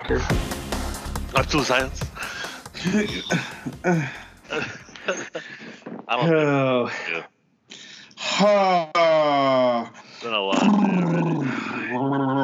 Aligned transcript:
character? 0.00 0.20
Absolute 1.36 1.66
silence. 1.66 2.00
I 3.84 4.10
don't 6.08 6.30
Oh, 6.34 6.88
think 6.88 7.24
Ha. 8.16 9.90
it's 10.12 10.22
been 10.22 10.32
a 10.32 10.40
lot. 10.40 10.62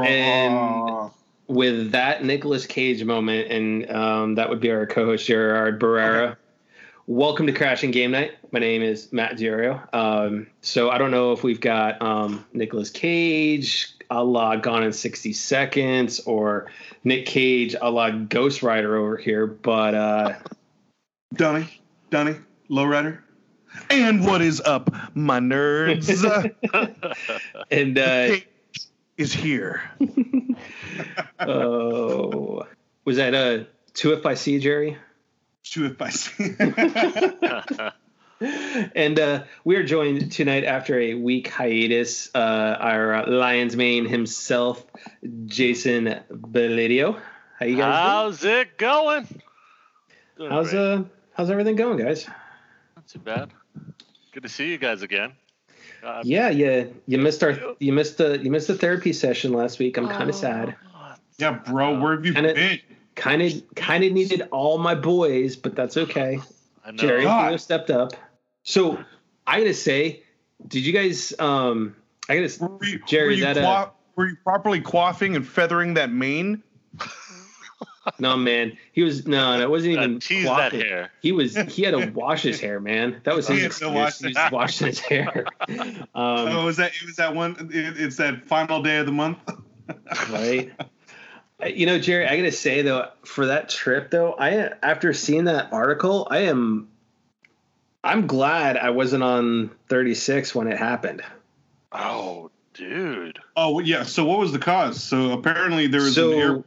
And- 0.06 1.10
with 1.48 1.90
that 1.90 2.24
Nicolas 2.24 2.64
Cage 2.66 3.02
moment, 3.02 3.50
and 3.50 3.90
um, 3.90 4.34
that 4.36 4.48
would 4.48 4.60
be 4.60 4.70
our 4.70 4.86
co-host 4.86 5.26
Gerard 5.26 5.80
Barrera. 5.80 6.36
Welcome 7.08 7.48
to 7.48 7.52
Crashing 7.52 7.90
Game 7.90 8.12
Night. 8.12 8.34
My 8.52 8.60
name 8.60 8.82
is 8.82 9.12
Matt 9.12 9.36
Diorio. 9.36 9.82
Um, 9.92 10.46
so 10.60 10.90
I 10.90 10.98
don't 10.98 11.10
know 11.10 11.32
if 11.32 11.42
we've 11.42 11.60
got 11.60 12.00
um, 12.00 12.44
Nicolas 12.52 12.90
Cage 12.90 13.92
a 14.10 14.22
la 14.22 14.56
Gone 14.56 14.82
in 14.82 14.92
60 14.92 15.32
Seconds 15.32 16.20
or 16.20 16.66
Nick 17.04 17.26
Cage 17.26 17.74
a 17.80 17.90
la 17.90 18.10
Ghost 18.10 18.62
Rider 18.62 18.96
over 18.96 19.16
here, 19.16 19.46
but 19.46 19.94
uh, 19.94 20.34
Donnie, 21.34 21.80
Donnie, 22.10 22.36
lowrider. 22.68 23.20
And 23.88 24.26
what 24.26 24.42
is 24.42 24.60
up, 24.60 24.90
my 25.14 25.38
nerds? 25.38 26.10
and 27.70 27.98
uh, 27.98 28.26
Cage 28.26 28.46
is 29.16 29.32
here. 29.32 29.82
oh, 31.40 32.66
was 33.04 33.16
that 33.16 33.34
uh, 33.34 33.64
two 33.94 34.12
if 34.12 34.26
I 34.26 34.34
see 34.34 34.58
Jerry? 34.58 34.98
Two 35.62 35.86
if 35.86 36.02
I 36.02 36.10
see. 36.10 36.56
and 38.94 39.18
uh, 39.20 39.42
we 39.64 39.76
are 39.76 39.82
joined 39.82 40.32
tonight 40.32 40.64
after 40.64 40.98
a 40.98 41.14
week 41.14 41.48
hiatus. 41.48 42.30
Uh, 42.34 42.38
our 42.80 43.14
uh, 43.14 43.30
Lions 43.30 43.76
mane 43.76 44.06
himself, 44.06 44.84
Jason 45.46 46.20
Belidio. 46.32 47.20
How 47.58 47.66
you 47.66 47.76
guys 47.76 47.94
How's 48.08 48.44
it 48.44 48.78
going? 48.78 49.24
doing? 49.24 49.42
Doing 50.38 50.50
How's 50.50 50.70
great. 50.70 50.80
uh 50.80 51.02
how's 51.34 51.50
everything 51.50 51.76
going, 51.76 51.98
guys? 51.98 52.26
Not 52.96 53.06
too 53.06 53.18
bad. 53.18 53.50
Good 54.32 54.42
to 54.44 54.48
see 54.48 54.70
you 54.70 54.78
guys 54.78 55.02
again. 55.02 55.32
Uh, 56.02 56.22
Yeah, 56.24 56.48
yeah. 56.48 56.84
You 57.06 57.18
missed 57.18 57.42
our 57.42 57.58
you 57.78 57.92
missed 57.92 58.16
the 58.16 58.38
you 58.38 58.50
missed 58.50 58.68
the 58.68 58.74
therapy 58.74 59.12
session 59.12 59.52
last 59.52 59.78
week. 59.78 59.98
I'm 59.98 60.08
kind 60.08 60.30
of 60.30 60.34
sad. 60.36 60.76
oh, 60.96 61.14
yeah, 61.38 61.50
bro, 61.52 62.00
where 62.00 62.14
have 62.16 62.24
you 62.24 62.32
And 62.34 62.46
it- 62.46 62.56
been? 62.56 62.78
Kind 63.16 63.42
of 63.42 63.52
kind 63.74 64.02
of 64.02 64.12
needed 64.12 64.48
all 64.50 64.78
my 64.78 64.94
boys, 64.94 65.56
but 65.56 65.74
that's 65.76 65.98
okay. 65.98 66.40
I 66.86 66.92
know. 66.92 66.96
Jerry, 66.96 67.24
God. 67.24 67.52
you 67.52 67.58
stepped 67.58 67.90
up. 67.90 68.12
So 68.62 69.02
I 69.46 69.58
gotta 69.58 69.74
say, 69.74 70.22
did 70.68 70.84
you 70.84 70.92
guys? 70.92 71.32
Um, 71.38 71.96
I 72.28 72.36
gotta. 72.40 72.64
Were 72.64 72.84
you, 72.84 73.00
Jerry, 73.06 73.26
were 73.26 73.32
you, 73.32 73.44
that, 73.44 73.58
uh, 73.58 73.90
were 74.16 74.28
you 74.28 74.36
properly 74.44 74.80
quaffing 74.80 75.34
and 75.36 75.46
feathering 75.46 75.94
that 75.94 76.10
mane? 76.12 76.62
No, 78.18 78.34
man, 78.36 78.76
he 78.92 79.02
was 79.02 79.26
no, 79.26 79.58
no, 79.58 79.62
it 79.62 79.70
wasn't 79.70 79.98
Uh, 79.98 80.00
even. 80.00 80.14
that 80.14 80.72
quaffing. 80.72 80.82
hair. 80.82 81.12
He 81.20 81.32
was 81.32 81.54
he 81.68 81.82
had 81.82 81.92
to 81.92 82.10
wash 82.10 82.42
his 82.42 82.58
hair, 82.58 82.80
man. 82.80 83.20
That 83.24 83.36
was 83.36 83.46
his 83.46 83.60
He 83.60 83.66
excuse. 83.66 83.90
wash 83.90 84.18
He 84.18 84.26
was 84.28 84.36
it. 84.36 84.52
washing 84.52 84.86
his 84.88 84.98
hair. 85.10 85.44
Um, 85.68 86.06
oh, 86.14 86.64
was 86.64 86.78
that 86.78 86.92
it 86.94 87.04
was 87.06 87.16
that 87.16 87.34
one? 87.34 87.70
It, 87.72 88.00
it's 88.00 88.16
that 88.16 88.48
final 88.48 88.82
day 88.82 88.96
of 88.98 89.06
the 89.06 89.12
month. 89.12 89.38
right. 90.30 90.72
Uh, 91.62 91.66
You 91.66 91.84
know, 91.86 91.98
Jerry, 91.98 92.26
I 92.26 92.36
gotta 92.38 92.52
say 92.52 92.80
though, 92.82 93.08
for 93.24 93.46
that 93.46 93.68
trip 93.68 94.10
though, 94.10 94.32
I 94.32 94.72
after 94.82 95.12
seeing 95.12 95.44
that 95.44 95.70
article, 95.72 96.26
I 96.30 96.38
am, 96.38 96.88
I'm 98.02 98.26
glad 98.26 98.76
I 98.76 98.90
wasn't 98.90 99.22
on 99.22 99.70
36 99.88 100.54
when 100.54 100.68
it 100.68 100.78
happened. 100.78 101.22
Oh, 101.92 102.50
dude. 102.74 103.38
Oh 103.56 103.80
yeah. 103.80 104.04
So 104.04 104.24
what 104.24 104.38
was 104.38 104.52
the 104.52 104.58
cause? 104.58 105.02
So 105.02 105.32
apparently 105.32 105.86
there 105.86 106.00
was 106.02 106.14
So- 106.14 106.32
an 106.32 106.38
air 106.38 106.64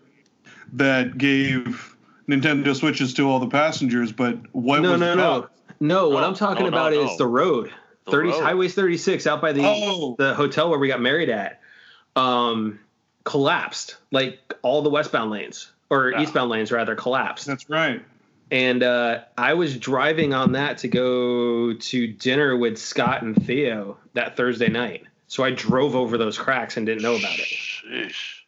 that 0.74 1.18
gave 1.18 1.96
Nintendo 2.28 2.76
Switches 2.76 3.14
to 3.16 3.30
all 3.30 3.40
the 3.40 3.48
passengers, 3.48 4.12
but 4.12 4.38
what 4.54 4.82
no, 4.82 4.92
was 4.92 5.00
no, 5.00 5.10
the 5.10 5.16
no, 5.16 5.42
cause? 5.42 5.50
no. 5.80 6.10
What 6.10 6.22
No, 6.22 6.28
I'm 6.28 6.34
talking 6.36 6.66
no, 6.66 6.70
no, 6.70 6.78
about 6.78 6.94
is 6.94 7.12
no. 7.12 7.18
the 7.18 7.28
road. 7.28 7.72
The 8.06 8.12
30 8.12 8.30
road. 8.30 8.44
Highways 8.44 8.74
36 8.76 9.28
out 9.28 9.42
by 9.42 9.54
the 9.54 9.62
Oh, 9.66 10.16
the 10.18 10.34
hotel 10.36 10.70
where 10.70 10.80
we 10.80 10.88
got 10.88 11.02
married 11.02 11.30
at 11.30 11.60
um 12.16 12.80
collapsed 13.24 13.96
like 14.12 14.40
all 14.62 14.82
the 14.84 14.90
westbound 14.90 15.32
lanes 15.32 15.72
or 15.90 16.12
Yeah. 16.12 16.22
eastbound 16.22 16.50
lanes 16.52 16.72
rather 16.72 16.96
collapsed 16.96 17.46
that's 17.48 17.70
right. 17.70 18.04
And 18.52 18.84
uh 18.84 19.22
i 19.38 19.54
was 19.54 19.78
driving 19.78 20.34
on 20.34 20.52
that 20.54 20.78
to 20.78 20.88
go 20.88 21.74
to 21.74 22.08
dinner 22.08 22.56
with 22.58 22.78
scott 22.78 23.22
and 23.24 23.46
theo 23.46 23.98
that 24.14 24.36
thursday 24.38 24.70
night 24.70 25.04
so 25.28 25.44
i 25.44 25.52
drove 25.52 25.96
over 25.96 26.18
those 26.18 26.38
cracks 26.38 26.78
and 26.78 26.86
didn't 26.86 27.02
know 27.04 27.16
about 27.16 27.38
it 27.40 27.46
Sheesh. 27.48 28.40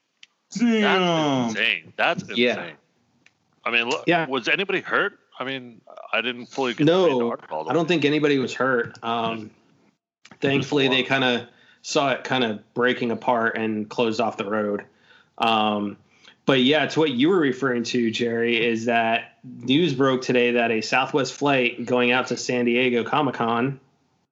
Damn. 0.58 0.82
That's 0.82 1.50
insane. 1.56 1.94
That's 1.98 2.22
insane. 2.24 2.38
Yeah. 2.38 2.70
I 3.66 3.72
mean, 3.72 3.90
look, 3.90 4.04
Yeah. 4.08 4.26
was 4.28 4.48
anybody 4.48 4.80
hurt? 4.80 5.20
I 5.38 5.44
mean, 5.44 5.82
I 6.14 6.22
didn't 6.22 6.46
fully 6.46 6.72
get 6.74 6.78
to 6.80 6.86
the 6.86 6.92
no 6.92 7.30
article. 7.32 7.68
i 7.70 7.74
don't 7.74 7.88
think 7.88 8.06
anybody 8.06 8.38
was 8.38 8.54
hurt 8.54 8.98
um 9.04 9.50
thankfully 10.40 10.88
they 10.88 11.04
kind 11.04 11.24
of 11.24 11.48
saw 11.82 12.12
it 12.12 12.24
kind 12.24 12.44
of 12.44 12.74
breaking 12.74 13.12
apart 13.12 13.58
and 13.58 13.90
closed 13.90 14.22
off 14.22 14.38
the 14.38 14.50
road 14.50 14.86
um 15.40 15.98
but 16.46 16.62
yeah, 16.62 16.86
to 16.86 17.00
what 17.00 17.10
you 17.10 17.30
were 17.30 17.40
referring 17.40 17.82
to, 17.86 18.12
Jerry, 18.12 18.64
is 18.64 18.86
that 18.86 19.35
news 19.46 19.94
broke 19.94 20.22
today 20.22 20.52
that 20.52 20.72
a 20.72 20.82
Southwest 20.82 21.34
flight 21.34 21.86
going 21.86 22.12
out 22.12 22.28
to 22.28 22.38
San 22.38 22.66
Diego 22.66 23.04
Comic 23.04 23.36
Con, 23.36 23.80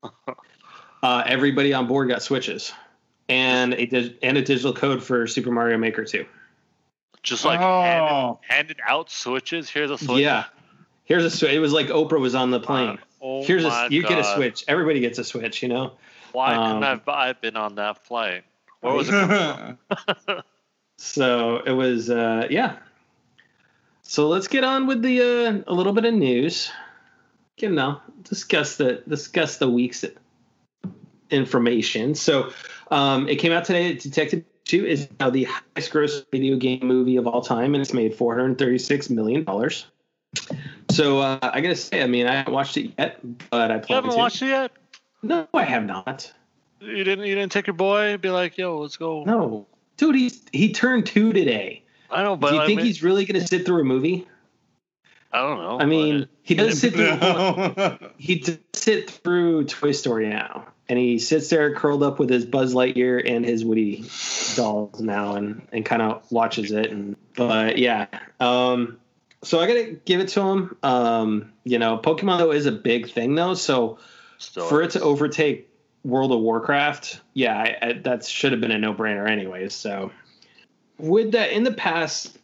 uh, 1.03 1.23
everybody 1.25 1.73
on 1.73 1.87
board 1.87 2.09
got 2.09 2.21
switches 2.21 2.73
and 3.29 3.73
a 3.73 3.85
dig- 3.85 4.17
and 4.21 4.37
a 4.37 4.41
digital 4.41 4.73
code 4.73 5.03
for 5.03 5.27
Super 5.27 5.51
Mario 5.51 5.77
Maker 5.77 6.03
2. 6.03 6.25
Just 7.21 7.45
like 7.45 7.59
handed, 7.59 8.11
oh, 8.11 8.39
handed 8.47 8.79
out 8.85 9.09
switches. 9.09 9.69
Here's 9.69 9.89
a 9.91 9.97
switch. 9.97 10.19
Yeah, 10.19 10.45
here's 11.05 11.23
a 11.23 11.29
switch. 11.29 11.53
It 11.53 11.59
was 11.59 11.71
like 11.71 11.87
Oprah 11.87 12.19
was 12.19 12.35
on 12.35 12.51
the 12.51 12.59
plane. 12.59 12.99
Oh 13.21 13.43
Here's 13.45 13.63
a 13.63 13.87
you 13.89 14.01
get 14.01 14.19
a 14.19 14.23
switch. 14.25 14.65
Everybody 14.67 14.99
gets 14.99 15.19
a 15.19 15.23
switch. 15.23 15.63
You 15.63 15.69
know. 15.69 15.93
Why 16.33 16.55
Um, 16.55 16.81
couldn't 16.81 17.07
I 17.07 17.27
have 17.27 17.39
been 17.39 17.55
on 17.55 17.75
that 17.75 18.05
flight? 18.05 18.43
Where 18.81 18.93
was 18.93 19.07
it? 19.09 20.43
So 20.97 21.57
it 21.65 21.71
was, 21.71 22.09
uh, 22.09 22.47
yeah. 22.49 22.77
So 24.03 24.27
let's 24.27 24.47
get 24.47 24.63
on 24.63 24.85
with 24.87 25.01
the 25.01 25.21
uh, 25.21 25.71
a 25.71 25.73
little 25.73 25.93
bit 25.93 26.05
of 26.05 26.13
news. 26.13 26.71
You 27.57 27.69
know, 27.69 28.01
discuss 28.23 28.77
the 28.77 29.03
discuss 29.07 29.57
the 29.57 29.69
week's 29.69 30.03
information. 31.29 32.15
So 32.15 32.51
um, 32.91 33.27
it 33.29 33.37
came 33.37 33.51
out 33.51 33.65
today. 33.65 33.93
Detective 33.93 34.43
Two 34.65 34.85
is 34.85 35.07
now 35.19 35.29
the 35.29 35.45
highest 35.45 35.91
gross 35.91 36.23
video 36.31 36.55
game 36.57 36.79
movie 36.83 37.17
of 37.17 37.27
all 37.27 37.41
time, 37.41 37.75
and 37.75 37.81
it's 37.81 37.93
made 37.93 38.15
four 38.15 38.35
hundred 38.37 38.57
thirty 38.57 38.77
six 38.77 39.09
million 39.09 39.43
dollars. 39.43 39.85
So 40.89 41.19
uh, 41.19 41.39
I 41.41 41.61
gotta 41.61 41.75
say, 41.75 42.01
I 42.01 42.07
mean, 42.07 42.27
I 42.27 42.35
haven't 42.35 42.53
watched 42.53 42.77
it 42.77 42.91
yet, 42.97 43.19
but 43.49 43.71
I 43.71 43.75
You 43.75 43.81
plan 43.81 43.97
haven't 43.97 44.11
to. 44.11 44.17
watched 44.17 44.41
it 44.41 44.47
yet? 44.47 44.71
No, 45.21 45.47
I 45.53 45.63
have 45.63 45.85
not. 45.85 46.31
You 46.79 47.03
didn't. 47.03 47.25
You 47.25 47.35
didn't 47.35 47.51
take 47.51 47.67
your 47.67 47.75
boy. 47.75 48.17
Be 48.17 48.29
like, 48.29 48.57
yo, 48.57 48.79
let's 48.79 48.97
go. 48.97 49.23
No, 49.23 49.67
dude, 49.97 50.15
he's 50.15 50.41
he 50.51 50.73
turned 50.73 51.05
two 51.05 51.33
today. 51.33 51.82
I 52.13 52.17
don't 52.17 52.25
know, 52.25 52.35
but 52.37 52.49
Do 52.49 52.55
you 52.55 52.61
I 52.61 52.65
think 52.65 52.77
mean, 52.77 52.85
he's 52.85 53.03
really 53.03 53.25
gonna 53.25 53.45
sit 53.45 53.65
through 53.65 53.81
a 53.81 53.85
movie? 53.85 54.27
I 55.31 55.41
don't 55.41 55.57
know. 55.57 55.79
I 55.79 55.85
mean, 55.85 56.19
but- 56.21 56.29
he 56.43 56.55
does 56.55 56.79
sit 56.81 56.93
through. 56.93 57.17
no. 57.17 57.97
He 58.17 58.39
does 58.39 58.57
sit 58.73 59.09
through 59.09 59.65
Toy 59.65 59.91
Story 59.91 60.29
now, 60.29 60.67
and 60.87 60.99
he 60.99 61.17
sits 61.19 61.49
there 61.49 61.73
curled 61.73 62.03
up 62.03 62.19
with 62.19 62.29
his 62.29 62.45
Buzz 62.45 62.73
Lightyear 62.73 63.21
and 63.29 63.43
his 63.45 63.65
Woody 63.65 64.05
dolls 64.55 65.01
now, 65.01 65.35
and 65.35 65.67
and 65.71 65.85
kind 65.85 66.01
of 66.01 66.29
watches 66.31 66.71
it. 66.71 66.91
And 66.91 67.15
but 67.35 67.77
yeah, 67.79 68.07
um, 68.39 68.99
so 69.43 69.59
I 69.59 69.67
gotta 69.67 69.97
give 70.05 70.19
it 70.19 70.27
to 70.29 70.41
him. 70.41 70.77
Um, 70.83 71.51
you 71.63 71.79
know, 71.79 71.97
Pokemon 71.97 72.37
though 72.39 72.51
is 72.51 72.65
a 72.67 72.71
big 72.71 73.09
thing 73.09 73.35
though, 73.35 73.55
so 73.55 73.97
still, 74.37 74.67
for 74.67 74.81
it 74.83 74.91
to 74.91 75.01
overtake 75.01 75.69
World 76.03 76.31
of 76.33 76.39
Warcraft, 76.41 77.21
yeah, 77.33 77.57
I, 77.57 77.77
I, 77.87 77.93
that 78.03 78.25
should 78.25 78.51
have 78.51 78.61
been 78.61 78.71
a 78.71 78.77
no 78.77 78.93
brainer 78.93 79.27
anyways. 79.29 79.73
So 79.73 80.11
with 80.97 81.31
that, 81.33 81.51
in 81.51 81.63
the 81.63 81.73
past, 81.73 82.37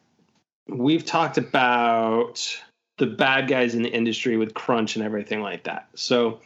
we've 0.67 1.05
talked 1.05 1.37
about 1.37 2.59
the 2.97 3.07
bad 3.07 3.47
guys 3.47 3.75
in 3.75 3.81
the 3.81 3.89
industry 3.89 4.37
with 4.37 4.53
crunch 4.53 4.95
and 4.95 5.05
everything 5.05 5.41
like 5.41 5.63
that. 5.63 5.87
So, 5.95 6.41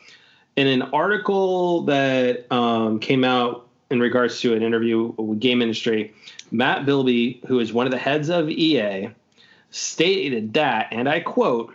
in 0.56 0.68
an 0.68 0.84
article 0.84 1.82
that 1.84 2.52
um, 2.52 3.00
came 3.00 3.24
out 3.24 3.68
in 3.90 4.00
regards 4.00 4.40
to 4.42 4.54
an 4.54 4.62
interview 4.62 5.14
with 5.18 5.40
game 5.40 5.62
industry, 5.62 6.14
Matt 6.52 6.86
Bilbey, 6.86 7.44
who 7.46 7.60
is 7.60 7.74
one 7.74 7.88
of 7.88 7.92
the 7.92 7.98
heads 7.98 8.30
of 8.30 8.50
EA, 8.50 9.10
stated 9.72 10.54
that, 10.54 10.90
and 10.92 11.10
I 11.10 11.20
quote, 11.20 11.74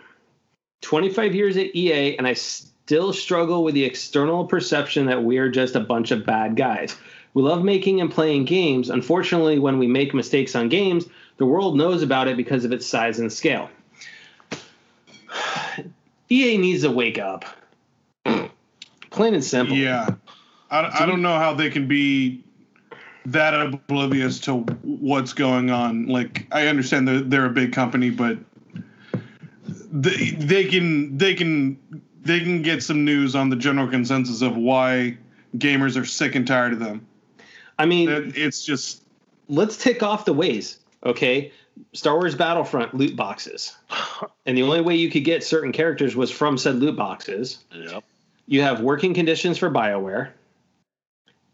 25 0.81 1.35
years 1.35 1.57
at 1.57 1.75
EA, 1.75 2.17
and 2.17 2.25
I 2.25 2.33
still 2.33 3.11
struggle 3.11 3.63
with 3.63 3.75
the 3.75 3.83
external 3.83 4.45
perception 4.45 5.07
that 5.07 5.23
we're 5.23 5.49
just 5.49 5.75
a 5.75 5.81
bunch 5.81 6.11
of 6.11 6.25
bad 6.25 6.55
guys. 6.55 6.95
We 7.33 7.43
love 7.43 7.63
making 7.63 8.01
and 8.01 8.11
playing 8.11 8.45
games. 8.45 8.89
Unfortunately, 8.89 9.59
when 9.59 9.77
we 9.77 9.87
make 9.87 10.13
mistakes 10.13 10.55
on 10.55 10.69
games, 10.69 11.05
the 11.37 11.45
world 11.45 11.77
knows 11.77 12.01
about 12.01 12.27
it 12.27 12.37
because 12.37 12.65
of 12.65 12.71
its 12.71 12.85
size 12.85 13.19
and 13.19 13.31
scale. 13.31 13.69
EA 16.29 16.57
needs 16.57 16.83
to 16.83 16.91
wake 16.91 17.17
up. 17.17 17.45
Plain 19.09 19.33
and 19.33 19.43
simple. 19.43 19.75
Yeah, 19.75 20.15
I, 20.69 21.03
I 21.03 21.05
don't 21.05 21.21
know 21.21 21.37
how 21.37 21.53
they 21.53 21.69
can 21.69 21.87
be 21.87 22.43
that 23.27 23.53
oblivious 23.53 24.39
to 24.41 24.59
what's 24.83 25.33
going 25.33 25.69
on. 25.69 26.07
Like 26.07 26.47
I 26.51 26.67
understand 26.67 27.07
they're 27.07 27.21
they're 27.21 27.45
a 27.45 27.51
big 27.51 27.73
company, 27.73 28.09
but 28.09 28.37
they 29.91 30.31
they 30.31 30.65
can 30.65 31.17
they 31.17 31.33
can 31.35 31.79
they 32.21 32.39
can 32.39 32.61
get 32.61 32.83
some 32.83 33.05
news 33.05 33.35
on 33.35 33.49
the 33.49 33.55
general 33.55 33.87
consensus 33.87 34.41
of 34.41 34.55
why 34.55 35.17
gamers 35.57 35.99
are 35.99 36.05
sick 36.05 36.35
and 36.35 36.45
tired 36.45 36.73
of 36.73 36.79
them. 36.79 37.07
I 37.79 37.85
mean, 37.85 38.33
It's 38.35 38.63
just 38.63 39.03
let's 39.47 39.77
tick 39.77 40.03
off 40.03 40.25
the 40.25 40.33
ways. 40.33 40.79
Okay, 41.05 41.51
Star 41.93 42.15
Wars 42.15 42.35
Battlefront 42.35 42.93
loot 42.93 43.15
boxes, 43.15 43.75
and 44.45 44.57
the 44.57 44.63
only 44.63 44.81
way 44.81 44.95
you 44.95 45.09
could 45.09 45.23
get 45.23 45.43
certain 45.43 45.71
characters 45.71 46.15
was 46.15 46.29
from 46.29 46.57
said 46.57 46.75
loot 46.75 46.95
boxes. 46.95 47.63
Yep. 47.73 48.03
You 48.47 48.61
have 48.61 48.81
working 48.81 49.13
conditions 49.13 49.57
for 49.57 49.69
BioWare, 49.69 50.31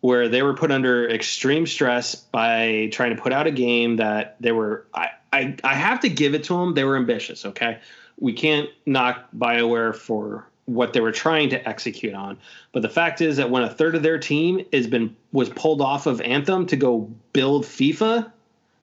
where 0.01 0.27
they 0.27 0.41
were 0.41 0.55
put 0.55 0.71
under 0.71 1.07
extreme 1.09 1.67
stress 1.67 2.15
by 2.15 2.89
trying 2.91 3.15
to 3.15 3.21
put 3.21 3.31
out 3.31 3.47
a 3.47 3.51
game 3.51 3.97
that 3.97 4.35
they 4.39 4.51
were. 4.51 4.87
I 4.93 5.09
I, 5.31 5.55
I 5.63 5.75
have 5.75 5.99
to 5.99 6.09
give 6.09 6.33
it 6.33 6.43
to 6.45 6.57
them. 6.57 6.73
They 6.73 6.85
were 6.85 6.95
ambitious. 6.95 7.45
Okay, 7.45 7.79
we 8.19 8.33
can't 8.33 8.69
knock 8.87 9.27
BioWare 9.37 9.93
for 9.93 10.47
what 10.65 10.93
they 10.93 10.99
were 10.99 11.11
trying 11.11 11.49
to 11.51 11.67
execute 11.69 12.13
on. 12.13 12.37
But 12.71 12.81
the 12.81 12.89
fact 12.89 13.21
is 13.21 13.37
that 13.37 13.49
when 13.51 13.63
a 13.63 13.69
third 13.69 13.95
of 13.95 14.01
their 14.03 14.17
team 14.17 14.65
has 14.73 14.87
been 14.87 15.15
was 15.31 15.49
pulled 15.49 15.81
off 15.81 16.07
of 16.07 16.21
Anthem 16.21 16.65
to 16.67 16.75
go 16.75 17.09
build 17.33 17.65
FIFA, 17.65 18.31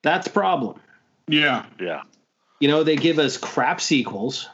that's 0.02 0.26
a 0.26 0.30
problem. 0.30 0.80
yeah. 1.28 1.66
Yeah. 1.80 2.02
You 2.60 2.68
know, 2.68 2.84
they 2.84 2.94
give 2.94 3.18
us 3.18 3.36
crap 3.36 3.80
sequels. 3.80 4.48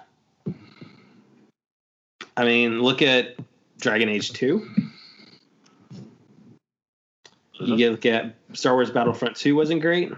I 2.38 2.44
mean, 2.46 2.80
look 2.80 3.02
at 3.02 3.36
Dragon 3.80 4.08
Age 4.08 4.32
2. 4.32 4.66
You 7.60 7.86
it? 7.86 7.90
look 7.90 8.06
at 8.06 8.34
Star 8.54 8.74
Wars 8.74 8.90
Battlefront 8.90 9.36
2 9.36 9.54
wasn't 9.54 9.82
great. 9.82 10.12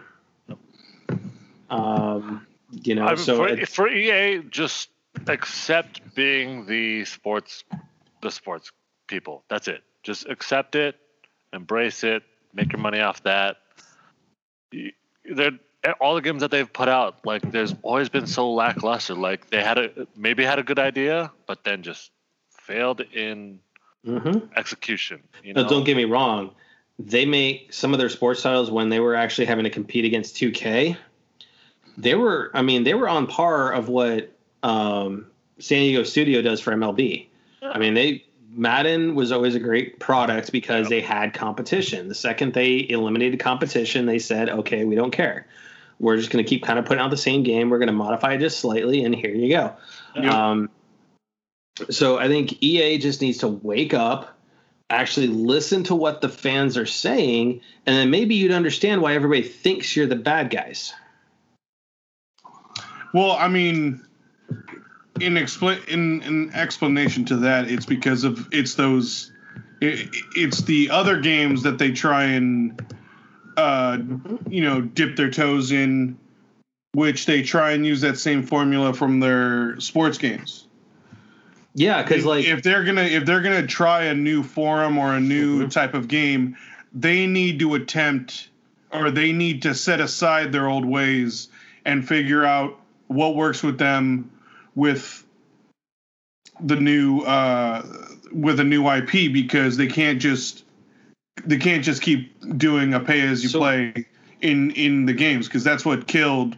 Um, 1.69 2.47
you 2.71 2.95
know, 2.95 3.05
I 3.07 3.15
mean, 3.15 3.17
so 3.17 3.37
for, 3.39 3.49
it- 3.49 3.69
for 3.69 3.89
EA, 3.89 4.43
just 4.51 4.91
accept 5.27 6.15
being 6.15 6.67
the 6.67 7.05
sports, 7.05 7.65
the 8.23 8.31
sports 8.31 8.71
people. 9.07 9.45
That's 9.49 9.69
it. 9.69 9.83
Just 10.03 10.27
accept 10.29 10.75
it, 10.75 10.97
embrace 11.53 12.05
it, 12.05 12.23
make 12.55 12.73
your 12.73 12.81
money 12.81 13.01
off 13.01 13.23
that. 13.25 13.59
They're 14.73 15.59
all 16.01 16.15
the 16.15 16.23
games 16.23 16.41
that 16.41 16.51
they've 16.51 16.73
put 16.73 16.89
out. 16.89 17.25
Like, 17.25 17.51
there's 17.53 17.75
always 17.83 18.09
been 18.09 18.27
so 18.27 18.53
lackluster. 18.53 19.15
Like, 19.15 19.51
they 19.51 19.63
had 19.63 19.79
a 19.79 20.07
maybe 20.17 20.45
had 20.45 20.59
a 20.59 20.63
good 20.63 20.79
idea, 20.79 21.33
but 21.47 21.65
then 21.65 21.83
just 21.83 22.11
failed 22.51 23.01
in 23.01 23.61
Mhm. 24.07 24.57
execution. 24.57 25.23
You 25.43 25.55
No, 25.55 25.63
know, 25.63 25.69
don't 25.69 25.85
get 25.85 25.97
me 25.97 26.05
wrong. 26.05 26.55
They 26.99 27.25
make 27.27 27.73
some 27.73 27.93
of 27.93 27.99
their 27.99 28.09
sports 28.09 28.43
titles 28.43 28.71
when 28.71 28.91
they 28.91 29.01
were 29.01 29.15
actually 29.15 29.47
having 29.47 29.65
to 29.65 29.71
compete 29.71 30.05
against 30.05 30.37
2K. 30.37 30.97
They 31.97 32.15
were, 32.15 32.51
I 32.55 32.63
mean, 32.63 32.85
they 32.85 32.95
were 32.95 33.09
on 33.09 33.27
par 33.27 33.73
of 33.73 33.89
what 33.89 34.31
um, 34.63 35.27
San 35.59 35.81
Diego 35.81 36.03
Studio 36.03 36.43
does 36.43 36.61
for 36.61 36.73
MLB. 36.73 37.27
I 37.63 37.79
mean, 37.79 37.95
they 37.95 38.25
Madden 38.53 39.15
was 39.15 39.31
always 39.31 39.55
a 39.55 39.61
great 39.61 40.01
product 40.01 40.51
because 40.51 40.89
they 40.89 41.01
had 41.01 41.35
competition. 41.35 42.09
The 42.09 42.15
second 42.15 42.53
they 42.53 42.87
eliminated 42.89 43.39
competition, 43.39 44.07
they 44.07 44.19
said, 44.19 44.49
"Okay, 44.49 44.85
we 44.85 44.95
don't 44.95 45.13
care. 45.13 45.47
We're 45.99 46.17
just 46.17 46.31
going 46.31 46.45
to 46.45 46.49
keep 46.49 46.65
kind 46.65 46.79
of 46.79 46.85
putting 46.85 47.03
out 47.03 47.11
the 47.11 47.17
same 47.17 47.43
game. 47.43 47.71
We're 47.71 47.79
going 47.79 47.89
to 47.89 47.93
modify 47.93 48.35
it 48.35 48.39
just 48.39 48.59
slightly, 48.59 49.05
and 49.05 49.15
here 49.15 49.35
you 49.35 49.51
go." 49.51 49.77
Yep. 50.17 50.33
Um, 50.33 50.71
so 51.89 52.19
I 52.19 52.29
think 52.29 52.63
EA 52.63 52.99
just 52.99 53.21
needs 53.21 53.39
to 53.39 53.49
wake 53.49 53.95
up, 53.95 54.37
actually 54.91 55.29
listen 55.29 55.85
to 55.85 55.95
what 55.95 56.21
the 56.21 56.29
fans 56.29 56.77
are 56.77 56.87
saying, 56.87 57.61
and 57.87 57.97
then 57.97 58.11
maybe 58.11 58.35
you'd 58.35 58.53
understand 58.53 59.01
why 59.01 59.15
everybody 59.15 59.43
thinks 59.43 59.95
you're 59.95 60.07
the 60.07 60.17
bad 60.17 60.51
guys. 60.51 60.93
Well, 63.13 63.33
I 63.33 63.49
mean, 63.49 64.05
in 65.21 65.35
expla- 65.35 65.87
in 65.87 66.23
in 66.23 66.51
explanation 66.55 67.25
to 67.27 67.37
that, 67.37 67.71
it's 67.71 67.87
because 67.87 68.25
of 68.25 68.49
it's 68.53 68.75
those, 68.75 69.33
it, 69.81 70.09
it's 70.35 70.63
the 70.63 70.91
other 70.91 71.21
games 71.21 71.63
that 71.63 71.79
they 71.79 71.93
try 71.93 72.25
and, 72.25 72.81
uh, 73.57 73.99
you 74.49 74.63
know, 74.63 74.81
dip 74.81 75.17
their 75.17 75.31
toes 75.31 75.73
in, 75.73 76.19
which 76.93 77.27
they 77.27 77.43
try 77.43 77.73
and 77.73 77.87
use 77.87 78.01
that 78.01 78.19
same 78.19 78.43
formula 78.43 78.95
from 78.95 79.21
their 79.21 79.79
sports 79.81 80.19
games. 80.19 80.67
Yeah, 81.75 82.03
because 82.03 82.25
like 82.25 82.47
if 82.47 82.63
they're 82.63 82.85
gonna 82.85 83.03
if 83.03 83.25
they're 83.25 83.43
gonna 83.43 83.67
try 83.67 84.05
a 84.05 84.15
new 84.15 84.43
forum 84.43 84.99
or 84.99 85.15
a 85.15 85.21
new 85.21 85.69
type 85.69 85.95
of 85.95 86.09
game, 86.09 86.57
they 86.93 87.27
need 87.27 87.61
to 87.61 87.75
attempt 87.75 88.49
or 88.93 89.11
they 89.11 89.33
need 89.33 89.63
to 89.63 89.75
set 89.75 90.01
aside 90.01 90.51
their 90.51 90.69
old 90.69 90.85
ways 90.85 91.49
and 91.85 92.07
figure 92.07 92.45
out 92.45 92.81
what 93.07 93.37
works 93.37 93.63
with 93.63 93.79
them 93.79 94.31
with 94.81 95.27
the 96.59 96.77
new 96.77 97.21
uh 97.21 97.85
with 98.33 98.61
a 98.61 98.65
new 98.65 98.89
IP 98.89 99.31
because 99.31 99.77
they 99.77 99.87
can't 99.87 100.21
just 100.21 100.65
they 101.45 101.59
can't 101.59 101.85
just 101.85 102.01
keep 102.01 102.33
doing 102.57 102.95
a 102.95 103.01
pay 103.01 103.21
as 103.21 103.43
you 103.43 103.51
So- 103.51 103.59
play 103.59 104.07
in 104.41 104.71
in 104.71 105.05
the 105.05 105.13
games 105.13 105.47
because 105.49 105.63
that's 105.63 105.85
what 105.85 106.07
killed 106.07 106.57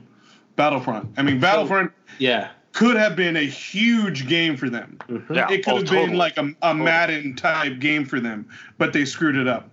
Battlefront. 0.55 1.11
I 1.17 1.23
mean 1.23 1.41
Battlefront 1.41 1.91
yeah, 2.19 2.51
could 2.73 2.97
have 2.97 3.17
been 3.17 3.37
a 3.37 3.45
huge 3.45 4.29
game 4.29 4.57
for 4.57 4.71
them. 4.71 4.99
Mhm. 5.09 5.35
Yeah, 5.35 5.51
It 5.51 5.65
could 5.65 5.73
oh, 5.73 5.77
have 5.79 5.91
been 5.91 6.17
like 6.17 6.37
a, 6.37 6.55
a 6.63 6.75
Madden 6.75 7.35
type 7.35 7.81
game 7.81 8.05
for 8.05 8.21
them, 8.21 8.47
but 8.79 8.93
they 8.93 9.05
screwed 9.05 9.35
it 9.37 9.49
up. 9.49 9.69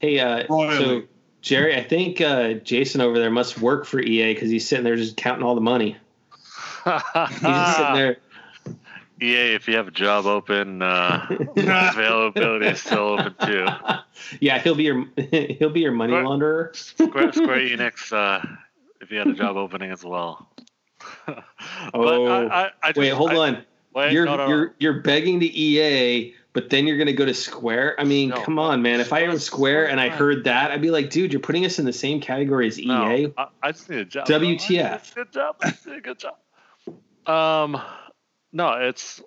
Hey, 0.00 0.18
uh, 0.18 0.46
so 0.48 1.02
Jerry, 1.40 1.74
I 1.74 1.82
think 1.82 2.20
uh, 2.20 2.54
Jason 2.54 3.00
over 3.00 3.18
there 3.18 3.30
must 3.30 3.58
work 3.60 3.86
for 3.86 4.00
EA 4.00 4.34
because 4.34 4.50
he's 4.50 4.68
sitting 4.68 4.84
there 4.84 4.96
just 4.96 5.16
counting 5.16 5.44
all 5.44 5.54
the 5.54 5.60
money. 5.62 5.96
He's 7.30 7.40
just 7.40 7.76
sitting 7.76 7.94
there. 7.94 8.16
EA, 9.22 9.54
if 9.54 9.66
you 9.66 9.76
have 9.76 9.88
a 9.88 9.92
job 9.92 10.26
open, 10.26 10.82
uh, 10.82 11.26
availability 11.56 12.66
is 12.66 12.80
still 12.80 13.18
open 13.18 13.34
too. 13.46 13.66
yeah, 14.40 14.58
he'll 14.58 14.74
be 14.74 14.84
your 14.84 15.06
he'll 15.30 15.70
be 15.70 15.80
your 15.80 15.92
money 15.92 16.12
Right. 16.12 16.24
launderer. 16.24 16.76
Square, 16.76 17.32
Square 17.32 17.60
Enix, 17.60 18.12
uh, 18.12 18.44
if 19.00 19.10
you 19.10 19.18
had 19.18 19.26
a 19.28 19.32
job 19.34 19.56
opening 19.56 19.90
as 19.90 20.04
well. 20.04 20.46
but 21.26 21.44
Oh. 21.94 22.26
I, 22.26 22.64
I, 22.66 22.70
I 22.82 22.88
just, 22.88 22.98
Wait, 22.98 23.08
hold 23.10 23.30
I- 23.32 23.36
on. 23.36 23.64
Wait, 23.94 24.12
you're 24.12 24.26
no, 24.26 24.36
no, 24.36 24.44
no. 24.44 24.48
you're 24.54 24.74
you're 24.78 25.00
begging 25.00 25.38
the 25.38 25.62
EA, 25.62 26.34
but 26.52 26.68
then 26.68 26.86
you're 26.86 26.98
gonna 26.98 27.14
go 27.14 27.24
to 27.24 27.32
Square. 27.32 27.98
I 27.98 28.04
mean, 28.04 28.28
No. 28.28 28.42
come 28.42 28.58
on, 28.58 28.82
man. 28.82 29.00
If 29.00 29.14
I 29.14 29.24
owned 29.24 29.40
Square 29.40 29.88
and 29.88 29.98
I 29.98 30.10
heard 30.10 30.44
that, 30.44 30.70
I'd 30.70 30.82
be 30.82 30.90
like, 30.90 31.08
dude, 31.08 31.32
you're 31.32 31.40
putting 31.40 31.64
us 31.64 31.78
in 31.78 31.86
the 31.86 31.92
same 31.94 32.20
category 32.20 32.66
as 32.68 32.76
No, 32.78 33.10
EA. 33.10 33.32
I, 33.38 33.46
I 33.62 33.72
just 33.72 33.88
need 33.88 34.00
a 34.00 34.04
job. 34.04 34.26
bro. 34.26 34.36
I 34.36 34.40
WTF. 34.40 34.68
need 34.68 34.78
a 34.82 35.00
Good 35.14 35.32
job. 35.32 35.56
I 35.62 35.72
need 35.86 35.96
a 35.96 36.00
good 36.02 36.18
job. 36.18 36.34
Um, 37.26 37.80
no, 38.52 38.72
it's 38.72 39.22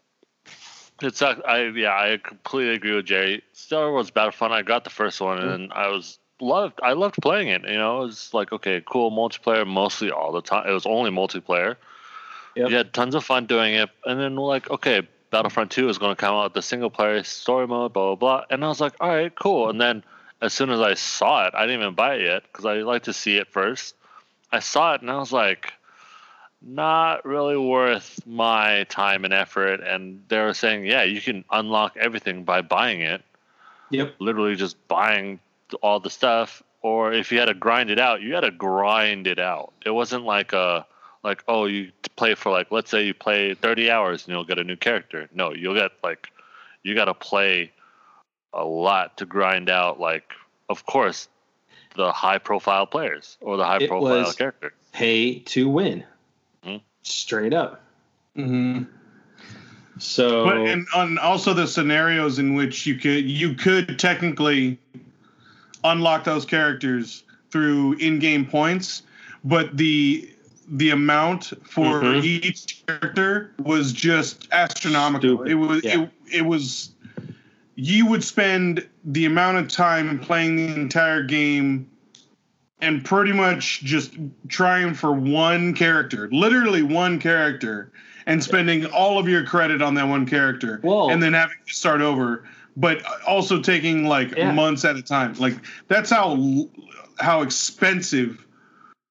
it's 1.02 1.22
uh, 1.22 1.36
I 1.48 1.68
yeah 1.76 1.92
I 1.92 2.20
completely 2.22 2.74
agree 2.74 2.96
with 2.96 3.06
Jerry. 3.06 3.44
Star 3.54 3.92
Wars 3.92 4.12
Battlefront. 4.12 4.54
I 4.54 4.62
got 4.62 4.84
the 4.84 4.90
first 4.90 5.22
one 5.22 5.40
and 5.40 5.72
I 5.74 5.90
was 5.90 6.20
loved. 6.42 6.80
I 6.82 6.94
loved 6.94 7.16
playing 7.22 7.50
it. 7.50 7.64
You 7.64 7.78
know, 7.78 8.02
it 8.02 8.06
was 8.06 8.34
like 8.34 8.52
okay, 8.52 8.82
cool 8.86 9.12
multiplayer 9.12 9.68
mostly 9.68 10.12
all 10.12 10.32
the 10.32 10.42
time. 10.42 10.68
It 10.68 10.74
was 10.74 10.86
only 10.86 11.12
multiplayer. 11.12 11.76
Yep. 12.56 12.70
You 12.70 12.76
had 12.76 12.94
tons 12.94 13.16
of 13.16 13.24
fun 13.24 13.46
doing 13.46 13.76
it, 13.76 13.90
and 14.06 14.20
then 14.20 14.36
like 14.36 14.70
okay, 14.70 15.08
Battlefront 15.32 15.72
Two 15.72 15.90
is 15.90 15.98
going 15.98 16.16
to 16.16 16.20
come 16.20 16.36
out 16.36 16.54
the 16.54 16.62
single 16.62 16.90
player 16.90 17.24
story 17.24 17.68
mode, 17.68 17.94
blah 17.94 18.16
blah 18.16 18.40
blah. 18.40 18.46
And 18.50 18.64
I 18.64 18.68
was 18.68 18.82
like, 18.82 18.94
all 19.00 19.10
right, 19.10 19.34
cool. 19.36 19.70
And 19.70 19.80
then 19.80 20.04
as 20.42 20.54
soon 20.54 20.70
as 20.70 20.80
I 20.80 20.94
saw 20.94 21.46
it, 21.48 21.54
I 21.54 21.66
didn't 21.66 21.82
even 21.82 21.96
buy 21.96 22.16
it 22.16 22.22
yet 22.24 22.44
because 22.44 22.66
I 22.66 22.76
like 22.76 23.04
to 23.04 23.14
see 23.14 23.38
it 23.38 23.48
first. 23.48 23.96
I 24.52 24.60
saw 24.60 24.96
it 24.96 25.02
and 25.02 25.12
I 25.12 25.18
was 25.18 25.32
like, 25.32 25.74
not 26.62 27.26
really 27.26 27.58
worth 27.58 28.20
my 28.26 28.84
time 28.86 29.26
and 29.26 29.34
effort. 29.34 29.80
And 29.82 30.22
they 30.28 30.40
were 30.40 30.54
saying, 30.54 30.86
yeah, 30.86 31.04
you 31.04 31.22
can 31.22 31.46
unlock 31.52 31.96
everything 31.98 32.44
by 32.44 32.62
buying 32.62 33.02
it, 33.02 33.22
Yep. 33.92 34.16
literally 34.20 34.56
just 34.56 34.76
buying 34.88 35.40
all 35.82 36.00
the 36.00 36.10
stuff. 36.10 36.62
Or 36.82 37.12
if 37.14 37.32
you 37.32 37.40
had 37.40 37.46
to 37.46 37.54
grind 37.54 37.90
it 37.90 38.00
out, 38.00 38.22
you 38.22 38.34
had 38.36 38.42
to 38.42 38.52
grind 38.52 39.28
it 39.28 39.40
out. 39.40 39.74
It 39.86 39.92
wasn't 39.92 40.24
like 40.26 40.54
a 40.54 40.86
like 41.22 41.44
oh 41.50 41.66
you 41.66 41.92
play 42.16 42.34
for 42.36 42.50
like 42.50 42.72
let's 42.72 42.90
say 42.90 43.06
you 43.06 43.14
play 43.14 43.54
30 43.54 43.92
hours 43.92 44.26
and 44.26 44.34
you'll 44.34 44.46
get 44.46 44.58
a 44.60 44.64
new 44.64 44.78
character. 44.78 45.28
No, 45.34 45.54
you'll 45.54 45.76
get 45.76 45.92
like 46.04 46.30
you 46.84 46.96
got 46.96 47.06
to 47.06 47.14
play 47.14 47.72
a 48.54 48.64
lot 48.64 49.18
to 49.18 49.26
grind 49.26 49.70
out 49.70 50.00
like 50.00 50.32
of 50.70 50.86
course 50.86 51.28
the 51.96 52.12
high 52.14 52.38
profile 52.38 52.86
players 52.88 53.38
or 53.42 53.58
the 53.58 53.66
high 53.66 53.80
It 53.82 53.90
profile 53.90 54.20
was- 54.24 54.36
character. 54.36 54.74
Pay 54.94 55.40
to 55.40 55.68
win. 55.70 56.04
Straight 57.10 57.54
up. 57.54 57.82
Mm-hmm. 58.38 58.84
So 59.98 60.46
But 60.46 60.58
and 60.58 60.88
on 60.96 61.18
also 61.18 61.54
the 61.54 61.68
scenarios 61.68 62.40
in 62.40 62.54
which 62.56 62.86
you 62.86 62.96
could 62.96 63.26
you 63.30 63.54
could 63.54 64.00
technically 64.00 64.78
unlock 65.84 66.24
those 66.24 66.46
characters 66.46 67.24
through 67.52 67.94
in-game 67.94 68.46
points, 68.46 69.04
but 69.44 69.76
the 69.76 70.30
the 70.72 70.92
amount 70.92 71.52
for 71.64 72.02
Mhm. 72.02 72.24
each 72.24 72.86
character 72.86 73.52
was 73.58 73.92
just 73.92 74.48
astronomical. 74.52 75.38
Stupid. 75.38 75.52
It 75.52 75.56
was 75.56 75.84
Yeah. 75.84 76.02
it, 76.04 76.10
it 76.32 76.46
was 76.46 76.92
you 77.76 78.06
would 78.06 78.24
spend 78.24 78.86
the 79.04 79.26
amount 79.26 79.58
of 79.58 79.68
time 79.68 80.20
playing 80.20 80.56
the 80.58 80.76
entire 80.76 81.24
game 81.24 81.89
and 82.82 83.04
pretty 83.04 83.34
much 83.34 83.82
just 83.84 84.14
trying 84.48 84.94
for 84.94 85.12
one 85.12 85.74
character, 85.74 86.30
literally 86.32 86.82
one 86.84 87.20
character, 87.20 87.92
and 88.26 88.44
spending 88.44 88.86
all 88.88 89.18
of 89.20 89.28
your 89.28 89.46
credit 89.46 89.82
on 89.82 89.94
that 89.96 90.08
one 90.08 90.26
character, 90.26 90.80
Whoa. 90.84 91.10
and 91.10 91.22
then 91.22 91.34
having 91.34 91.58
to 91.68 91.74
start 91.74 92.02
over, 92.02 92.44
but 92.78 93.02
also 93.28 93.62
taking 93.62 94.06
like 94.06 94.36
Yeah. 94.36 94.52
months 94.54 94.86
at 94.86 94.96
a 94.96 95.02
time. 95.02 95.34
Like 95.34 95.56
that's 95.88 96.10
how 96.10 96.68
how 97.20 97.42
expensive 97.42 98.46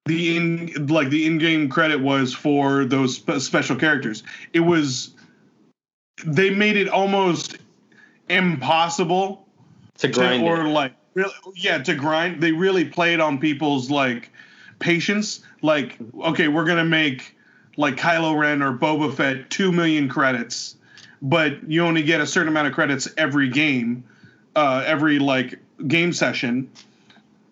the 0.06 0.36
in 0.36 0.86
like 0.86 1.10
the 1.10 1.26
in-game 1.26 1.68
credit 1.68 2.00
was 2.00 2.32
for 2.32 2.86
those 2.86 3.16
spe- 3.16 3.38
special 3.40 3.76
characters. 3.76 4.22
It 4.54 4.60
was 4.60 5.10
they 6.24 6.50
made 6.50 6.76
it 6.78 6.88
almost 6.88 7.58
impossible 8.30 9.46
To 9.98 10.08
to, 10.08 10.12
grind 10.14 10.42
or 10.44 10.62
it. 10.66 10.68
like 10.70 10.94
really 11.18 11.34
yeah 11.54 11.78
to 11.78 11.94
grind 11.94 12.40
they 12.42 12.52
really 12.52 12.84
played 12.84 13.20
on 13.20 13.38
people's 13.38 13.90
like 13.90 14.30
patience 14.78 15.40
like 15.62 15.98
okay 16.20 16.48
we're 16.48 16.64
gonna 16.64 16.84
make 16.84 17.36
like 17.76 17.96
kylo 17.96 18.38
ren 18.38 18.62
or 18.62 18.72
boba 18.72 19.12
fett 19.12 19.50
2 19.50 19.72
million 19.72 20.08
credits 20.08 20.76
but 21.20 21.68
you 21.68 21.84
only 21.84 22.02
get 22.02 22.20
a 22.20 22.26
certain 22.26 22.48
amount 22.48 22.68
of 22.68 22.72
credits 22.72 23.08
every 23.16 23.48
game 23.48 24.04
uh 24.56 24.82
every 24.86 25.18
like 25.18 25.58
game 25.86 26.12
session 26.12 26.70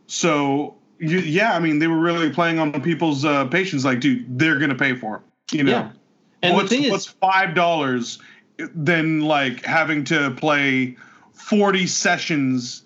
so 0.06 0.75
you, 0.99 1.18
yeah 1.18 1.54
i 1.54 1.58
mean 1.58 1.78
they 1.78 1.88
were 1.88 1.99
really 1.99 2.30
playing 2.30 2.58
on 2.58 2.80
people's 2.80 3.25
uh 3.25 3.44
patience 3.46 3.85
like 3.85 4.00
dude 4.00 4.38
they're 4.38 4.58
gonna 4.58 4.75
pay 4.75 4.94
for 4.94 5.16
it. 5.16 5.56
you 5.56 5.64
know 5.64 5.73
Yeah. 5.73 5.90
And 6.42 6.54
what's, 6.54 6.70
the 6.70 6.82
thing 6.82 6.90
what's 6.90 7.06
is, 7.06 7.12
five 7.12 7.54
dollars 7.54 8.18
than 8.58 9.23
like 9.23 9.64
having 9.64 10.04
to 10.04 10.30
play 10.32 10.96
40 11.32 11.87
sessions 11.87 12.82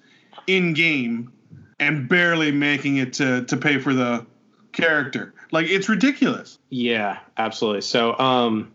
in 0.46 0.72
game 0.74 1.32
and 1.78 2.08
barely 2.08 2.52
making 2.52 2.96
it 2.98 3.12
to 3.14 3.44
to 3.44 3.56
pay 3.56 3.78
for 3.78 3.94
the 3.94 4.24
character 4.72 5.34
like 5.50 5.66
it's 5.68 5.88
ridiculous 5.88 6.58
yeah, 6.72 7.18
absolutely. 7.36 7.80
So, 7.80 8.16
um, 8.20 8.72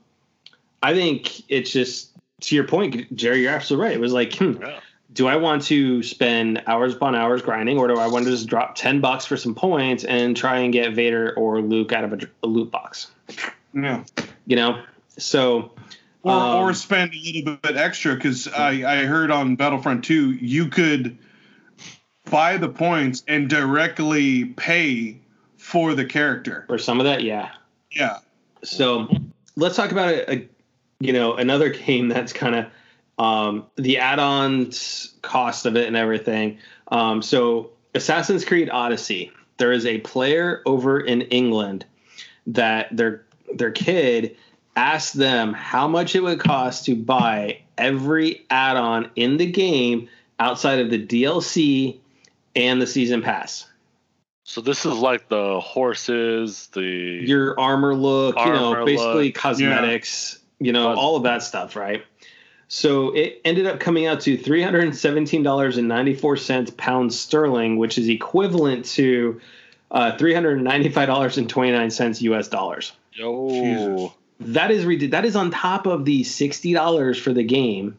I 0.83 0.93
think 0.93 1.49
it's 1.49 1.71
just 1.71 2.11
to 2.41 2.55
your 2.55 2.65
point, 2.65 3.15
Jerry. 3.15 3.41
You're 3.43 3.53
absolutely 3.53 3.85
right. 3.87 3.95
It 3.95 4.01
was 4.01 4.11
like, 4.11 4.33
hmm, 4.35 4.61
Yeah. 4.61 4.79
do 5.13 5.27
I 5.27 5.37
want 5.37 5.63
to 5.67 6.03
spend 6.03 6.61
hours 6.67 6.93
upon 6.93 7.15
hours 7.15 7.41
grinding, 7.41 7.77
or 7.77 7.87
do 7.87 7.95
I 7.97 8.07
want 8.07 8.25
to 8.25 8.31
just 8.31 8.47
drop 8.47 8.75
ten 8.75 8.99
bucks 8.99 9.23
for 9.25 9.37
some 9.37 9.55
points 9.55 10.03
and 10.03 10.35
try 10.35 10.57
and 10.59 10.73
get 10.73 10.93
Vader 10.93 11.33
or 11.37 11.61
Luke 11.61 11.93
out 11.93 12.03
of 12.03 12.13
a, 12.13 12.19
a 12.43 12.47
loot 12.47 12.69
box? 12.69 13.11
yeah 13.73 14.03
You 14.45 14.57
know, 14.57 14.81
so 15.17 15.71
or 16.23 16.33
Um, 16.33 16.55
or 16.57 16.73
spend 16.73 17.13
a 17.13 17.17
little 17.17 17.55
bit 17.55 17.77
extra 17.77 18.13
because 18.15 18.49
I, 18.49 19.01
I 19.01 19.05
heard 19.05 19.31
on 19.31 19.55
battlefront 19.55 20.03
2 20.03 20.33
you 20.33 20.67
could 20.67 21.17
buy 22.29 22.57
the 22.57 22.69
points 22.69 23.23
and 23.27 23.49
directly 23.49 24.45
pay 24.45 25.19
for 25.57 25.95
the 25.95 26.05
character 26.05 26.65
Or 26.69 26.77
some 26.77 26.99
of 26.99 27.05
that, 27.05 27.23
yeah. 27.23 27.51
yeah 27.91 28.19
So 28.63 29.07
let's 29.55 29.75
talk 29.75 29.91
about 29.91 30.09
a, 30.09 30.33
a 30.33 30.49
you 30.99 31.13
know 31.13 31.35
another 31.35 31.69
game 31.85 32.07
that's 32.07 32.33
kind 32.33 32.55
of 32.55 32.65
um, 33.17 33.65
the 33.77 33.99
add-ons 33.99 35.13
cost 35.21 35.65
of 35.65 35.77
it 35.77 35.87
and 35.87 35.95
everything. 35.95 36.57
Um, 36.89 37.21
so 37.21 37.71
Assassin's 37.93 38.43
Creed 38.43 38.69
Odyssey, 38.69 39.31
there 39.57 39.71
is 39.71 39.85
a 39.85 39.99
player 39.99 40.61
over 40.65 40.99
in 40.99 41.21
England 41.21 41.85
that 42.47 42.95
their 42.95 43.25
their 43.53 43.71
kid 43.71 44.35
asked 44.75 45.13
them 45.13 45.53
how 45.53 45.87
much 45.87 46.15
it 46.15 46.21
would 46.21 46.39
cost 46.39 46.85
to 46.85 46.95
buy 46.95 47.59
every 47.77 48.45
add-on 48.49 49.09
in 49.15 49.37
the 49.37 49.49
game 49.49 50.09
outside 50.39 50.79
of 50.79 50.89
the 50.89 51.05
DLC 51.05 51.99
and 52.55 52.81
the 52.81 52.87
season 52.87 53.21
pass. 53.21 53.67
So 54.43 54.61
this 54.61 54.85
is 54.85 54.93
like 54.93 55.27
the 55.27 55.59
horses, 55.59 56.67
the 56.73 56.83
your 56.83 57.59
armor 57.59 57.95
look, 57.95 58.37
you 58.37 58.45
know, 58.45 58.85
basically 58.85 59.25
look. 59.25 59.35
cosmetics, 59.35 60.39
you 60.59 60.71
know, 60.71 60.89
Cos- 60.89 60.97
all 60.99 61.15
of 61.15 61.23
that 61.23 61.41
stuff, 61.41 61.75
right? 61.75 62.03
So 62.67 63.15
it 63.15 63.41
ended 63.43 63.65
up 63.65 63.79
coming 63.79 64.05
out 64.05 64.21
to 64.21 64.37
three 64.37 64.61
hundred 64.61 64.83
and 64.83 64.95
seventeen 64.95 65.41
dollars 65.41 65.77
and 65.77 65.87
ninety 65.87 66.13
four 66.13 66.37
cents 66.37 66.71
pounds 66.77 67.17
sterling, 67.19 67.77
which 67.77 67.97
is 67.97 68.07
equivalent 68.07 68.85
to 68.85 69.41
uh, 69.89 70.15
three 70.17 70.33
hundred 70.33 70.55
and 70.57 70.63
ninety 70.63 70.89
five 70.89 71.07
dollars 71.07 71.37
and 71.37 71.49
twenty 71.49 71.71
nine 71.71 71.89
cents 71.89 72.21
U.S. 72.21 72.47
dollars. 72.47 72.91
yo. 73.13 73.49
Jesus. 73.49 74.11
That 74.41 74.69
is 74.69 74.85
ridiculous. 74.85 75.11
That 75.11 75.25
is 75.25 75.35
on 75.35 75.49
top 75.49 75.87
of 75.87 76.05
the 76.05 76.23
sixty 76.23 76.73
dollars 76.73 77.17
for 77.17 77.33
the 77.33 77.43
game. 77.43 77.97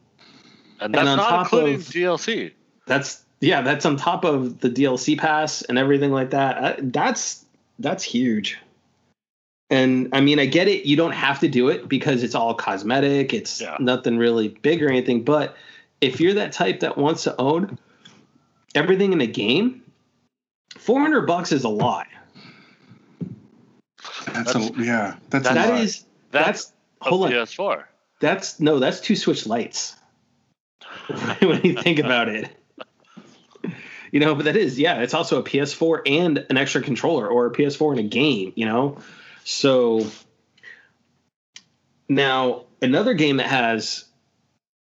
And 0.78 0.94
that's 0.94 1.08
on 1.08 1.16
not 1.16 1.28
top 1.28 1.42
including 1.46 1.75
of- 1.76 1.80
DLC. 1.82 2.52
That's 2.86 3.25
yeah, 3.40 3.62
that's 3.62 3.84
on 3.86 3.96
top 3.96 4.24
of 4.24 4.60
the 4.60 4.70
DLC 4.70 5.18
pass 5.18 5.62
and 5.62 5.78
everything 5.78 6.12
like 6.12 6.30
that. 6.30 6.56
Uh, 6.58 6.76
That's 6.80 7.44
that's 7.78 8.02
huge. 8.02 8.58
And 9.68 10.08
I 10.12 10.20
mean, 10.20 10.38
I 10.38 10.46
get 10.46 10.68
it. 10.68 10.86
You 10.86 10.96
don't 10.96 11.12
have 11.12 11.40
to 11.40 11.48
do 11.48 11.68
it 11.68 11.88
because 11.88 12.22
it's 12.22 12.34
all 12.34 12.54
cosmetic. 12.54 13.34
It's 13.34 13.60
Yeah. 13.60 13.76
nothing 13.80 14.16
really 14.16 14.48
big 14.48 14.82
or 14.82 14.88
anything. 14.88 15.24
But 15.24 15.56
if 16.00 16.20
you're 16.20 16.34
that 16.34 16.52
type 16.52 16.80
that 16.80 16.96
wants 16.96 17.24
to 17.24 17.34
own 17.40 17.78
everything 18.74 19.12
in 19.12 19.20
a 19.20 19.26
game, 19.26 19.82
four 20.78 21.00
hundred 21.00 21.22
bucks 21.26 21.52
is 21.52 21.64
a 21.64 21.68
lot. 21.68 22.06
that's, 24.32 24.54
a 24.54 24.60
yeah 24.78 25.16
that's, 25.30 25.48
a 25.50 25.54
That 25.54 25.68
lot. 25.70 25.80
is 25.80 26.04
That's, 26.30 26.46
that's 26.46 26.72
a 27.02 27.08
hold 27.08 27.24
on. 27.26 27.32
PS4. 27.32 27.84
That's 28.20 28.60
no, 28.60 28.78
that's 28.78 29.00
two 29.00 29.16
Switch 29.16 29.46
lights. 29.46 29.96
when 31.40 31.60
you 31.62 31.74
think 31.74 31.98
about 31.98 32.28
it. 32.28 32.48
You 34.16 34.20
know, 34.20 34.35
but 34.35 34.46
that 34.46 34.56
is, 34.56 34.78
yeah, 34.78 35.02
it's 35.02 35.12
also 35.12 35.38
a 35.38 35.42
PS4 35.42 36.00
and 36.06 36.46
an 36.49 36.56
extra 36.56 36.80
controller 36.80 37.28
or 37.28 37.44
a 37.44 37.52
PS4 37.52 37.90
and 37.90 38.00
a 38.00 38.02
game, 38.02 38.50
you 38.56 38.64
know? 38.64 38.96
So 39.44 40.06
now 42.08 42.64
another 42.80 43.12
game 43.12 43.37
that 43.37 43.49
has 43.49 44.06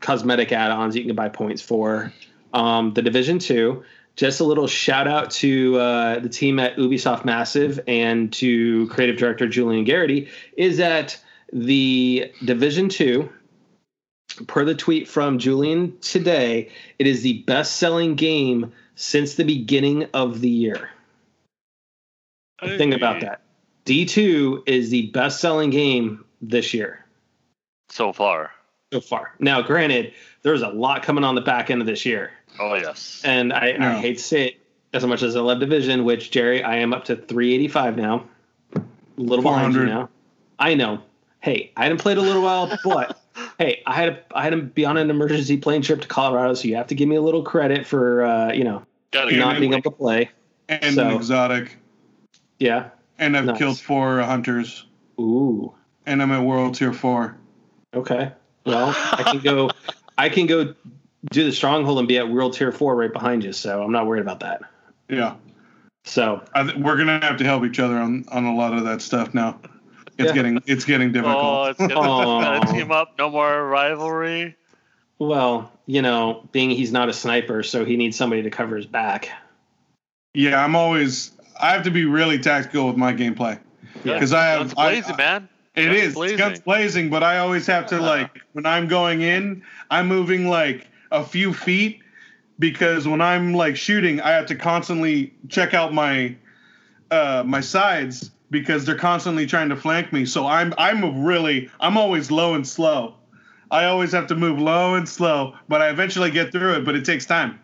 cosmetic 0.01 0.51
add-ons 0.51 0.95
you 0.95 1.03
can 1.03 1.15
buy 1.15 1.29
points 1.29 1.63
for, 1.63 2.13
um, 2.53 2.93
the 2.93 3.01
Division 3.01 3.39
2. 3.39 3.83
Just 4.15 4.39
a 4.39 4.43
little 4.43 4.67
shout 4.67 5.07
out 5.07 5.31
to 5.31 5.79
uh, 5.79 6.19
the 6.19 6.29
team 6.29 6.59
at 6.59 6.75
Ubisoft 6.77 7.25
Massive 7.25 7.79
and 7.87 8.31
to 8.33 8.87
creative 8.89 9.17
director 9.17 9.47
Julian 9.47 9.83
Gerighty 9.83 10.29
is 10.55 10.77
that 10.77 11.19
the 11.51 12.31
Division 12.45 12.87
2 12.87 13.27
per 14.45 14.63
the 14.63 14.75
tweet 14.75 15.07
from 15.07 15.39
Julian 15.39 15.97
today, 16.01 16.69
it 16.99 17.07
is 17.07 17.23
the 17.23 17.41
best 17.47 17.77
selling 17.77 18.13
game 18.13 18.71
since 18.95 19.35
the 19.35 19.43
beginning 19.43 20.07
of 20.13 20.41
the 20.41 20.49
year. 20.49 20.89
Think 22.61 22.93
about 22.93 23.21
that. 23.21 23.41
D2 23.85 24.63
is 24.67 24.89
the 24.89 25.07
best 25.07 25.41
selling 25.41 25.69
game 25.69 26.23
this 26.41 26.73
year 26.73 27.05
So 27.89 28.13
far. 28.13 28.51
so 28.93 29.01
far. 29.01 29.33
Now, 29.39 29.61
granted, 29.61 30.13
there's 30.43 30.61
a 30.61 30.69
lot 30.69 31.03
coming 31.03 31.23
on 31.25 31.35
the 31.35 31.41
back 31.41 31.69
end 31.69 31.81
of 31.81 31.87
this 31.87 32.05
year. 32.05 32.31
Oh 32.59 32.75
yes. 32.75 33.21
And 33.25 33.51
I, 33.51 33.75
I 33.79 33.99
hate 33.99 34.17
to 34.19 34.23
say 34.23 34.47
it 34.47 34.59
as 34.93 35.05
much 35.05 35.23
as 35.23 35.35
I 35.35 35.41
love 35.41 35.59
Division, 35.59 36.05
which, 36.05 36.31
Jerry, 36.31 36.63
I 36.63 36.77
am 36.77 36.93
up 36.93 37.05
to 37.05 37.15
385 37.15 37.97
now. 37.97 38.25
A 38.75 38.81
little 39.17 39.43
behind 39.43 39.73
you 39.73 39.85
now. 39.85 40.09
I 40.59 40.75
know. 40.75 41.01
Hey, 41.41 41.71
I 41.75 41.83
haven't 41.83 41.97
played 41.99 42.17
a 42.17 42.21
little 42.21 42.41
while, 42.43 42.77
but 42.85 43.19
hey, 43.57 43.81
I 43.85 43.93
had 43.95 44.05
to, 44.29 44.37
I 44.37 44.43
had 44.43 44.51
to 44.51 44.61
be 44.61 44.85
on 44.85 44.97
an 44.97 45.09
emergency 45.09 45.57
plane 45.57 45.81
trip 45.81 46.01
to 46.01 46.07
Colorado, 46.07 46.53
so 46.53 46.67
you 46.67 46.75
have 46.75 46.87
to 46.87 46.95
give 46.95 47.07
me 47.09 47.15
a 47.15 47.21
little 47.21 47.43
credit 47.43 47.85
for 47.87 48.23
uh, 48.25 48.51
you 48.53 48.63
know 48.63 48.83
Gotta 49.11 49.35
not 49.37 49.59
being 49.59 49.73
able 49.73 49.91
to 49.91 49.97
play. 49.97 50.29
and 50.69 50.95
so- 50.95 51.07
an 51.07 51.15
exotic 51.15 51.77
Yeah. 52.59 52.89
and 53.19 53.35
i've 53.37 53.45
Nice. 53.45 53.57
killed 53.57 53.79
four 53.79 54.21
hunters 54.21 54.85
Ooh. 55.19 55.73
and 56.05 56.21
i'm 56.21 56.31
at 56.31 56.41
world 56.43 56.75
tier 56.75 56.93
four 56.93 57.35
Okay. 57.95 58.31
Well, 58.65 58.89
I 59.11 59.21
can 59.23 59.39
go. 59.39 59.69
I 60.17 60.29
can 60.29 60.47
go 60.47 60.73
do 61.31 61.43
the 61.43 61.51
stronghold 61.51 61.99
and 61.99 62.07
be 62.07 62.17
at 62.17 62.27
World 62.29 62.53
Tier 62.53 62.71
Four 62.71 62.95
right 62.95 63.11
behind 63.13 63.43
you, 63.43 63.53
so 63.53 63.83
I'm 63.83 63.91
not 63.91 64.07
worried 64.07 64.21
about 64.21 64.39
that. 64.39 64.61
yeah 65.09 65.35
So 66.05 66.41
I 66.55 66.63
th- 66.63 66.75
we're 66.77 66.97
gonna 66.97 67.19
have 67.23 67.37
to 67.37 67.43
help 67.43 67.65
each 67.65 67.79
other 67.79 67.97
on 67.97 68.25
on 68.31 68.45
a 68.45 68.55
lot 68.55 68.73
of 68.73 68.83
that 68.85 69.01
stuff 69.03 69.33
now 69.35 69.59
it's 70.17 70.27
Yeah. 70.29 70.33
getting 70.33 70.61
it's 70.65 70.85
getting 70.85 71.09
Oh, 71.09 71.11
difficult 71.13 71.69
it's 71.69 71.79
gonna, 71.79 72.09
Aw. 72.09 72.41
gotta 72.59 72.73
team 72.73 72.91
up. 72.91 73.13
No 73.17 73.29
more 73.29 73.65
rivalry. 73.67 74.55
Well, 75.19 75.71
you 75.85 76.01
know, 76.01 76.47
being 76.51 76.69
he's 76.71 76.91
not 76.91 77.09
a 77.09 77.13
sniper, 77.13 77.63
so 77.63 77.85
he 77.85 77.97
needs 77.97 78.17
somebody 78.17 78.43
to 78.43 78.49
cover 78.49 78.75
his 78.77 78.85
back. 78.85 79.29
yeah 80.35 80.63
i'm 80.63 80.75
always 80.75 81.31
i 81.61 81.69
have 81.71 81.83
to 81.83 81.91
be 81.91 82.05
really 82.05 82.39
tactical 82.39 82.87
with 82.87 82.97
my 82.97 83.13
gameplay 83.13 83.59
Yeah. 84.03 84.13
because 84.13 84.33
i 84.33 84.45
have 84.47 84.59
Guns 84.61 84.73
I- 84.77 84.89
blazing, 84.89 85.15
man. 85.17 85.49
It 85.75 85.85
Guns 85.85 85.97
is 86.01 86.13
blazing. 86.13 86.37
guns 86.37 86.59
blazing, 86.61 87.09
but 87.09 87.23
I 87.23 87.39
always 87.39 87.65
have 87.65 87.87
to 87.87 87.99
like 87.99 88.29
when 88.53 88.65
I'm 88.67 88.87
going 88.87 89.21
in, 89.21 89.63
I'm 89.89 90.07
moving 90.07 90.47
like 90.47 90.85
a 91.11 91.23
few 91.23 91.51
feet 91.51 91.99
because 92.59 93.07
when 93.07 93.21
I'm 93.21 93.53
like 93.55 93.75
shooting, 93.75 94.21
I 94.21 94.31
have 94.33 94.45
to 94.47 94.55
constantly 94.55 95.33
check 95.49 95.73
out 95.73 95.91
my 95.91 96.35
uh 97.09 97.41
my 97.45 97.59
sides 97.61 98.29
because 98.53 98.85
they're 98.85 98.95
constantly 98.95 99.45
trying 99.45 99.67
to 99.67 99.75
flank 99.75 100.13
me. 100.13 100.23
So 100.25 100.47
I'm 100.47 100.73
I'm 100.77 101.25
really 101.25 101.69
I'm 101.81 101.97
always 101.97 102.31
low 102.31 102.53
and 102.53 102.65
slow. 102.65 103.15
I 103.69 103.85
always 103.85 104.13
have 104.13 104.27
to 104.27 104.35
move 104.35 104.59
low 104.59 104.93
and 104.95 105.09
slow, 105.09 105.55
but 105.67 105.81
I 105.81 105.89
eventually 105.89 106.31
get 106.31 106.53
through 106.53 106.75
it, 106.75 106.85
but 106.85 106.95
it 106.95 107.03
takes 107.03 107.25
time. 107.25 107.59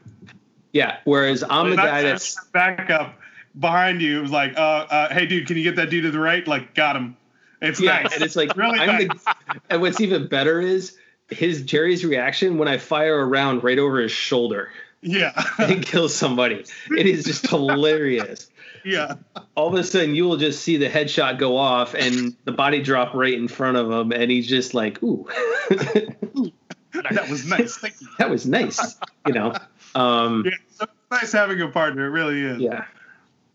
Yeah. 0.74 0.98
Whereas 1.06 1.44
I'm 1.48 1.70
the 1.70 1.76
guy 1.78 2.02
that's 2.02 2.36
back 2.48 2.90
up 2.90 3.16
behind 3.58 4.02
you. 4.02 4.18
It 4.18 4.22
was 4.24 4.32
like, 4.32 4.58
uh, 4.58 4.88
uh, 4.90 5.14
hey, 5.14 5.28
dude, 5.28 5.48
can 5.48 5.56
you 5.56 5.64
get 5.64 5.76
that 5.76 5.90
dude 5.92 6.04
to 6.04 6.12
the 6.12 6.20
right? 6.20 6.46
Like, 6.48 6.74
got 6.74 6.96
him. 6.96 7.16
It's 7.62 7.80
Yeah, 7.80 8.02
nice. 8.02 8.14
and 8.16 8.24
it's 8.24 8.36
like 8.36 8.56
Really 8.58 8.80
I'm 8.80 9.08
nice. 9.08 9.24
the, 9.24 9.36
and 9.70 9.82
what's 9.82 10.02
even 10.02 10.28
better 10.28 10.60
is 10.60 10.98
his 11.30 11.62
Jerry's 11.62 12.04
reaction 12.04 12.58
when 12.58 12.68
I 12.68 12.80
fire 12.80 13.20
a 13.20 13.26
round 13.26 13.64
right 13.64 13.78
over 13.78 14.00
his 14.00 14.12
shoulder 14.12 14.70
yeah, 15.02 15.32
and 15.60 15.86
kill 15.86 16.10
somebody. 16.10 16.66
It 16.98 17.06
is 17.06 17.24
just 17.24 17.48
hilarious. 17.50 18.49
Yeah. 18.86 19.16
All 19.56 19.68
of 19.68 19.74
a 19.74 19.84
sudden, 19.84 20.16
you 20.16 20.26
will 20.26 20.38
just 20.38 20.62
see 20.62 20.78
the 20.78 20.90
headshot 20.90 21.38
go 21.40 21.58
off 21.58 21.94
and 21.94 22.36
the 22.46 22.52
body 22.52 22.82
drop 22.82 23.14
right 23.14 23.34
in 23.34 23.48
front 23.48 23.78
of 23.78 23.92
him, 23.92 24.12
and 24.12 24.30
he's 24.32 24.48
just 24.48 24.74
like, 24.74 25.02
"Ooh, 25.04 25.28
That 25.70 27.28
was 27.30 27.46
nice. 27.46 27.78
Thank 27.78 28.02
you. 28.02 28.08
that 28.18 28.30
was 28.30 28.46
nice," 28.46 28.96
you 29.28 29.34
know. 29.34 29.54
Um, 29.96 30.44
Yeah, 30.46 30.52
so 30.72 30.84
it's 30.86 30.94
nice 31.12 31.32
having 31.32 31.62
a 31.62 31.68
partner. 31.70 32.06
It 32.08 32.10
really 32.10 32.42
is. 32.42 32.60
yeah, 32.62 32.86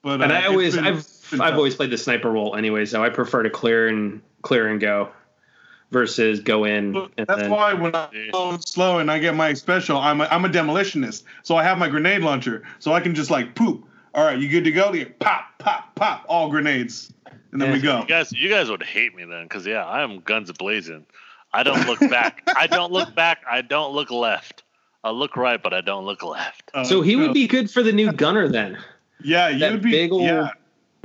But 0.02 0.22
and 0.22 0.32
uh, 0.32 0.34
I 0.36 0.46
always, 0.46 0.76
been, 0.76 0.86
I've, 0.86 1.06
been 1.30 1.40
I've 1.40 1.50
tough. 1.50 1.56
always 1.58 1.74
played 1.74 1.90
the 1.90 1.98
sniper 1.98 2.30
role 2.30 2.54
anyway, 2.56 2.84
so 2.84 3.02
I 3.04 3.08
prefer 3.10 3.42
to 3.42 3.50
clear 3.50 3.88
and 3.88 4.20
clear 4.42 4.68
and 4.68 4.80
go 4.80 5.10
versus 5.90 6.40
go 6.40 6.64
in. 6.64 6.96
And 7.16 7.26
That's 7.26 7.42
then, 7.42 7.50
why 7.50 7.74
when 7.74 7.94
I'm 7.94 8.10
slow, 8.30 8.58
slow 8.64 8.98
and 8.98 9.10
I 9.10 9.18
get 9.18 9.34
my 9.34 9.52
special, 9.54 9.98
I'm 9.98 10.20
a, 10.20 10.24
I'm 10.24 10.44
a 10.44 10.48
demolitionist. 10.48 11.22
So 11.42 11.56
I 11.56 11.62
have 11.64 11.78
my 11.78 11.88
grenade 11.88 12.22
launcher, 12.22 12.62
so 12.78 12.92
I 12.92 13.00
can 13.00 13.14
just 13.14 13.30
like 13.30 13.54
poop. 13.54 13.86
All 14.14 14.24
right, 14.24 14.38
you 14.38 14.48
good 14.48 14.64
to 14.64 14.70
go? 14.70 14.92
Yeah, 14.92 15.06
pop, 15.18 15.58
pop, 15.58 15.94
pop, 15.96 16.24
all 16.28 16.48
grenades, 16.48 17.12
and 17.52 17.60
then 17.60 17.72
we 17.72 17.80
go. 17.80 18.00
You 18.00 18.06
guys, 18.06 18.32
you 18.32 18.48
guys 18.48 18.70
would 18.70 18.82
hate 18.82 19.14
me 19.14 19.24
then, 19.24 19.44
because 19.44 19.66
yeah, 19.66 19.84
I 19.84 20.02
am 20.02 20.20
guns 20.20 20.52
blazing. 20.52 21.04
I 21.52 21.62
don't 21.64 21.86
look 21.86 21.98
back. 21.98 22.42
I 22.56 22.66
don't 22.68 22.92
look 22.92 23.14
back. 23.14 23.38
I 23.50 23.60
don't 23.62 23.92
look 23.92 24.10
left. 24.10 24.62
I 25.02 25.10
look 25.10 25.36
right, 25.36 25.60
but 25.62 25.74
I 25.74 25.80
don't 25.80 26.04
look 26.04 26.22
left. 26.22 26.70
Uh, 26.74 26.84
so 26.84 27.02
he 27.02 27.16
no. 27.16 27.22
would 27.22 27.34
be 27.34 27.46
good 27.46 27.70
for 27.70 27.82
the 27.82 27.92
new 27.92 28.12
gunner 28.12 28.48
then, 28.48 28.78
Yeah, 29.22 29.50
that 29.58 29.72
you'd 29.72 29.82
be. 29.82 29.90
big 29.90 30.12
old- 30.12 30.22
yeah, 30.22 30.50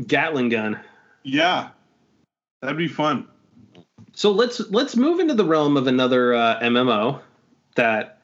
Gatling 0.08 0.50
gun. 0.50 0.80
yeah, 1.24 1.70
that'd 2.62 2.78
be 2.78 2.88
fun. 2.88 3.28
So 4.14 4.32
let's 4.32 4.60
let's 4.70 4.96
move 4.96 5.20
into 5.20 5.34
the 5.34 5.44
realm 5.46 5.78
of 5.78 5.88
another 5.88 6.34
uh, 6.34 6.60
MMO 6.62 7.20
that 7.76 8.19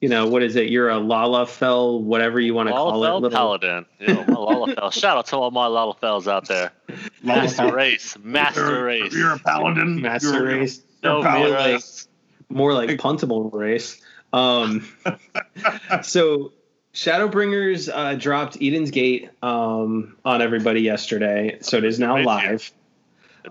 you 0.00 0.08
know 0.08 0.26
what 0.26 0.42
is 0.42 0.56
it? 0.56 0.70
You're 0.70 0.90
a 0.90 0.94
Lalafell, 0.96 2.00
whatever 2.00 2.40
you 2.40 2.54
want 2.54 2.68
to 2.68 2.72
call 2.74 3.02
it. 3.04 3.06
Lalafell 3.08 3.20
little- 3.20 3.30
Paladin. 3.38 3.86
You 3.98 4.06
know, 4.14 4.24
my 4.26 4.34
Lalafell. 4.34 4.92
Shout 4.92 5.18
out 5.18 5.26
to 5.26 5.36
all 5.36 5.50
my 5.50 5.66
Lalafells 5.66 6.26
out 6.26 6.48
there. 6.48 6.72
Master 7.22 7.72
race. 7.72 8.16
Master 8.22 8.60
You're, 8.66 8.84
race. 8.84 9.12
you're 9.14 9.32
a 9.34 9.38
paladin. 9.38 10.00
Master 10.00 10.32
You're- 10.32 10.58
race, 10.60 10.82
You're 11.02 11.12
no 11.12 11.20
a 11.20 11.22
paladin. 11.22 11.52
Paladin. 11.54 11.74
race. 11.74 12.08
more 12.48 12.72
like 12.74 12.90
puntable 12.98 13.52
race. 13.52 14.00
Um, 14.32 14.88
so 16.02 16.52
Shadowbringers 16.94 17.90
uh, 17.92 18.14
dropped 18.14 18.56
Eden's 18.62 18.90
Gate 18.90 19.28
um, 19.42 20.16
on 20.24 20.40
everybody 20.42 20.80
yesterday, 20.80 21.58
so 21.60 21.76
it 21.78 21.84
is 21.84 21.98
now 21.98 22.14
Right 22.14 22.24
live. 22.26 22.72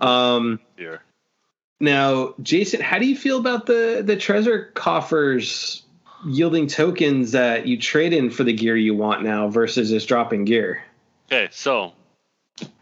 Um, 0.00 0.60
Here. 0.76 1.02
Now, 1.80 2.34
Jason, 2.42 2.80
how 2.80 2.98
do 2.98 3.06
you 3.06 3.16
feel 3.16 3.38
about 3.38 3.66
the 3.66 4.02
the 4.04 4.16
treasure 4.16 4.70
coffers 4.74 5.82
yielding 6.26 6.66
tokens 6.66 7.32
that 7.32 7.66
you 7.66 7.78
trade 7.78 8.12
in 8.12 8.30
for 8.30 8.44
the 8.44 8.52
gear 8.52 8.76
you 8.76 8.94
want 8.94 9.22
now 9.22 9.48
versus 9.48 9.90
just 9.90 10.08
dropping 10.08 10.44
gear? 10.44 10.82
Okay, 11.26 11.48
so 11.52 11.92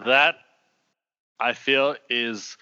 that 0.05 0.37
I 1.39 1.53
feel 1.53 1.97
is 2.09 2.57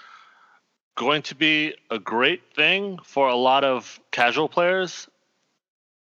going 0.97 1.23
to 1.23 1.35
be 1.35 1.75
a 1.91 1.99
great 1.99 2.43
thing 2.55 2.99
for 3.05 3.29
a 3.29 3.37
lot 3.37 3.65
of 3.65 4.01
casual 4.11 4.49
players. 4.49 5.09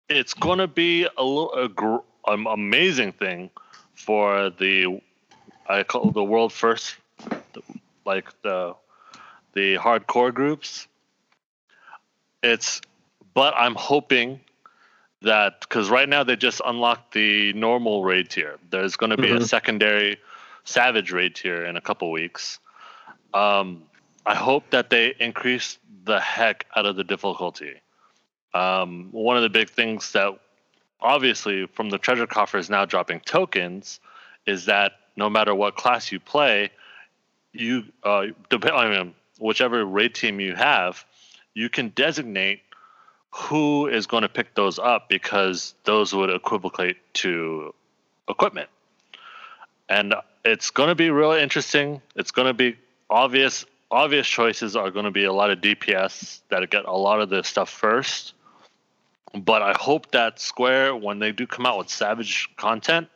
It's 0.08 0.34
going 0.34 0.58
to 0.58 0.68
be 0.68 1.04
a 1.04 1.22
a 1.22 1.68
gr- 1.68 2.04
an 2.26 2.46
amazing 2.46 3.12
thing 3.12 3.50
for 3.94 4.50
the 4.50 5.00
I 5.66 5.82
call 5.82 6.10
the 6.10 6.24
world 6.24 6.52
first, 6.52 6.96
like 8.04 8.30
the 8.42 8.74
the 9.54 9.76
hardcore 9.76 10.32
groups. 10.34 10.86
It's, 12.42 12.82
but 13.32 13.54
I'm 13.56 13.74
hoping 13.74 14.40
that 15.24 15.60
because 15.60 15.90
right 15.90 16.08
now 16.08 16.24
they 16.24 16.36
just 16.36 16.60
unlocked 16.64 17.12
the 17.12 17.52
normal 17.52 18.04
raid 18.04 18.30
tier. 18.30 18.58
There's 18.70 18.96
going 18.96 19.10
to 19.10 19.16
be 19.16 19.30
a 19.30 19.38
Mhm. 19.38 19.44
secondary 19.48 20.18
savage 20.64 21.12
raid 21.12 21.34
tier 21.34 21.64
in 21.64 21.76
a 21.76 21.80
couple 21.80 22.10
weeks. 22.10 22.58
Um, 23.34 23.84
I 24.26 24.34
hope 24.34 24.70
that 24.70 24.90
they 24.90 25.14
increase 25.18 25.78
the 26.04 26.20
heck 26.20 26.66
out 26.76 26.86
of 26.86 26.96
the 26.96 27.04
difficulty. 27.04 27.80
Um, 28.54 29.08
one 29.12 29.36
of 29.36 29.42
the 29.42 29.48
big 29.48 29.68
things 29.68 30.12
that 30.12 30.38
obviously 31.00 31.66
from 31.66 31.90
the 31.90 31.98
treasure 31.98 32.26
coffers 32.26 32.70
now 32.70 32.84
dropping 32.84 33.20
tokens 33.20 34.00
is 34.46 34.66
that 34.66 34.92
no 35.16 35.28
matter 35.28 35.54
what 35.54 35.76
class 35.76 36.10
you 36.12 36.20
play, 36.20 36.70
you 37.52 37.84
uh, 38.02 38.26
depend 38.50 38.74
I 38.74 38.88
mean, 38.88 39.14
whichever 39.38 39.84
raid 39.84 40.14
team 40.14 40.40
you 40.40 40.54
have, 40.54 41.04
you 41.54 41.68
can 41.68 41.90
designate 41.90 42.63
who 43.34 43.88
is 43.88 44.06
going 44.06 44.22
to 44.22 44.28
pick 44.28 44.54
those 44.54 44.78
up 44.78 45.08
because 45.08 45.74
those 45.82 46.14
would 46.14 46.30
equivocate 46.30 46.96
to 47.14 47.74
equipment. 48.28 48.68
And 49.88 50.14
it's 50.44 50.70
going 50.70 50.88
to 50.88 50.94
be 50.94 51.10
really 51.10 51.42
interesting. 51.42 52.00
It's 52.14 52.30
going 52.30 52.46
to 52.46 52.54
be 52.54 52.76
obvious. 53.10 53.64
Obvious 53.90 54.28
choices 54.28 54.76
are 54.76 54.90
going 54.92 55.04
to 55.04 55.10
be 55.10 55.24
a 55.24 55.32
lot 55.32 55.50
of 55.50 55.60
DPS 55.60 56.42
that 56.48 56.68
get 56.70 56.84
a 56.84 56.96
lot 56.96 57.20
of 57.20 57.28
this 57.28 57.48
stuff 57.48 57.68
first. 57.68 58.34
But 59.34 59.62
I 59.62 59.74
hope 59.78 60.12
that 60.12 60.40
Square, 60.40 60.96
when 60.96 61.18
they 61.18 61.32
do 61.32 61.44
come 61.44 61.66
out 61.66 61.76
with 61.78 61.88
Savage 61.88 62.48
content, 62.56 63.08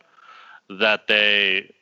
that 0.69 1.07
they 1.07 1.73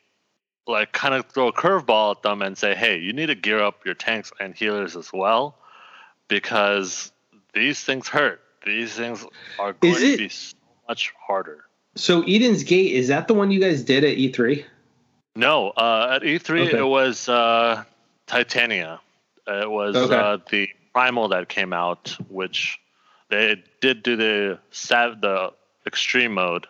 like 0.66 0.92
kind 0.92 1.14
of 1.14 1.24
throw 1.26 1.48
a 1.48 1.52
curveball 1.54 2.16
at 2.16 2.22
them 2.22 2.42
and 2.42 2.56
say, 2.56 2.74
"Hey, 2.74 2.98
you 2.98 3.14
need 3.14 3.26
to 3.26 3.34
gear 3.34 3.62
up 3.62 3.86
your 3.86 3.94
tanks 3.94 4.30
and 4.38 4.54
healers 4.54 4.94
as 4.94 5.10
well, 5.10 5.56
because 6.28 7.12
these 7.56 7.80
things 7.80 8.06
hurt. 8.06 8.40
These 8.64 8.94
things 8.94 9.24
are 9.58 9.72
going 9.72 9.94
Is 9.94 10.00
to 10.00 10.16
be 10.18 10.28
so 10.28 10.54
much 10.88 11.12
harder." 11.26 11.64
So 11.96 12.22
Eden's 12.22 12.62
Gate 12.62 12.92
is 12.92 13.08
that 13.08 13.26
the 13.26 13.34
one 13.34 13.50
you 13.50 13.58
guys 13.60 13.82
did 13.82 14.04
at 14.04 14.18
E 14.18 14.30
E3? 14.30 14.64
No, 15.34 15.70
uh, 15.70 16.08
at 16.16 16.22
E3 16.22 16.68
Okay. 16.68 16.78
it 16.78 16.86
was 16.86 17.28
uh, 17.28 17.82
Titania. 18.26 19.00
It 19.46 19.70
was 19.70 19.96
Okay. 19.96 20.14
uh, 20.14 20.38
the 20.50 20.68
Primal 20.92 21.28
that 21.28 21.48
came 21.50 21.72
out, 21.74 22.16
which 22.30 22.78
they 23.28 23.62
did 23.82 24.02
do 24.02 24.16
the 24.16 24.58
sav- 24.70 25.20
the 25.20 25.52
extreme 25.86 26.32
mode, 26.34 26.66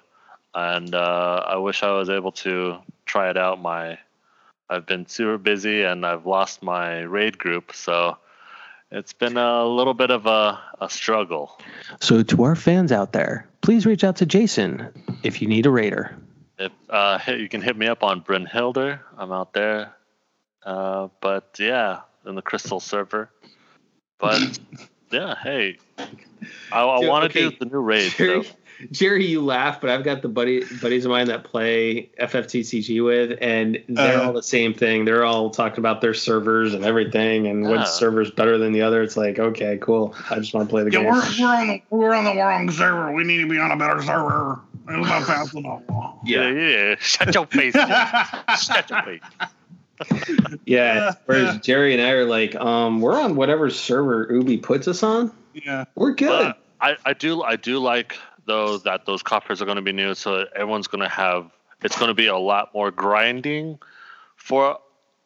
and 0.54 0.94
uh, 0.94 1.44
I 1.46 1.56
wish 1.56 1.82
I 1.84 1.92
was 1.92 2.10
able 2.10 2.32
to 2.46 2.78
try 3.04 3.30
it 3.30 3.36
out. 3.36 3.60
My 3.60 3.98
I've 4.68 4.84
been 4.84 5.06
super 5.06 5.38
busy 5.38 5.82
and 5.84 6.04
I've 6.04 6.26
lost 6.26 6.60
my 6.62 7.02
raid 7.02 7.38
group, 7.38 7.72
so 7.72 8.18
it's 8.90 9.12
been 9.12 9.36
a 9.36 9.64
little 9.64 9.94
bit 9.94 10.10
of 10.10 10.26
a, 10.26 10.60
a 10.80 10.88
struggle. 10.88 11.58
So 12.00 12.22
to 12.22 12.42
our 12.44 12.54
fans 12.54 12.92
out 12.92 13.12
there, 13.12 13.48
please 13.60 13.86
reach 13.86 14.04
out 14.04 14.16
to 14.16 14.26
Jason 14.26 14.88
if 15.22 15.42
you 15.42 15.48
need 15.48 15.66
a 15.66 15.70
raider. 15.70 16.16
If 16.58 16.72
uh, 16.88 17.18
you 17.26 17.48
can 17.48 17.60
hit 17.60 17.76
me 17.76 17.86
up 17.86 18.02
on 18.02 18.22
Brynhildr, 18.22 19.00
I'm 19.18 19.32
out 19.32 19.52
there. 19.52 19.94
Uh, 20.64 21.08
but 21.20 21.56
yeah, 21.58 22.00
in 22.26 22.34
the 22.34 22.42
Crystal 22.42 22.80
server. 22.80 23.30
But 24.18 24.58
yeah, 25.10 25.34
hey, 25.42 25.78
I, 25.98 26.80
I 26.80 27.06
want 27.06 27.30
to 27.30 27.38
okay, 27.38 27.50
do 27.50 27.56
the 27.58 27.66
new 27.66 27.80
raid. 27.80 28.12
Jerry, 28.12 28.44
So. 28.44 28.50
Jerry, 28.90 29.24
you 29.26 29.42
laugh, 29.44 29.80
but 29.80 29.88
I've 29.90 30.04
got 30.04 30.20
the 30.22 30.28
buddy 30.28 30.62
buddies 30.82 31.04
of 31.04 31.10
mine 31.10 31.28
that 31.28 31.44
play 31.44 32.10
FFTCG 32.20 33.02
with, 33.04 33.38
and 33.40 33.82
they're 33.88 34.18
Uh. 34.20 34.26
all 34.26 34.32
the 34.32 34.42
same 34.42 34.74
thing. 34.74 35.04
They're 35.04 35.24
all 35.24 35.48
talking 35.50 35.78
about 35.78 36.00
their 36.02 36.12
servers 36.14 36.74
and 36.74 36.84
everything, 36.84 37.46
and 37.46 37.66
Ah. 37.66 37.70
one 37.70 37.86
server's 37.86 38.30
better 38.30 38.58
than 38.58 38.72
the 38.72 38.82
other. 38.82 39.02
It's 39.02 39.16
like, 39.16 39.38
okay, 39.38 39.78
cool. 39.80 40.14
I 40.30 40.36
just 40.38 40.52
want 40.52 40.68
to 40.68 40.70
play 40.70 40.82
the 40.84 40.90
Yeah, 40.90 41.02
game. 41.02 41.06
we're, 41.10 41.22
we're 41.40 41.54
on 41.54 41.66
the 41.68 41.82
we're 41.90 42.14
on 42.14 42.24
the 42.24 42.34
wrong 42.36 42.70
server. 42.70 43.12
We 43.12 43.24
need 43.24 43.38
to 43.40 43.48
be 43.48 43.58
on 43.58 43.70
a 43.70 43.76
better 43.76 44.02
server. 44.02 44.60
It's 44.88 45.08
not 45.08 45.24
fast 45.24 45.54
enough. 45.54 45.82
Yeah, 46.24 46.48
yeah, 46.50 46.68
yeah. 46.68 46.94
Shut 47.00 47.34
your 47.34 47.46
face. 47.46 47.74
Shut 47.74 48.90
your 48.90 49.02
face. 49.02 49.20
Yeah. 49.38 49.46
Yeah, 50.66 51.12
Whereas 51.24 51.54
yeah. 51.54 51.60
Jerry 51.60 51.92
and 51.94 52.02
I 52.02 52.10
are 52.10 52.24
like, 52.26 52.54
um, 52.56 53.00
we're 53.00 53.18
on 53.18 53.34
whatever 53.36 53.70
server 53.70 54.28
Ubi 54.30 54.58
puts 54.58 54.86
us 54.88 55.02
on. 55.02 55.32
yeah. 55.54 55.84
We're 55.94 56.12
good. 56.12 56.28
But 56.28 56.58
I, 56.80 56.96
I 57.06 57.12
do 57.14 57.42
I 57.42 57.56
do 57.56 57.78
like 57.78 58.16
though 58.46 58.78
that 58.78 59.06
those 59.06 59.22
coffers 59.22 59.60
are 59.60 59.64
going 59.64 59.76
to 59.76 59.82
be 59.82 59.92
new, 59.92 60.14
so 60.14 60.46
everyone's 60.54 60.86
going 60.86 61.02
to 61.02 61.08
have 61.08 61.50
it's 61.82 61.98
going 61.98 62.08
to 62.08 62.14
be 62.14 62.26
a 62.26 62.36
lot 62.38 62.72
more 62.74 62.90
grinding 62.90 63.78
for 64.36 64.78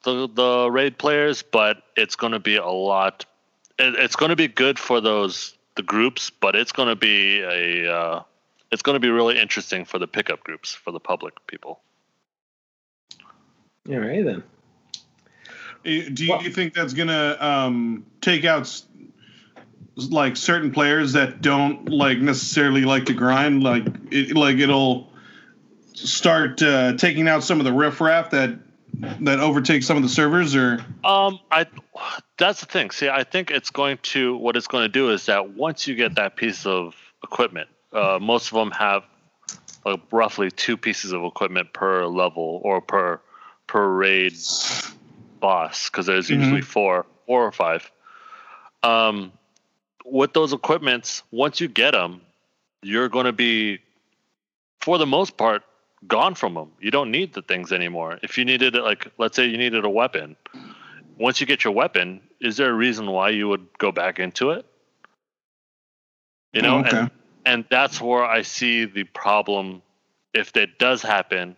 the 0.03 0.29
the 0.29 0.69
raid 0.71 0.99
players, 0.99 1.43
but 1.43 1.83
it's 1.97 2.17
going 2.17 2.33
to 2.33 2.41
be 2.41 2.57
a 2.57 2.67
lot. 2.67 3.25
It, 3.79 3.95
it's 3.97 4.17
going 4.17 4.31
to 4.31 4.37
be 4.37 4.49
good 4.49 4.79
for 4.79 5.01
those 5.01 5.55
the 5.77 5.83
groups, 5.83 6.31
but 6.31 6.57
it's 6.57 6.73
going 6.73 6.89
to 6.89 6.97
be 6.97 7.41
a 7.41 7.93
uh, 7.93 8.23
it's 8.73 8.83
going 8.83 8.97
to 8.97 9.01
be 9.01 9.11
really 9.11 9.39
interesting 9.39 9.85
for 9.85 9.99
the 9.99 10.09
pickup 10.09 10.43
groups 10.43 10.75
for 10.75 10.91
the 10.91 11.01
public 11.01 11.35
people. 11.47 11.81
All 13.89 13.99
right 13.99 14.25
then. 14.25 14.43
Eh, 15.85 16.09
Do 16.13 16.25
you 16.25 16.31
Well- 16.33 16.43
think 16.53 16.75
that's 16.75 16.93
gonna 16.93 17.37
um, 17.41 18.05
take 18.21 18.45
out 18.45 18.63
s- 18.63 18.85
like 20.09 20.37
certain 20.37 20.71
players 20.71 21.13
that 21.13 21.43
don't 21.43 21.89
like 21.89 22.19
necessarily 22.19 22.83
like 22.83 23.07
to 23.07 23.15
grind? 23.15 23.63
Like, 23.63 23.87
it, 24.11 24.37
like 24.37 24.57
it'll 24.59 25.13
start 25.95 26.63
uh, 26.63 26.95
taking 26.97 27.29
out 27.29 27.45
some 27.45 27.59
of 27.61 27.65
the 27.65 27.73
riffraff 27.73 28.31
that 28.31 28.59
that 29.21 29.41
overtakes 29.41 29.87
some 29.87 29.97
of 29.97 30.03
the 30.03 30.09
servers, 30.09 30.55
or 30.55 30.85
Um, 31.05 31.39
I 31.51 31.67
that's 32.39 32.61
the 32.61 32.67
thing. 32.67 32.91
See, 32.91 33.09
I 33.09 33.25
think 33.25 33.51
it's 33.51 33.71
going 33.71 33.99
to 34.03 34.37
what 34.37 34.57
it's 34.57 34.67
going 34.67 34.85
to 34.85 34.89
do 34.89 35.11
is 35.11 35.27
that 35.27 35.51
once 35.51 35.87
you 35.87 35.95
get 35.95 36.17
that 36.17 36.37
piece 36.37 36.67
of 36.67 36.95
equipment, 37.23 37.69
uh, 37.93 38.19
most 38.21 38.49
of 38.49 38.55
them 38.55 38.71
have 38.73 39.05
uh, 39.87 39.97
roughly 40.11 40.51
two 40.51 40.77
pieces 40.77 41.13
of 41.13 41.25
equipment 41.25 41.73
per 41.73 42.07
level 42.07 42.61
or 42.65 42.81
per 42.81 43.21
per 43.67 43.89
raid 43.89 44.35
boss 45.41 45.89
because 45.89 46.07
there's 46.07 46.29
usually 46.29 46.61
four, 46.61 47.07
four 47.27 47.47
or 47.47 47.53
five. 47.53 47.91
Um, 48.83 49.33
with 50.05 50.33
those 50.33 50.53
equipments, 50.53 51.23
once 51.31 51.61
you 51.61 51.69
get 51.69 51.93
them, 51.93 52.21
you're 52.83 53.09
going 53.09 53.27
to 53.27 53.33
be, 53.33 53.81
for 54.81 54.99
the 54.99 55.07
most 55.07 55.37
part, 55.37 55.63
gone 56.07 56.35
from 56.35 56.55
them. 56.55 56.73
You 56.81 56.91
don't 56.91 57.11
need 57.11 57.35
the 57.35 57.43
things 57.43 57.73
anymore. 57.73 58.19
If 58.23 58.39
you 58.39 58.45
needed, 58.45 58.75
like, 58.75 59.09
let's 59.19 59.37
say 59.37 59.47
you 59.47 59.59
needed 59.59 59.85
a 59.85 59.91
weapon, 59.91 60.37
once 61.19 61.41
you 61.41 61.47
get 61.47 61.65
your 61.65 61.75
weapon, 61.75 62.21
is 62.41 62.57
there 62.57 62.71
a 62.71 62.75
reason 62.75 63.11
why 63.11 63.31
you 63.31 63.49
would 63.49 63.67
go 63.79 63.93
back 63.93 64.19
into 64.19 64.51
it? 64.51 64.65
You 66.53 66.63
know, 66.63 66.77
Oh, 66.77 66.81
okay. 66.81 66.99
and, 66.99 67.11
and 67.45 67.65
that's 67.71 68.01
where 68.01 68.25
I 68.25 68.43
see 68.43 68.87
the 68.87 69.05
problem. 69.05 69.83
If 70.33 70.53
that 70.55 70.79
does 70.79 71.03
happen, 71.03 71.57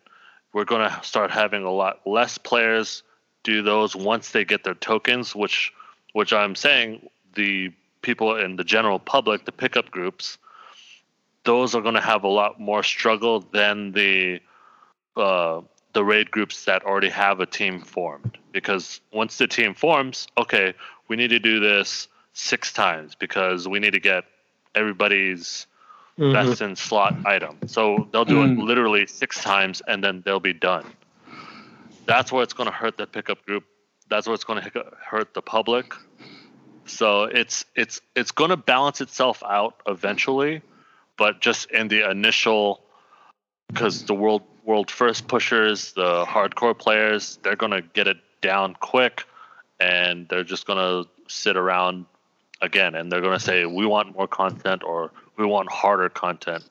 we're 0.52 0.64
going 0.64 0.88
to 0.88 1.00
start 1.02 1.30
having 1.30 1.62
a 1.62 1.70
lot 1.70 2.00
less 2.06 2.38
players 2.38 3.02
do 3.44 3.62
those 3.62 3.94
once 3.96 4.30
they 4.30 4.44
get 4.44 4.64
their 4.64 4.74
tokens, 4.74 5.34
which, 5.34 5.72
which 6.12 6.32
I'm 6.32 6.54
saying 6.54 7.08
the 7.34 7.72
people 8.02 8.36
in 8.36 8.56
the 8.56 8.64
general 8.64 8.98
public, 8.98 9.44
the 9.44 9.52
pickup 9.52 9.90
groups, 9.90 10.38
those 11.44 11.74
are 11.74 11.80
going 11.80 11.94
to 11.94 12.00
have 12.00 12.24
a 12.24 12.28
lot 12.28 12.60
more 12.60 12.82
struggle 12.82 13.40
than 13.52 13.92
the 13.92 14.40
uh, 15.16 15.60
the 15.92 16.04
raid 16.04 16.30
groups 16.30 16.64
that 16.64 16.84
already 16.84 17.10
have 17.10 17.40
a 17.40 17.46
team 17.46 17.80
formed. 17.80 18.38
Because 18.52 19.00
once 19.12 19.36
the 19.36 19.46
team 19.46 19.74
forms, 19.74 20.26
okay, 20.38 20.72
we 21.08 21.16
need 21.16 21.28
to 21.28 21.38
do 21.38 21.60
this 21.60 22.08
six 22.32 22.72
times 22.72 23.14
because 23.14 23.68
we 23.68 23.78
need 23.78 23.92
to 23.92 24.00
get 24.00 24.24
everybody's 24.74 25.66
Mhm. 26.18 26.32
best 26.32 26.62
in 26.62 26.76
slot 26.76 27.14
item. 27.26 27.58
So 27.66 28.08
they'll 28.10 28.24
do 28.24 28.36
Mm. 28.36 28.52
it 28.52 28.58
literally 28.58 29.06
six 29.06 29.42
times 29.42 29.82
and 29.86 30.02
then 30.02 30.22
they'll 30.24 30.40
be 30.40 30.54
done. 30.54 30.84
That's 32.06 32.32
where 32.32 32.42
it's 32.42 32.54
going 32.54 32.68
to 32.68 32.74
hurt 32.74 32.96
the 32.96 33.06
pickup 33.06 33.44
group. 33.44 33.64
That's 34.08 34.26
where 34.26 34.34
it's 34.34 34.44
going 34.44 34.62
to 34.62 34.84
hurt 35.04 35.34
the 35.34 35.42
public. 35.42 35.94
So 36.86 37.24
it's 37.24 37.64
it's 37.74 38.00
it's 38.14 38.32
going 38.32 38.50
to 38.50 38.56
balance 38.56 39.00
itself 39.00 39.42
out 39.42 39.80
eventually, 39.86 40.62
but 41.16 41.40
just 41.40 41.70
in 41.70 41.88
the 41.88 42.10
initial, 42.10 42.82
because 43.68 44.04
the 44.04 44.14
world 44.14 44.42
world 44.64 44.90
first 44.90 45.28
pushers, 45.28 45.92
the 45.92 46.24
hardcore 46.24 46.76
players, 46.76 47.38
they're 47.42 47.56
going 47.56 47.72
to 47.72 47.82
get 47.82 48.06
it 48.08 48.18
down 48.40 48.74
quick, 48.80 49.24
and 49.80 50.28
they're 50.28 50.44
just 50.44 50.66
going 50.66 50.78
to 50.78 51.08
sit 51.28 51.56
around 51.56 52.06
again, 52.60 52.94
and 52.94 53.10
they're 53.10 53.20
going 53.20 53.38
to 53.38 53.44
say 53.44 53.64
we 53.64 53.86
want 53.86 54.14
more 54.16 54.28
content 54.28 54.82
or 54.82 55.12
we 55.36 55.46
want 55.46 55.70
harder 55.70 56.08
content. 56.08 56.64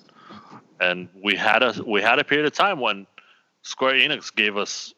And 0.80 1.10
we 1.24 1.36
had 1.36 1.64
a 1.64 1.76
we 1.86 2.02
had 2.02 2.20
a 2.20 2.24
period 2.24 2.48
of 2.48 2.54
time 2.54 2.80
when 2.80 3.08
Square 3.62 3.96
Enix 3.96 4.34
gave 4.36 4.58
us 4.58 4.94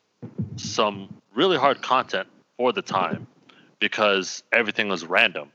some 0.56 1.14
really 1.36 1.58
hard 1.58 1.82
content 1.82 2.28
for 2.58 2.72
the 2.72 2.82
time 2.82 3.28
because 3.84 4.44
everything 4.54 4.88
was 4.88 5.04
random. 5.06 5.52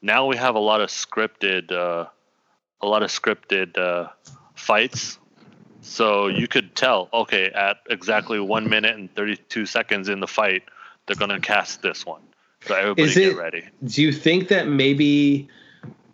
Now 0.00 0.26
we 0.26 0.36
have 0.36 0.54
a 0.54 0.60
lot 0.60 0.80
of 0.80 0.88
scripted, 0.88 1.72
uh, 1.72 2.06
a 2.80 2.86
lot 2.86 3.02
of 3.02 3.10
scripted 3.10 3.76
uh, 3.76 4.08
fights. 4.54 5.18
So 5.80 6.28
you 6.28 6.46
could 6.46 6.76
tell, 6.76 7.08
okay, 7.12 7.46
at 7.46 7.78
exactly 7.90 8.38
one 8.38 8.68
minute 8.70 8.94
and 8.94 9.12
thirty-two 9.16 9.66
seconds 9.66 10.08
in 10.08 10.20
the 10.20 10.28
fight, 10.28 10.62
they're 11.06 11.16
gonna 11.16 11.40
cast 11.40 11.82
this 11.82 12.06
one. 12.06 12.22
So 12.66 12.76
everybody 12.76 13.02
Is 13.02 13.14
get 13.14 13.32
it- 13.32 13.36
ready. 13.36 13.64
Do 13.84 14.00
you 14.00 14.12
think 14.12 14.46
that 14.48 14.68
maybe 14.68 15.48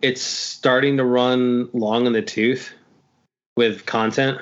it's 0.01 0.21
starting 0.21 0.97
to 0.97 1.05
run 1.05 1.69
long 1.71 2.07
in 2.07 2.13
the 2.13 2.23
tooth 2.23 2.71
with 3.55 3.85
content 3.85 4.39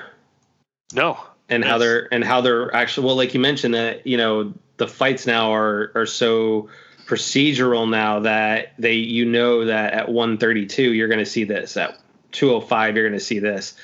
No, 0.94 1.18
and 1.50 1.62
how 1.62 1.76
they're 1.76 2.08
and 2.10 2.24
how 2.24 2.40
they're 2.40 2.74
actually 2.74 3.06
well, 3.06 3.16
like 3.16 3.34
you 3.34 3.40
mentioned 3.40 3.74
that 3.74 4.06
you 4.06 4.16
know 4.16 4.54
the 4.78 4.88
fights 4.88 5.26
now 5.26 5.52
are 5.52 5.90
are 5.94 6.06
so 6.06 6.68
procedural 7.06 7.88
now 7.88 8.20
that 8.20 8.72
they 8.78 8.94
you 8.94 9.24
know 9.24 9.64
that 9.64 9.92
at 9.92 10.08
132 10.08 10.92
you're 10.92 11.08
going 11.08 11.20
to 11.20 11.26
see 11.26 11.44
this 11.44 11.76
at 11.76 11.98
205 12.32 12.96
you're 12.96 13.08
going 13.08 13.18
to 13.18 13.24
see 13.24 13.38
this. 13.38 13.74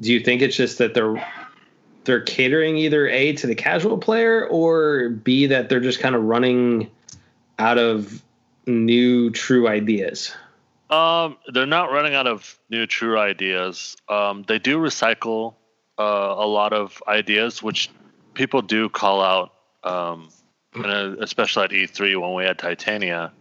Do 0.00 0.12
you 0.12 0.20
think 0.20 0.42
it's 0.42 0.56
just 0.56 0.78
that 0.78 0.94
they're 0.94 1.26
they're 2.04 2.20
catering 2.20 2.76
either 2.76 3.08
a 3.08 3.32
to 3.34 3.46
the 3.46 3.54
casual 3.54 3.98
player 3.98 4.46
or 4.46 5.08
b 5.10 5.46
that 5.46 5.68
they're 5.68 5.80
just 5.80 6.00
kind 6.00 6.14
of 6.14 6.22
running 6.24 6.90
out 7.58 7.78
of 7.78 8.22
new 8.66 9.30
true 9.30 9.66
ideas? 9.66 10.32
Um, 10.90 11.36
they're 11.52 11.66
not 11.66 11.90
running 11.90 12.14
out 12.14 12.26
of 12.26 12.58
new 12.70 12.86
true 12.86 13.18
ideas. 13.18 13.96
Um, 14.08 14.44
they 14.46 14.58
do 14.58 14.78
recycle 14.78 15.54
uh, 15.98 16.02
a 16.38 16.46
lot 16.46 16.72
of 16.72 17.02
ideas, 17.06 17.62
which 17.62 17.90
people 18.34 18.62
do 18.62 18.88
call 18.88 19.20
out. 19.20 19.52
Um, 19.84 20.30
and 20.84 21.22
especially 21.22 21.64
at 21.64 21.70
E3 21.70 22.20
when 22.20 22.34
we 22.34 22.44
had 22.44 22.58
Titania, 22.58 23.32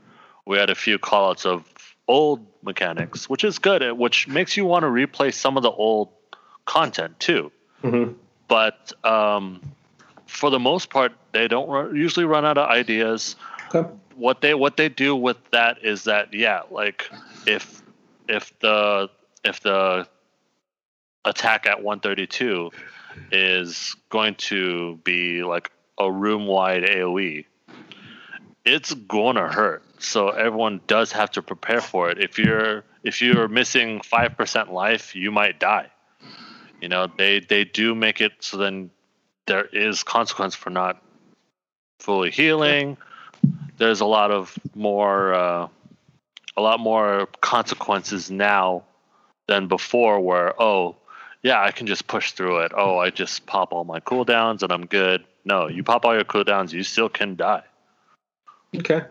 we 0.45 0.57
had 0.57 0.69
a 0.69 0.75
few 0.75 0.97
callouts 0.99 1.45
of 1.45 1.63
old 2.07 2.45
mechanics, 2.61 3.29
which 3.29 3.43
is 3.43 3.59
good, 3.59 3.83
uh, 3.83 3.93
which 3.93 4.27
makes 4.27 4.55
you 4.55 4.65
want 4.65 4.83
to 4.83 4.87
replay 4.87 5.33
some 5.33 5.57
of 5.57 5.63
the 5.63 5.71
old 5.71 6.09
content 6.65 7.19
too. 7.19 7.51
Mm-hmm. 7.83 8.13
But 8.47 8.93
um, 9.03 9.61
for 10.25 10.49
the 10.49 10.59
most 10.59 10.89
part, 10.89 11.11
they 11.33 11.47
don't 11.47 11.69
run, 11.69 11.95
usually 11.95 12.25
run 12.25 12.45
out 12.45 12.57
of 12.57 12.69
ideas 12.69 13.35
Okay. 13.73 13.89
what 14.15 14.41
they 14.41 14.53
what 14.53 14.77
they 14.77 14.89
do 14.89 15.15
with 15.15 15.37
that 15.51 15.83
is 15.83 16.05
that 16.05 16.33
yeah 16.33 16.61
like 16.71 17.09
if 17.45 17.81
if 18.27 18.57
the 18.59 19.09
if 19.43 19.59
the 19.61 20.07
attack 21.25 21.65
at 21.65 21.83
132 21.83 22.71
is 23.31 23.95
going 24.09 24.35
to 24.35 24.97
be 25.03 25.43
like 25.43 25.71
a 25.97 26.11
room 26.11 26.45
wide 26.45 26.83
aoe 26.83 27.45
it's 28.67 28.93
gonna 28.93 29.47
hurt. 29.47 29.83
So 29.99 30.29
everyone 30.29 30.81
does 30.87 31.13
have 31.13 31.31
to 31.31 31.41
prepare 31.41 31.81
for 31.81 32.11
it. 32.11 32.19
If 32.19 32.37
you're 32.37 32.83
if 33.03 33.21
you're 33.21 33.47
missing 33.47 34.01
5% 34.01 34.71
life 34.71 35.15
you 35.15 35.31
might 35.31 35.59
die. 35.59 35.89
You 36.81 36.89
know 36.89 37.07
they 37.17 37.39
they 37.39 37.63
do 37.63 37.95
make 37.95 38.21
it 38.21 38.33
so 38.39 38.57
then 38.57 38.91
there 39.45 39.65
is 39.65 40.03
consequence 40.03 40.53
for 40.53 40.69
not 40.69 41.01
fully 41.99 42.29
healing. 42.29 42.97
There's 43.77 44.01
a 44.01 44.05
lot 44.05 44.31
of 44.31 44.57
more 44.75 45.33
uh, 45.33 45.67
a 46.57 46.61
lot 46.61 46.79
more 46.79 47.27
consequences 47.39 48.29
now 48.29 48.83
than 49.47 49.67
before 49.67 50.19
where 50.19 50.61
oh 50.61 50.97
yeah 51.41 51.63
i 51.63 51.71
can 51.71 51.87
just 51.87 52.05
push 52.07 52.33
through 52.33 52.59
it. 52.59 52.73
Oh 52.75 52.97
i 52.97 53.09
just 53.09 53.45
pop 53.45 53.71
all 53.71 53.85
my 53.85 54.01
cooldowns 54.01 54.61
and 54.61 54.73
i'm 54.73 54.85
good 54.85 55.23
no 55.47 55.67
you 55.67 55.83
pop 55.83 56.05
all 56.05 56.13
your 56.13 56.23
cooldowns 56.23 56.71
you 56.71 56.83
still 56.83 57.09
can 57.09 57.35
die 57.35 57.63
Okay. 58.75 59.01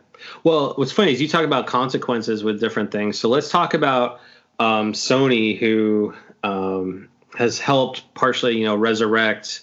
Well, 0.44 0.75
what's 0.77 0.92
funny 0.92 1.12
is 1.12 1.20
you 1.20 1.29
talk 1.29 1.44
about 1.44 1.66
consequences 1.66 2.42
with 2.42 2.61
different 2.61 2.90
things. 2.90 3.18
So 3.18 3.29
let's 3.29 3.51
talk 3.51 3.75
about 3.75 4.20
um, 4.59 4.92
Sony, 4.92 5.59
who 5.59 6.14
um, 6.42 7.09
has 7.37 7.59
helped 7.59 8.14
partially, 8.14 8.57
you 8.59 8.64
know, 8.64 8.77
resurrect 8.77 9.62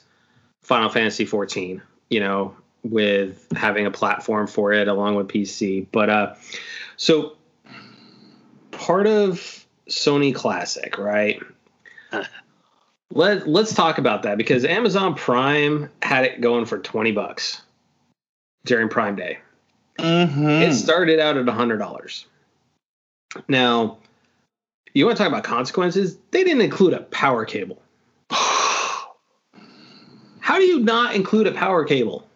Final 0.62 0.90
Fantasy 0.90 1.26
14. 1.26 1.82
You 2.10 2.20
know, 2.20 2.56
with 2.84 3.48
having 3.56 3.86
a 3.86 3.92
platform 3.92 4.46
for 4.46 4.74
it 4.74 4.88
along 4.88 5.16
with 5.16 5.28
PC. 5.28 5.88
But 5.92 6.10
uh, 6.10 6.36
so 6.98 7.38
part 8.72 9.08
of 9.08 9.66
Sony 9.90 10.34
Classic, 10.36 10.98
right? 10.98 11.42
Let 13.14 13.48
Let's 13.48 13.76
talk 13.76 14.00
about 14.00 14.24
that 14.24 14.38
because 14.38 14.66
Amazon 14.66 15.14
Prime 15.14 15.90
had 16.02 16.26
it 16.26 16.42
going 16.42 16.66
for 16.66 16.80
20 16.80 17.12
bucks 17.12 17.62
during 18.66 18.90
Prime 18.90 19.16
Day. 19.16 19.38
Mm-hmm. 20.00 20.48
It 20.48 20.74
started 20.74 21.20
out 21.20 21.38
at 21.38 21.48
hundred 21.48 21.78
dollars. 21.78 22.26
Now, 23.48 24.00
you 24.94 25.06
want 25.06 25.18
to 25.18 25.24
talk 25.24 25.32
about 25.32 25.44
consequences? 25.44 26.18
They 26.32 26.44
didn't 26.44 26.62
include 26.62 26.94
a 26.94 27.02
power 27.02 27.46
cable. 27.46 27.80
How 28.32 29.08
do 30.58 30.64
you 30.64 30.80
not 30.80 31.16
include 31.16 31.46
a 31.46 31.52
power 31.52 31.86
cable? 31.86 32.28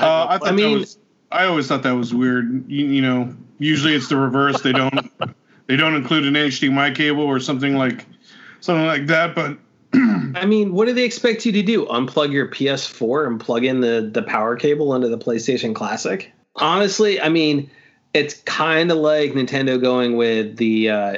Uh, 0.00 0.38
I, 0.42 0.48
I 0.48 0.52
mean- 0.52 0.80
was, 0.80 0.98
I 1.30 1.46
always 1.46 1.66
thought 1.66 1.82
that 1.84 1.92
was 1.92 2.12
weird. 2.12 2.70
You, 2.70 2.86
you 2.86 3.00
know, 3.00 3.34
usually 3.58 3.94
it's 3.94 4.08
the 4.08 4.18
reverse. 4.18 4.60
They 4.60 4.72
don't 4.72 5.10
they 5.66 5.76
don't 5.76 5.94
include 5.94 6.26
an 6.26 6.34
HDMI 6.34 6.94
cable 6.94 7.22
or 7.22 7.40
something 7.40 7.74
like 7.74 8.04
something 8.62 8.86
like 8.86 9.06
that. 9.08 9.34
But 9.34 9.58
I 9.94 10.46
mean, 10.46 10.72
what 10.72 10.86
do 10.86 10.94
they 10.94 11.04
expect 11.04 11.44
you 11.44 11.52
to 11.52 11.62
do? 11.62 11.84
Unplug 11.86 12.32
your 12.32 12.48
PS4 12.48 13.26
and 13.26 13.38
plug 13.38 13.64
in 13.64 13.80
the 13.80 14.08
the 14.12 14.22
power 14.22 14.56
cable 14.56 14.94
into 14.94 15.08
the 15.08 15.18
PlayStation 15.18 15.74
Classic? 15.74 16.32
Honestly, 16.56 17.20
I 17.20 17.28
mean, 17.28 17.70
it's 18.14 18.34
kind 18.42 18.90
of 18.90 18.98
like 18.98 19.32
Nintendo 19.32 19.80
going 19.80 20.16
with 20.16 20.56
the 20.56 20.90
uh, 20.90 21.16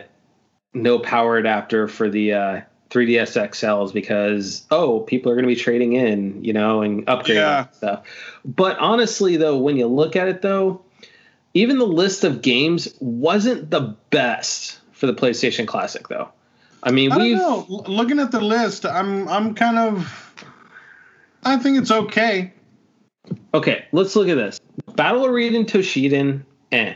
no 0.72 0.98
power 0.98 1.36
adapter 1.36 1.86
for 1.88 2.08
the 2.08 2.32
uh, 2.32 2.60
3DS 2.90 3.40
XLs 3.50 3.92
because 3.92 4.66
oh, 4.70 5.00
people 5.00 5.30
are 5.30 5.34
going 5.34 5.44
to 5.44 5.54
be 5.54 5.60
trading 5.60 5.94
in, 5.94 6.42
you 6.44 6.52
know, 6.52 6.82
and 6.82 7.06
upgrading 7.06 7.34
Yeah. 7.34 7.58
and 7.66 7.74
stuff. 7.74 8.06
But 8.44 8.78
honestly, 8.78 9.36
though, 9.36 9.58
when 9.58 9.76
you 9.76 9.86
look 9.86 10.16
at 10.16 10.28
it, 10.28 10.42
though, 10.42 10.82
even 11.54 11.78
the 11.78 11.86
list 11.86 12.24
of 12.24 12.42
games 12.42 12.92
wasn't 13.00 13.70
the 13.70 13.94
best 14.10 14.78
for 14.92 15.06
the 15.06 15.14
PlayStation 15.14 15.66
Classic, 15.66 16.06
though. 16.08 16.28
I 16.84 16.90
mean, 16.92 17.10
I 17.12 17.16
don't 17.16 17.24
we've 17.26 17.36
know. 17.36 17.66
L- 17.70 17.84
Looking 17.88 18.20
at 18.20 18.30
the 18.30 18.40
list, 18.40 18.84
I'm 18.86 19.28
I'm 19.28 19.54
kind 19.54 19.78
of. 19.78 20.20
I 21.44 21.56
think 21.58 21.78
it's 21.78 21.90
okay. 21.90 22.52
okay. 23.52 23.86
Let's 23.92 24.14
look 24.16 24.28
at 24.28 24.36
this: 24.36 24.60
Battle 24.94 25.26
Arena 25.26 25.58
and 25.58 25.66
Toshinden, 25.66 26.42
eh. 26.72 26.94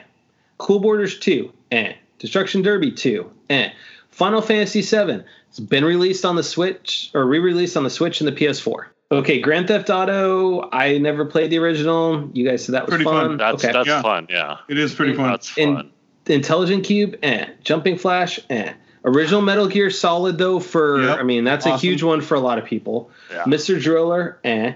Cool 0.59 0.81
Borders 0.81 1.19
two, 1.19 1.53
eh. 1.71 1.95
Destruction 2.19 2.63
Derby 2.63 2.93
two, 2.93 3.31
eh. 3.51 3.71
Final 4.11 4.43
Fantasy 4.43 4.83
VII. 4.83 5.23
It's 5.49 5.61
been 5.61 5.85
released 5.85 6.25
on 6.25 6.37
the 6.37 6.43
Switch 6.43 7.11
or 7.15 7.25
re-released 7.25 7.77
on 7.77 7.85
the 7.85 7.91
Switch 7.91 8.21
and 8.21 8.29
the 8.29 8.33
PS4. 8.33 8.87
Okay, 9.11 9.41
Grand 9.41 9.69
Theft 9.69 9.89
Auto. 9.89 10.69
I 10.73 10.99
never 10.99 11.25
played 11.25 11.51
the 11.51 11.59
original. 11.59 12.29
You 12.35 12.47
guys 12.47 12.65
said 12.65 12.75
that 12.75 12.85
was 12.85 12.91
Pretty 12.91 13.05
fun. 13.05 13.29
fun. 13.29 13.37
That's 13.39 13.65
okay. 13.65 13.73
that's 13.73 13.87
Yeah. 13.89 14.03
fun. 14.03 14.27
Yeah, 14.29 14.59
It 14.69 14.79
is 14.79 14.95
pretty 14.95 15.15
fun. 15.15 15.31
that's 15.31 15.57
And- 15.57 15.77
fun. 15.77 15.91
Intelligent 16.27 16.85
Qube, 16.85 17.17
eh. 17.23 17.47
Jumping 17.65 17.97
Flash, 17.97 18.39
eh. 18.51 18.75
Original 19.05 19.41
Metal 19.43 19.67
Gear 19.69 19.91
Solid 19.91 20.39
though 20.39 20.61
for 20.61 21.03
Yep. 21.03 21.19
I 21.19 21.23
mean 21.23 21.45
that's 21.45 21.67
a 21.67 21.77
huge 21.77 22.03
one 22.03 22.21
for 22.21 22.35
a 22.35 22.41
lot 22.41 22.59
of 22.59 22.65
people. 22.65 23.11
Yeah. 23.31 23.45
Mr. 23.45 23.81
Driller, 23.81 24.39
eh. 24.45 24.75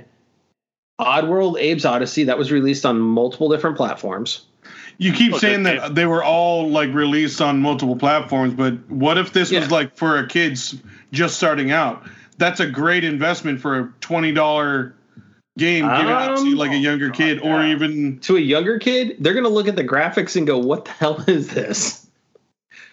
Oddworld 1.01 1.57
Abe's 1.59 1.85
Oddysee 1.85 2.27
that 2.27 2.39
was 2.39 2.53
released 2.53 2.87
on 2.87 3.01
multiple 3.01 3.49
different 3.49 3.77
platforms. 3.77 4.43
You 4.99 5.13
keep 5.13 5.33
Okay, 5.33 5.41
saying 5.41 5.63
that 5.65 5.79
okay. 5.79 5.95
they 5.95 6.07
were 6.07 6.23
all 6.23 6.69
like 6.69 6.93
released 6.95 7.41
on 7.41 7.61
multiple 7.61 7.97
platforms, 7.97 8.55
but 8.55 8.75
what 8.89 9.19
if 9.19 9.33
this 9.33 9.51
Yeah. 9.51 9.61
was 9.61 9.71
like 9.71 9.97
for 9.97 10.19
a 10.19 10.27
kids 10.29 10.77
just 11.13 11.37
starting 11.37 11.73
out? 11.73 12.05
That's 12.39 12.61
a 12.61 12.67
great 12.67 13.03
investment 13.05 13.61
for 13.61 13.79
a 13.79 13.93
twenty 14.01 14.33
dollar 14.33 14.95
game 15.59 15.85
given 15.85 16.09
out 16.09 16.37
to 16.37 16.43
Um, 16.43 16.55
like 16.55 16.71
a 16.71 16.77
younger 16.77 17.11
kid, 17.11 17.41
or 17.41 17.63
yeah. 17.63 17.73
even 17.73 18.19
To 18.21 18.37
a 18.37 18.41
younger 18.41 18.79
kid, 18.79 19.17
they're 19.19 19.35
gonna 19.35 19.49
look 19.49 19.67
at 19.69 19.77
the 19.77 19.85
graphics 19.85 20.37
and 20.37 20.47
go, 20.47 20.59
"What 20.59 20.85
the 20.85 20.93
hell 20.93 21.25
is 21.27 21.49
this?" 21.49 22.02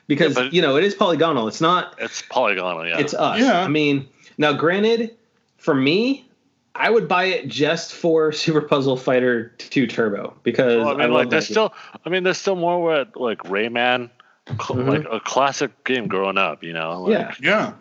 Because 0.10 0.36
Yeah, 0.38 0.50
you 0.52 0.62
know 0.62 0.76
it 0.76 0.84
is 0.84 0.93
polygonal. 0.95 1.48
It's 1.48 1.62
not. 1.62 1.95
It's 2.00 2.24
polygonal. 2.24 2.86
Yeah, 2.86 3.00
It's 3.00 3.13
us. 3.13 3.39
Yeah. 3.39 3.62
I 3.62 3.67
mean, 3.69 4.10
now 4.39 4.52
granted, 4.54 5.15
for 5.58 5.74
me, 5.76 6.28
I 6.76 6.89
would 6.89 7.08
buy 7.08 7.26
it 7.26 7.48
just 7.48 7.93
for 7.93 8.32
Super 8.43 8.62
Puzzle 8.62 8.98
Fighter 8.98 9.54
2 9.60 9.86
Turbo 9.88 10.34
because 10.43 10.78
Well, 10.84 10.88
I 10.89 10.91
I, 10.91 10.95
mean, 10.95 11.00
love 11.12 11.12
like 11.12 11.26
that 11.28 11.30
there's 11.30 11.48
game. 11.48 11.54
still. 11.54 11.74
I 12.06 12.10
mean, 12.10 12.24
there's 12.24 12.39
still 12.39 12.56
more 12.56 12.82
where 12.82 13.06
like 13.15 13.38
Rayman, 13.43 14.10
cl- 14.48 14.80
Mhm. 14.80 14.88
like 14.89 15.08
a 15.12 15.19
classic 15.19 15.84
game 15.86 16.08
growing 16.08 16.38
up. 16.39 16.63
You 16.63 16.74
know, 16.74 17.04
like, 17.04 17.12
Yeah. 17.13 17.34
yeah. 17.41 17.74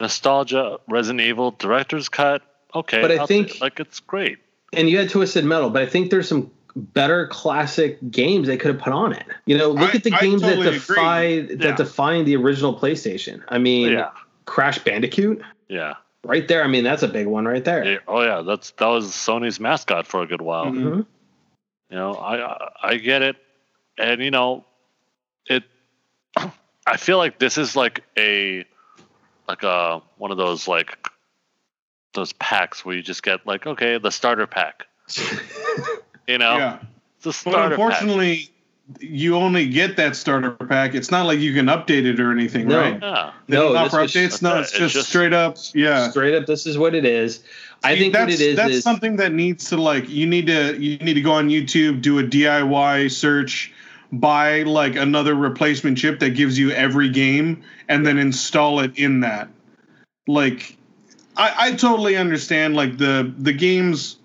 nostalgia, 0.00 0.78
Resident 0.88 1.20
Evil, 1.20 1.52
director's 1.52 2.08
cut. 2.08 2.42
Okay, 2.74 3.00
But 3.00 3.10
I 3.12 3.16
I'll 3.16 3.26
think- 3.26 3.50
say, 3.52 3.58
like 3.60 3.80
it's 3.80 4.00
great. 4.00 4.38
and 4.72 4.88
you 4.90 4.98
had 4.98 5.08
Twisted 5.10 5.44
Metal, 5.44 5.70
but 5.70 5.82
I 5.82 5.86
think 5.86 6.10
there's 6.10 6.28
some 6.28 6.50
better 6.76 7.26
classic 7.28 7.98
games 8.10 8.46
they 8.46 8.56
could 8.58 8.74
have 8.74 8.82
put 8.82 8.92
on 8.92 9.12
it. 9.12 9.24
You 9.46 9.56
know, 9.56 9.70
look 9.70 9.94
I- 9.94 9.96
at 9.96 10.04
the 10.04 10.12
I 10.12 10.20
games 10.20 10.42
totally 10.42 10.66
that 10.66 10.72
defy 10.72 11.24
Yeah. 11.24 11.56
that 11.56 11.76
define 11.78 12.24
the 12.26 12.36
original 12.36 12.78
PlayStation. 12.78 13.42
I 13.48 13.58
mean, 13.58 13.92
Yeah, 13.92 14.10
Crash 14.44 14.78
Bandicoot, 14.80 15.42
yeah. 15.68 15.94
right 16.24 16.46
there. 16.46 16.62
I 16.62 16.66
mean, 16.66 16.84
that's 16.84 17.02
a 17.02 17.08
big 17.08 17.26
one 17.26 17.46
right 17.46 17.64
there. 17.64 17.82
Yeah, 17.84 17.98
Oh 18.06 18.20
yeah, 18.22 18.42
that's 18.42 18.70
that 18.72 18.86
was 18.86 19.06
Sony's 19.08 19.58
mascot 19.58 20.06
for 20.06 20.22
a 20.22 20.26
good 20.26 20.42
while. 20.42 20.66
Mhm. 20.66 20.82
Mhm. 20.82 21.06
You 21.90 21.96
know, 21.96 22.12
I 22.14 22.46
I- 22.52 22.70
I 22.82 22.96
get 22.96 23.22
it, 23.22 23.36
and 23.98 24.20
you 24.22 24.30
know, 24.30 24.64
it. 25.46 25.62
I 26.86 26.98
feel 26.98 27.16
like 27.18 27.38
this 27.38 27.56
is 27.58 27.74
like 27.74 28.04
a, 28.18 28.64
like 29.48 29.62
a 29.64 30.02
one 30.18 30.30
of 30.30 30.36
those 30.36 30.68
like, 30.68 31.08
those 32.14 32.32
packs 32.34 32.84
where 32.84 32.94
you 32.94 33.02
just 33.02 33.22
get 33.22 33.46
like 33.46 33.66
okay 33.66 33.98
the 33.98 34.10
starter 34.10 34.46
pack. 34.46 34.86
You 36.26 36.38
know, 36.38 36.56
Yeah. 36.56 36.78
it's 37.18 37.26
a 37.26 37.28
But 37.28 37.34
starter 37.34 37.58
pack. 37.62 37.70
unfortunately, 37.70 38.50
you 39.00 39.36
only 39.36 39.66
get 39.66 39.96
that 39.96 40.14
starter 40.16 40.50
pack. 40.52 40.94
It's 40.94 41.10
not 41.10 41.26
like 41.26 41.38
you 41.40 41.52
can 41.52 41.66
update 41.66 42.04
it 42.04 42.20
or 42.20 42.30
anything, 42.32 42.68
No. 42.68 42.78
right? 42.80 42.98
Yeah, 43.00 43.30
They 43.48 43.56
No, 43.56 43.62
don't 43.64 43.72
this 43.72 43.80
offer 43.94 44.02
was- 44.02 44.12
updates. 44.12 44.42
No, 44.42 44.58
it's 44.60 44.70
it's 44.70 44.78
just, 44.78 44.94
just- 44.94 45.08
straight 45.08 45.32
up. 45.32 45.56
Yeah. 45.74 46.10
Straight 46.10 46.34
up, 46.34 46.46
this 46.46 46.66
is 46.66 46.78
what 46.78 46.94
it 46.94 47.04
is. 47.04 47.40
I 47.84 47.96
think 47.96 48.12
that's, 48.12 48.24
what 48.24 48.32
it 48.32 48.40
is 48.40 48.56
that's 48.56 48.72
is 48.74 48.82
something 48.84 49.16
that 49.16 49.32
needs 49.32 49.68
to 49.70 49.76
like 49.76 50.08
you 50.08 50.26
need 50.26 50.46
to 50.46 50.76
you 50.80 50.96
need 50.98 51.14
to 51.14 51.20
go 51.20 51.32
on 51.32 51.48
YouTube, 51.48 52.00
do 52.00 52.18
a 52.18 52.22
DIY 52.24 53.08
search, 53.10 53.72
buy 54.12 54.62
like 54.62 54.96
another 54.96 55.34
replacement 55.34 55.98
chip 55.98 56.18
that 56.20 56.30
gives 56.30 56.58
you 56.58 56.70
every 56.72 57.08
game, 57.08 57.62
and 57.88 58.04
then 58.06 58.18
install 58.18 58.80
it 58.80 58.92
in 58.96 59.20
that. 59.20 59.48
Like, 60.26 60.76
I, 61.36 61.52
I 61.58 61.72
totally 61.72 62.16
understand. 62.16 62.74
Like 62.74 62.96
the 62.98 63.32
the 63.38 63.52
games 63.52 64.15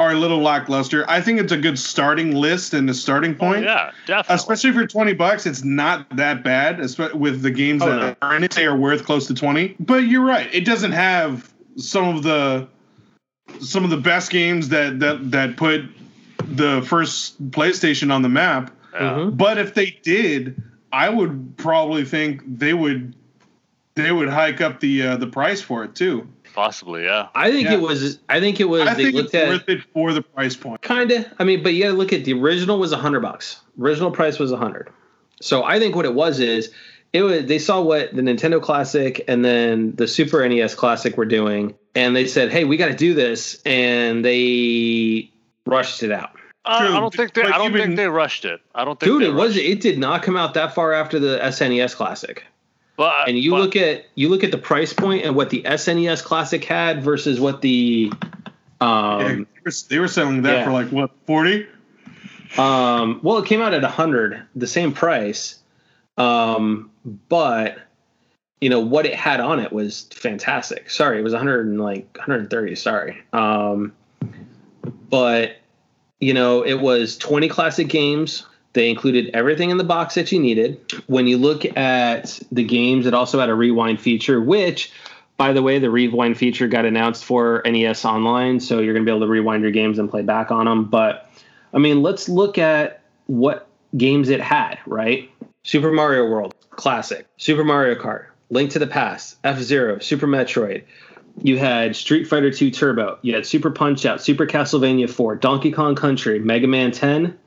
are 0.00 0.12
a 0.12 0.14
little 0.14 0.40
lackluster. 0.40 1.04
I 1.10 1.20
think 1.20 1.38
it's 1.40 1.52
a 1.52 1.58
good 1.58 1.78
starting 1.78 2.34
list 2.34 2.72
and 2.72 2.88
a 2.88 2.94
starting 2.94 3.32
Oh, 3.32 3.38
point. 3.38 3.64
yeah, 3.64 3.90
definitely. 4.06 4.34
Especially 4.34 4.72
for 4.72 4.86
twenty 4.86 5.12
bucks, 5.12 5.44
it's 5.44 5.62
not 5.62 6.06
that 6.16 6.42
bad. 6.42 6.78
espe- 6.78 7.12
With 7.12 7.42
the 7.42 7.50
games 7.50 7.82
Oh, 7.82 7.86
that 7.90 7.96
no. 8.00 8.16
are 8.26 8.34
in 8.34 8.42
it, 8.42 8.52
they 8.52 8.64
are 8.64 8.74
worth 8.76 9.04
close 9.04 9.26
to 9.26 9.34
twenty. 9.34 9.76
But 9.78 10.04
you're 10.08 10.24
right; 10.24 10.48
it 10.54 10.64
doesn't 10.64 10.92
have 10.92 11.52
some 11.76 12.16
of 12.16 12.22
the 12.22 12.66
some 13.60 13.84
of 13.84 13.90
the 13.90 13.98
best 13.98 14.30
games 14.30 14.70
that 14.70 15.00
that 15.00 15.30
that 15.32 15.56
put 15.58 15.82
the 16.38 16.80
first 16.86 17.50
PlayStation 17.50 18.10
on 18.10 18.22
the 18.22 18.28
map. 18.30 18.70
Yeah. 18.94 19.00
Mhm. 19.00 19.36
But 19.36 19.58
if 19.58 19.74
they 19.74 19.98
did, 20.02 20.62
I 20.92 21.10
would 21.10 21.58
probably 21.58 22.06
think 22.06 22.42
they 22.58 22.72
would 22.72 23.14
they 23.96 24.10
would 24.12 24.30
hike 24.30 24.62
up 24.62 24.80
the 24.80 25.02
uh, 25.08 25.16
the 25.18 25.26
price 25.26 25.60
for 25.60 25.84
it 25.84 25.94
too. 25.94 26.26
Possibly. 26.60 27.04
Yeah, 27.04 27.28
I 27.34 27.50
think 27.50 27.68
Yeah. 27.68 27.74
it 27.74 27.80
was. 27.80 28.18
I 28.28 28.38
think 28.40 28.60
it 28.60 28.64
was. 28.68 28.82
I 28.82 28.94
they 28.94 29.04
think 29.04 29.16
it's 29.16 29.34
at 29.34 29.48
worth 29.48 29.68
it 29.68 29.82
for 29.94 30.12
the 30.12 30.20
price 30.22 30.56
point. 30.56 30.82
kind 30.82 31.10
of. 31.10 31.24
I 31.38 31.44
mean, 31.44 31.62
but 31.62 31.72
you 31.72 31.84
got 31.84 31.90
to 31.92 31.96
look 31.96 32.12
at 32.12 32.24
the 32.24 32.34
original 32.34 32.78
was 32.78 32.92
a 32.92 32.98
hundred 32.98 33.20
bucks. 33.20 33.60
Original 33.80 34.10
price 34.10 34.38
was 34.38 34.52
a 34.52 34.56
hundred. 34.58 34.90
So 35.40 35.64
I 35.64 35.78
think 35.78 35.96
what 35.96 36.04
it 36.04 36.14
was 36.14 36.38
is 36.38 36.70
it 37.14 37.22
was 37.22 37.46
they 37.46 37.58
saw 37.58 37.80
what 37.80 38.14
the 38.14 38.20
Nintendo 38.20 38.60
Classic 38.60 39.24
and 39.26 39.42
then 39.42 39.94
the 39.96 40.06
Super 40.06 40.46
NES 40.46 40.74
Classic 40.74 41.16
were 41.16 41.24
doing, 41.24 41.74
and 41.94 42.14
they 42.14 42.26
said, 42.26 42.52
"Hey, 42.52 42.64
we 42.64 42.76
got 42.76 42.88
to 42.88 42.94
do 42.94 43.14
this," 43.14 43.60
and 43.64 44.22
they 44.22 45.30
rushed 45.66 46.02
it 46.02 46.12
out. 46.12 46.32
Uh, 46.66 46.76
I, 46.92 46.96
I 46.96 47.00
don't 47.00 47.14
think 47.14 47.32
they. 47.32 47.42
but 47.42 47.54
I 47.54 47.58
don't 47.58 47.70
even- 47.70 47.80
think 47.82 47.96
they 47.96 48.06
rushed 48.08 48.44
it. 48.44 48.60
I 48.74 48.84
don't 48.84 49.00
think. 49.00 49.10
Dude, 49.10 49.22
they 49.22 49.28
it 49.28 49.32
was 49.34 49.56
rushed 49.56 49.66
it 49.66 49.80
did 49.80 49.98
not 49.98 50.22
come 50.22 50.36
out 50.36 50.52
that 50.54 50.74
far 50.74 50.92
after 50.92 51.18
the 51.18 51.38
SNES 51.42 51.96
Classic. 51.96 52.44
But 53.00 53.30
And 53.30 53.38
you 53.38 53.52
but- 53.52 53.60
look 53.60 53.76
at 53.76 54.04
you 54.14 54.28
look 54.28 54.44
at 54.44 54.50
the 54.50 54.58
price 54.58 54.92
point 54.92 55.24
and 55.24 55.34
what 55.34 55.48
the 55.48 55.62
SNES 55.62 56.22
Classic 56.22 56.62
had 56.62 57.02
versus 57.02 57.40
what 57.40 57.62
the 57.62 58.12
um 58.82 59.20
Yeah, 59.20 59.28
they, 59.28 59.36
were, 59.64 59.72
they 59.88 59.98
were 60.00 60.06
selling 60.08 60.42
that 60.42 60.58
yeah. 60.58 60.64
for 60.66 60.72
like 60.72 60.88
what 60.88 61.10
forty. 61.26 61.66
Um, 62.58 63.20
well, 63.22 63.38
it 63.38 63.46
came 63.46 63.62
out 63.62 63.72
at 63.72 63.82
a 63.84 63.88
hundred, 63.88 64.42
the 64.54 64.66
same 64.66 64.92
price, 64.92 65.60
um, 66.18 66.90
but 67.30 67.78
you 68.60 68.68
know 68.68 68.80
what 68.80 69.06
it 69.06 69.14
had 69.14 69.40
on 69.40 69.60
it 69.60 69.72
was 69.72 70.02
fantastic. 70.12 70.90
Sorry, 70.90 71.20
it 71.20 71.22
was 71.22 71.32
100 71.32 71.68
and 71.68 71.80
like 71.80 72.14
130. 72.18 72.74
Sorry, 72.74 73.22
um, 73.32 73.94
but 75.08 75.56
you 76.18 76.34
know 76.34 76.66
it 76.66 76.74
was 76.82 77.16
20 77.16 77.48
classic 77.48 77.88
games. 77.88 78.44
They 78.72 78.88
included 78.88 79.30
everything 79.34 79.70
in 79.70 79.78
the 79.78 79.84
box 79.84 80.14
that 80.14 80.30
you 80.30 80.38
needed. 80.38 80.80
When 81.06 81.26
you 81.26 81.38
look 81.38 81.64
at 81.76 82.38
the 82.52 82.62
games, 82.64 83.06
it 83.06 83.14
also 83.14 83.40
had 83.40 83.48
a 83.48 83.54
rewind 83.54 84.00
feature, 84.00 84.40
which, 84.40 84.92
by 85.36 85.52
the 85.52 85.62
way, 85.62 85.78
the 85.78 85.90
rewind 85.90 86.38
feature 86.38 86.68
got 86.68 86.84
announced 86.84 87.24
for 87.24 87.62
NES 87.64 88.04
Online, 88.04 88.60
so 88.60 88.78
you're 88.78 88.94
going 88.94 89.04
to 89.04 89.10
be 89.10 89.14
able 89.14 89.26
to 89.26 89.30
rewind 89.30 89.62
your 89.62 89.72
games 89.72 89.98
and 89.98 90.08
play 90.08 90.22
back 90.22 90.50
on 90.50 90.66
them. 90.66 90.84
But 90.84 91.30
I 91.72 91.78
mean, 91.78 92.02
let's 92.02 92.28
look 92.28 92.58
at 92.58 93.02
what 93.26 93.68
games 93.96 94.28
it 94.28 94.40
had, 94.40 94.78
right? 94.86 95.30
Super 95.62 95.92
Mario 95.92 96.26
World, 96.26 96.54
classic. 96.70 97.26
Super 97.36 97.64
Mario 97.64 97.94
Kart, 98.00 98.26
Link 98.50 98.70
to 98.72 98.78
the 98.78 98.86
Past, 98.86 99.36
F 99.44 99.58
Zero, 99.58 99.98
Super 99.98 100.26
Metroid. 100.26 100.84
You 101.42 101.58
had 101.58 101.96
Street 101.96 102.24
Fighter 102.24 102.50
2 102.50 102.70
Turbo. 102.70 103.18
You 103.22 103.34
had 103.34 103.46
Super 103.46 103.70
Punch 103.70 104.04
Out, 104.04 104.20
Super 104.20 104.46
Castlevania 104.46 105.08
4, 105.08 105.36
Donkey 105.36 105.70
Kong 105.70 105.94
Country, 105.94 106.38
Mega 106.38 106.66
Man 106.66 106.90
10, 106.90 107.38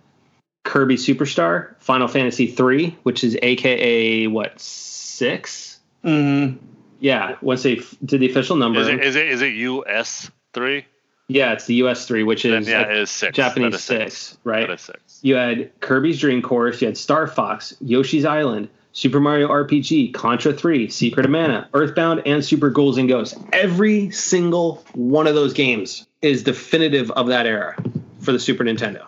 Kirby 0.64 0.96
Superstar, 0.96 1.76
Final 1.80 2.08
Fantasy 2.08 2.48
3, 2.48 2.98
which 3.04 3.24
is 3.24 3.38
AKA 3.42 4.28
what, 4.28 4.60
6? 4.60 5.80
Mm-hmm. 6.04 6.66
Yeah, 7.00 7.36
once 7.42 7.64
they 7.64 7.78
f- 7.78 7.96
did 8.06 8.22
the 8.22 8.30
official 8.30 8.56
number. 8.56 8.80
Is 8.80 8.88
it 8.88 9.04
is 9.04 9.16
it 9.18 9.28
is 9.28 9.42
it 9.42 9.54
US 9.56 10.32
three? 10.54 10.86
yeah, 11.28 11.52
it's 11.54 11.66
the 11.66 11.76
US 11.76 12.06
3, 12.06 12.24
which 12.24 12.44
Then 12.44 12.62
is 12.62 12.70
yeah, 12.70 12.80
like 12.80 12.88
it 12.92 12.98
is 12.98 13.10
six. 13.10 13.36
Japanese 13.36 13.88
That 13.88 14.02
is 14.08 14.14
6, 14.14 14.38
right? 14.46 14.68
That 14.68 14.74
is 14.76 14.82
six. 14.82 15.20
You 15.22 15.36
had 15.36 15.78
Kirby's 15.82 16.20
Dream 16.20 16.42
Course, 16.42 16.82
you 16.82 16.88
had 16.88 16.98
Star 16.98 17.28
Fox, 17.28 17.76
Yoshi's 17.82 18.24
Island, 18.26 18.70
Super 18.94 19.20
Mario 19.20 19.50
RPG, 19.50 20.14
Contra 20.14 20.54
3, 20.54 20.90
Secret 20.90 21.26
of 21.26 21.32
Mana, 21.32 21.68
Earthbound, 21.74 22.22
and 22.26 22.44
Super 22.46 22.70
Ghouls 22.70 22.98
and 22.98 23.10
Ghosts. 23.10 23.38
Every 23.52 24.10
single 24.12 24.84
one 24.94 25.28
of 25.28 25.36
those 25.36 25.52
games 25.52 26.06
is 26.22 26.44
definitive 26.44 27.10
of 27.12 27.28
that 27.28 27.46
era 27.46 27.76
for 28.20 28.32
the 28.32 28.40
Super 28.40 28.64
Nintendo. 28.64 29.06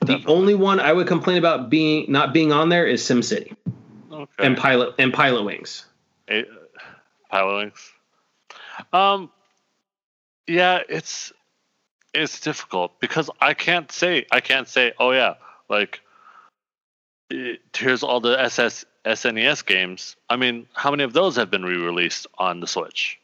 The 0.00 0.22
only 0.26 0.54
one 0.54 0.80
I 0.80 0.92
would 0.92 1.06
complain 1.06 1.38
about 1.38 1.70
being 1.70 2.10
not 2.10 2.32
being 2.32 2.52
on 2.52 2.68
there 2.68 2.86
is 2.86 3.02
SimCity 3.02 3.54
Okay. 4.12 4.32
and 4.46 4.56
Pilot 4.56 4.94
and 4.98 5.12
Pilot 5.12 5.42
Wings. 5.44 5.84
It- 6.26 6.48
Pilot 7.30 7.56
Wings. 7.56 7.90
Um, 8.92 9.30
yeah, 10.46 10.80
it's 10.88 11.32
it's 12.14 12.40
difficult 12.40 13.00
because 13.00 13.28
I 13.40 13.54
can't 13.54 13.90
say 13.92 14.24
I 14.30 14.40
can't 14.40 14.66
say 14.68 14.92
oh 14.98 15.10
yeah 15.10 15.34
like 15.68 16.00
it, 17.30 17.60
here's 17.76 18.02
all 18.02 18.20
the 18.20 18.40
SS 18.40 18.84
SNES 19.04 19.64
games. 19.66 20.16
I 20.30 20.36
mean, 20.36 20.66
how 20.74 20.90
many 20.90 21.02
of 21.02 21.12
those 21.12 21.36
have 21.36 21.50
been 21.50 21.64
re-released 21.64 22.26
on 22.38 22.60
the 22.60 22.66
Switch? 22.66 23.18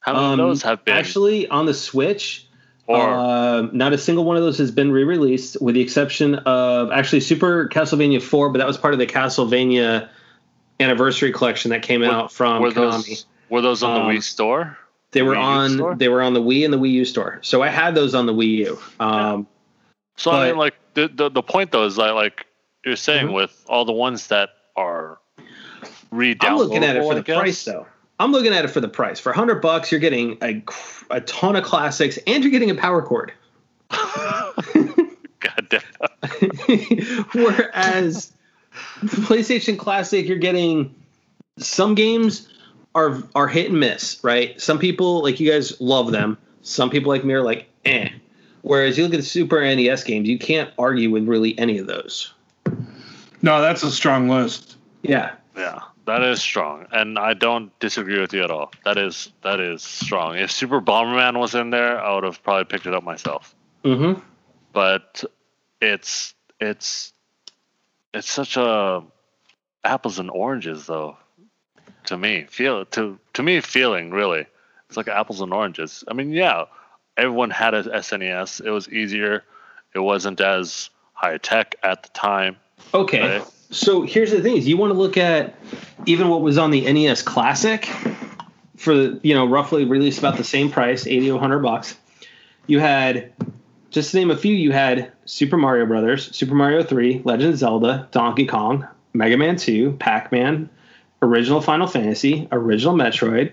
How 0.00 0.12
many 0.14 0.24
Um, 0.24 0.32
of 0.32 0.38
those 0.48 0.62
have 0.62 0.84
been? 0.84 0.96
Actually, 0.96 1.48
on 1.48 1.66
the 1.66 1.74
Switch, 1.74 2.46
uh, 2.94 3.68
not 3.72 3.92
a 3.92 3.98
single 3.98 4.24
one 4.24 4.36
of 4.36 4.42
those 4.42 4.58
has 4.58 4.70
been 4.70 4.90
re-released, 4.92 5.60
with 5.60 5.74
the 5.74 5.80
exception 5.80 6.34
of 6.36 6.90
actually 6.92 7.20
Super 7.20 7.68
Castlevania 7.68 8.22
4, 8.22 8.50
but 8.50 8.58
that 8.58 8.66
was 8.66 8.76
part 8.78 8.92
of 8.94 8.98
the 8.98 9.06
Castlevania 9.06 10.08
Anniversary 10.80 11.32
Collection 11.32 11.70
that 11.70 11.82
came 11.82 12.00
Were- 12.00 12.06
out 12.08 12.32
from 12.32 12.62
were 12.62 12.70
Konami. 12.70 12.74
those 13.06 13.26
were 13.48 13.60
those 13.60 13.82
on 13.82 13.94
the 13.94 14.00
Um, 14.00 14.08
Wii 14.16 14.22
Store? 14.22 14.78
They 15.12 15.22
were 15.22 15.34
Wii 15.34 15.42
on 15.42 15.70
store? 15.70 15.94
they 15.96 16.08
were 16.08 16.22
on 16.22 16.34
the 16.34 16.40
Wii 16.42 16.64
and 16.64 16.72
the 16.72 16.78
Wii 16.78 16.92
U 16.92 17.04
store. 17.04 17.38
So 17.42 17.62
I 17.62 17.68
had 17.68 17.94
those 17.96 18.14
on 18.14 18.26
the 18.26 18.32
Wii 18.34 18.56
U. 18.58 18.78
Um, 19.00 19.46
So 20.16 20.30
I 20.30 20.48
mean, 20.48 20.56
like 20.56 20.74
the, 20.94 21.08
the 21.12 21.28
the 21.30 21.42
point 21.42 21.72
though 21.72 21.84
is 21.84 21.96
that 21.96 22.10
like 22.14 22.46
you're 22.84 22.94
saying 22.96 23.26
Mhm. 23.28 23.34
with 23.34 23.64
all 23.68 23.84
the 23.84 23.92
ones 23.92 24.28
that 24.28 24.50
are 24.76 25.18
re-downloadable. 26.12 26.46
I'm 26.48 26.56
looking 26.58 26.84
at 26.84 26.96
it 26.96 27.02
for 27.02 27.14
the 27.14 27.22
price 27.22 27.64
though. 27.64 27.86
I'm 28.20 28.32
looking 28.32 28.52
at 28.52 28.66
it 28.66 28.68
for 28.68 28.80
the 28.80 28.88
price. 28.88 29.18
For 29.18 29.30
100 29.30 29.62
bucks, 29.62 29.90
you're 29.90 29.98
getting 29.98 30.36
a, 30.42 30.62
a 31.10 31.22
ton 31.22 31.56
of 31.56 31.64
classics 31.64 32.18
and 32.26 32.44
you're 32.44 32.50
getting 32.50 32.70
a 32.70 32.74
power 32.74 33.00
cord. 33.00 33.32
God 33.90 35.68
damn. 35.70 35.80
Whereas 37.32 38.32
the 39.02 39.16
PlayStation 39.22 39.78
Classic, 39.78 40.26
you're 40.28 40.36
getting 40.36 40.94
some 41.56 41.94
games 41.94 42.46
are 42.94 43.22
are 43.34 43.48
hit 43.48 43.70
and 43.70 43.80
miss, 43.80 44.22
right? 44.22 44.60
Some 44.60 44.78
people 44.78 45.22
like 45.22 45.40
you 45.40 45.50
guys 45.50 45.80
love 45.80 46.12
them. 46.12 46.36
Some 46.60 46.90
people 46.90 47.10
like 47.10 47.24
me 47.24 47.32
are 47.32 47.42
like, 47.42 47.68
eh. 47.86 48.10
Whereas 48.60 48.98
you 48.98 49.04
look 49.04 49.14
at 49.14 49.20
the 49.20 49.26
Super 49.26 49.62
NES 49.62 50.04
games, 50.04 50.28
you 50.28 50.38
can't 50.38 50.70
argue 50.78 51.10
with 51.10 51.26
really 51.26 51.58
any 51.58 51.78
of 51.78 51.86
those. 51.86 52.34
No, 53.40 53.62
that's 53.62 53.82
a 53.82 53.90
strong 53.90 54.28
list. 54.28 54.76
Yeah. 55.02 55.32
Yeah, 55.56 55.80
that 56.10 56.22
is 56.22 56.42
strong, 56.42 56.86
and 56.90 57.18
I 57.18 57.34
don't 57.34 57.76
disagree 57.78 58.20
with 58.20 58.32
you 58.32 58.42
at 58.42 58.50
all. 58.50 58.72
That 58.84 58.98
is 58.98 59.32
that 59.42 59.60
is 59.60 59.82
strong. 59.82 60.36
If 60.36 60.50
Super 60.50 60.80
Bomberman 60.80 61.38
was 61.38 61.54
in 61.54 61.70
there, 61.70 62.02
I 62.02 62.14
would 62.14 62.24
have 62.24 62.42
probably 62.42 62.64
picked 62.64 62.86
it 62.86 62.94
up 62.94 63.04
myself. 63.04 63.54
Mm-hmm. 63.84 64.20
But 64.72 65.24
it's 65.80 66.34
it's 66.60 67.12
it's 68.12 68.28
such 68.28 68.56
a 68.56 69.02
apples 69.84 70.18
and 70.18 70.30
oranges 70.30 70.86
though. 70.86 71.16
To 72.06 72.16
me, 72.16 72.46
feel 72.48 72.84
to 72.86 73.18
to 73.34 73.42
me 73.42 73.60
feeling 73.60 74.10
really, 74.10 74.46
it's 74.88 74.96
like 74.96 75.06
apples 75.06 75.40
and 75.40 75.52
oranges. 75.52 76.02
I 76.08 76.14
mean, 76.14 76.32
yeah, 76.32 76.64
everyone 77.16 77.50
had 77.50 77.74
a 77.74 77.84
SNES. 77.84 78.64
It 78.64 78.70
was 78.70 78.88
easier. 78.88 79.44
It 79.94 80.00
wasn't 80.00 80.40
as 80.40 80.90
high 81.12 81.38
tech 81.38 81.76
at 81.82 82.02
the 82.02 82.08
time. 82.10 82.56
Okay. 82.94 83.38
Right. 83.38 83.46
So 83.70 84.02
here's 84.02 84.32
the 84.32 84.42
thing: 84.42 84.56
is 84.56 84.68
you 84.68 84.76
want 84.76 84.92
to 84.92 84.98
look 84.98 85.16
at 85.16 85.54
even 86.06 86.28
what 86.28 86.42
was 86.42 86.58
on 86.58 86.70
the 86.70 86.92
NES 86.92 87.22
Classic 87.22 87.88
for 88.76 88.92
you 89.22 89.34
know 89.34 89.46
roughly 89.46 89.84
released 89.84 90.18
about 90.18 90.36
the 90.36 90.44
same 90.44 90.70
price, 90.70 91.06
eighty 91.06 91.26
to 91.26 91.38
hundred 91.38 91.60
bucks. 91.60 91.96
You 92.66 92.80
had 92.80 93.32
just 93.90 94.10
to 94.10 94.16
name 94.16 94.30
a 94.30 94.36
few. 94.36 94.54
You 94.54 94.72
had 94.72 95.12
Super 95.24 95.56
Mario 95.56 95.86
Brothers, 95.86 96.34
Super 96.34 96.54
Mario 96.54 96.82
Three, 96.82 97.22
Legend 97.24 97.54
of 97.54 97.58
Zelda, 97.58 98.08
Donkey 98.10 98.46
Kong, 98.46 98.86
Mega 99.12 99.36
Man 99.36 99.56
Two, 99.56 99.92
Pac 99.92 100.32
Man, 100.32 100.68
original 101.22 101.60
Final 101.60 101.86
Fantasy, 101.86 102.48
original 102.50 102.94
Metroid, 102.94 103.52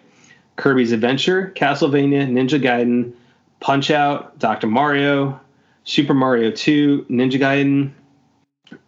Kirby's 0.55 0.91
Adventure, 0.91 1.51
Castlevania, 1.55 2.27
Ninja 2.27 2.61
Gaiden, 2.61 3.13
Punch 3.59 3.91
Out, 3.91 4.37
Dr. 4.39 4.67
Mario, 4.67 5.39
Super 5.83 6.13
Mario 6.13 6.51
2, 6.51 7.05
Ninja 7.09 7.39
Gaiden. 7.39 7.91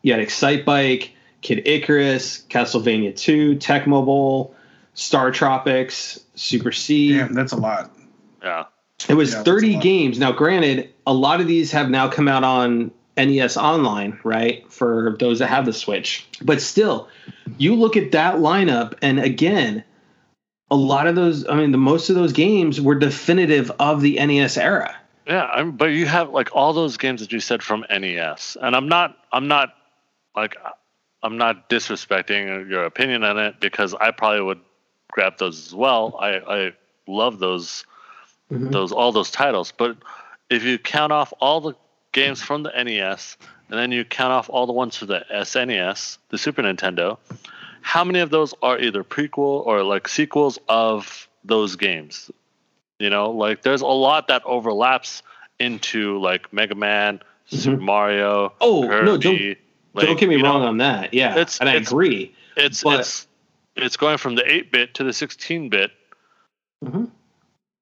You 0.01 0.11
had 0.13 0.21
Excite 0.21 0.65
Bike, 0.65 1.13
Kid 1.41 1.67
Icarus, 1.67 2.43
Castlevania 2.49 3.15
2, 3.15 3.55
Tecmo 3.55 4.05
Bowl, 4.05 4.55
Star 4.93 5.31
Tropics, 5.31 6.19
Super 6.35 6.71
C. 6.71 7.13
Damn, 7.13 7.33
that's 7.33 7.53
a 7.53 7.57
lot. 7.57 7.91
Yeah. 8.43 8.65
It 9.07 9.13
was 9.13 9.33
Yeah, 9.33 9.43
30 9.43 9.77
games. 9.77 10.19
Now, 10.19 10.31
granted, 10.31 10.89
a 11.07 11.13
lot 11.13 11.39
of 11.39 11.47
these 11.47 11.71
have 11.71 11.89
now 11.89 12.09
come 12.09 12.27
out 12.27 12.43
on 12.43 12.91
NES 13.15 13.57
Online, 13.57 14.19
right? 14.23 14.69
For 14.71 15.15
those 15.19 15.39
that 15.39 15.47
have 15.47 15.65
the 15.65 15.73
Switch. 15.73 16.27
But 16.41 16.61
still, 16.61 17.07
you 17.57 17.75
look 17.75 17.95
at 17.95 18.11
that 18.11 18.35
lineup, 18.35 18.95
and 19.01 19.19
again, 19.19 19.83
a 20.71 20.75
lot 20.75 21.07
of 21.07 21.15
those, 21.15 21.47
I 21.47 21.55
mean, 21.55 21.71
the 21.71 21.77
most 21.77 22.09
of 22.09 22.15
those 22.15 22.33
games 22.33 22.79
were 22.79 22.95
definitive 22.95 23.71
of 23.79 24.01
the 24.01 24.15
NES 24.15 24.57
era. 24.57 24.95
Yeah, 25.25 25.45
I'm, 25.45 25.71
but 25.71 25.85
you 25.85 26.05
have 26.05 26.31
like 26.31 26.55
all 26.55 26.73
those 26.73 26.97
games 26.97 27.21
that 27.21 27.31
you 27.31 27.39
said 27.39 27.63
from 27.63 27.85
NES, 27.89 28.57
and 28.61 28.75
I'm 28.75 28.89
not, 28.89 29.17
I'm 29.31 29.47
not, 29.47 29.73
like, 30.35 30.55
I'm 31.21 31.37
not 31.37 31.69
disrespecting 31.69 32.69
your 32.69 32.85
opinion 32.85 33.23
on 33.23 33.37
it 33.37 33.59
because 33.59 33.93
I 33.93 34.11
probably 34.11 34.41
would 34.41 34.59
grab 35.11 35.37
those 35.37 35.67
as 35.67 35.73
well. 35.75 36.15
I, 36.19 36.29
I 36.37 36.71
love 37.07 37.39
those, 37.39 37.85
Mhm. 38.51 38.71
those 38.71 38.91
all 38.91 39.11
those 39.11 39.29
titles. 39.31 39.71
But 39.75 39.97
if 40.49 40.63
you 40.63 40.77
count 40.79 41.11
off 41.11 41.33
all 41.39 41.61
the 41.61 41.75
games 42.13 42.41
from 42.41 42.63
the 42.63 42.71
NES, 42.83 43.37
and 43.69 43.77
then 43.77 43.91
you 43.91 44.03
count 44.05 44.31
off 44.31 44.49
all 44.49 44.65
the 44.65 44.73
ones 44.73 44.95
for 44.97 45.05
the 45.05 45.23
SNES, 45.31 46.17
the 46.29 46.37
Super 46.37 46.63
Nintendo, 46.63 47.17
how 47.81 48.03
many 48.03 48.19
of 48.19 48.29
those 48.31 48.53
are 48.63 48.79
either 48.79 49.03
prequel 49.03 49.65
or 49.65 49.83
like 49.83 50.07
sequels 50.07 50.57
of 50.67 51.27
those 51.43 51.75
games? 51.75 52.31
You 52.97 53.09
know, 53.09 53.29
like 53.31 53.61
there's 53.61 53.81
a 53.81 53.87
lot 53.87 54.27
that 54.29 54.41
overlaps 54.45 55.21
into 55.59 56.19
like 56.19 56.51
Mega 56.51 56.75
Man, 56.75 57.21
Super 57.45 57.77
Mario. 57.81 58.53
Oh, 58.61 58.81
no, 58.83 59.17
don't- 59.17 59.21
Kirby, 59.21 59.57
like, 59.93 60.05
Don't 60.05 60.19
get 60.19 60.29
me 60.29 60.35
you 60.37 60.43
know, 60.43 60.49
wrong 60.53 60.63
on 60.63 60.77
that. 60.77 61.13
Yeah. 61.13 61.31
It's- 61.31 61.59
and 61.59 61.69
I 61.69 61.73
it's- 61.75 61.89
agree. 61.91 62.33
It's 62.55 62.83
but- 62.83 63.01
it's 63.01 63.27
it's 63.75 63.95
going 63.97 64.17
from 64.17 64.35
the 64.35 64.41
8-bit 64.43 64.93
to 64.95 65.03
the 65.05 65.11
16-bit. 65.11 65.91
Mhm. 66.83 67.09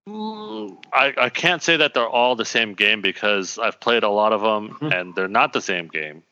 Mm, 0.08 0.78
I, 0.94 1.14
I 1.18 1.30
can't 1.30 1.62
say 1.62 1.78
that 1.78 1.94
they're 1.94 2.08
all 2.08 2.36
the 2.36 2.46
same 2.46 2.74
game 2.76 3.02
because 3.02 3.58
I've 3.60 3.80
played 3.80 4.04
a 4.04 4.10
lot 4.10 4.32
of 4.32 4.42
them 4.42 4.78
Mhm. 4.80 4.94
and 5.02 5.16
they're 5.16 5.28
not 5.28 5.54
the 5.54 5.62
same 5.62 5.88
game. 5.88 6.24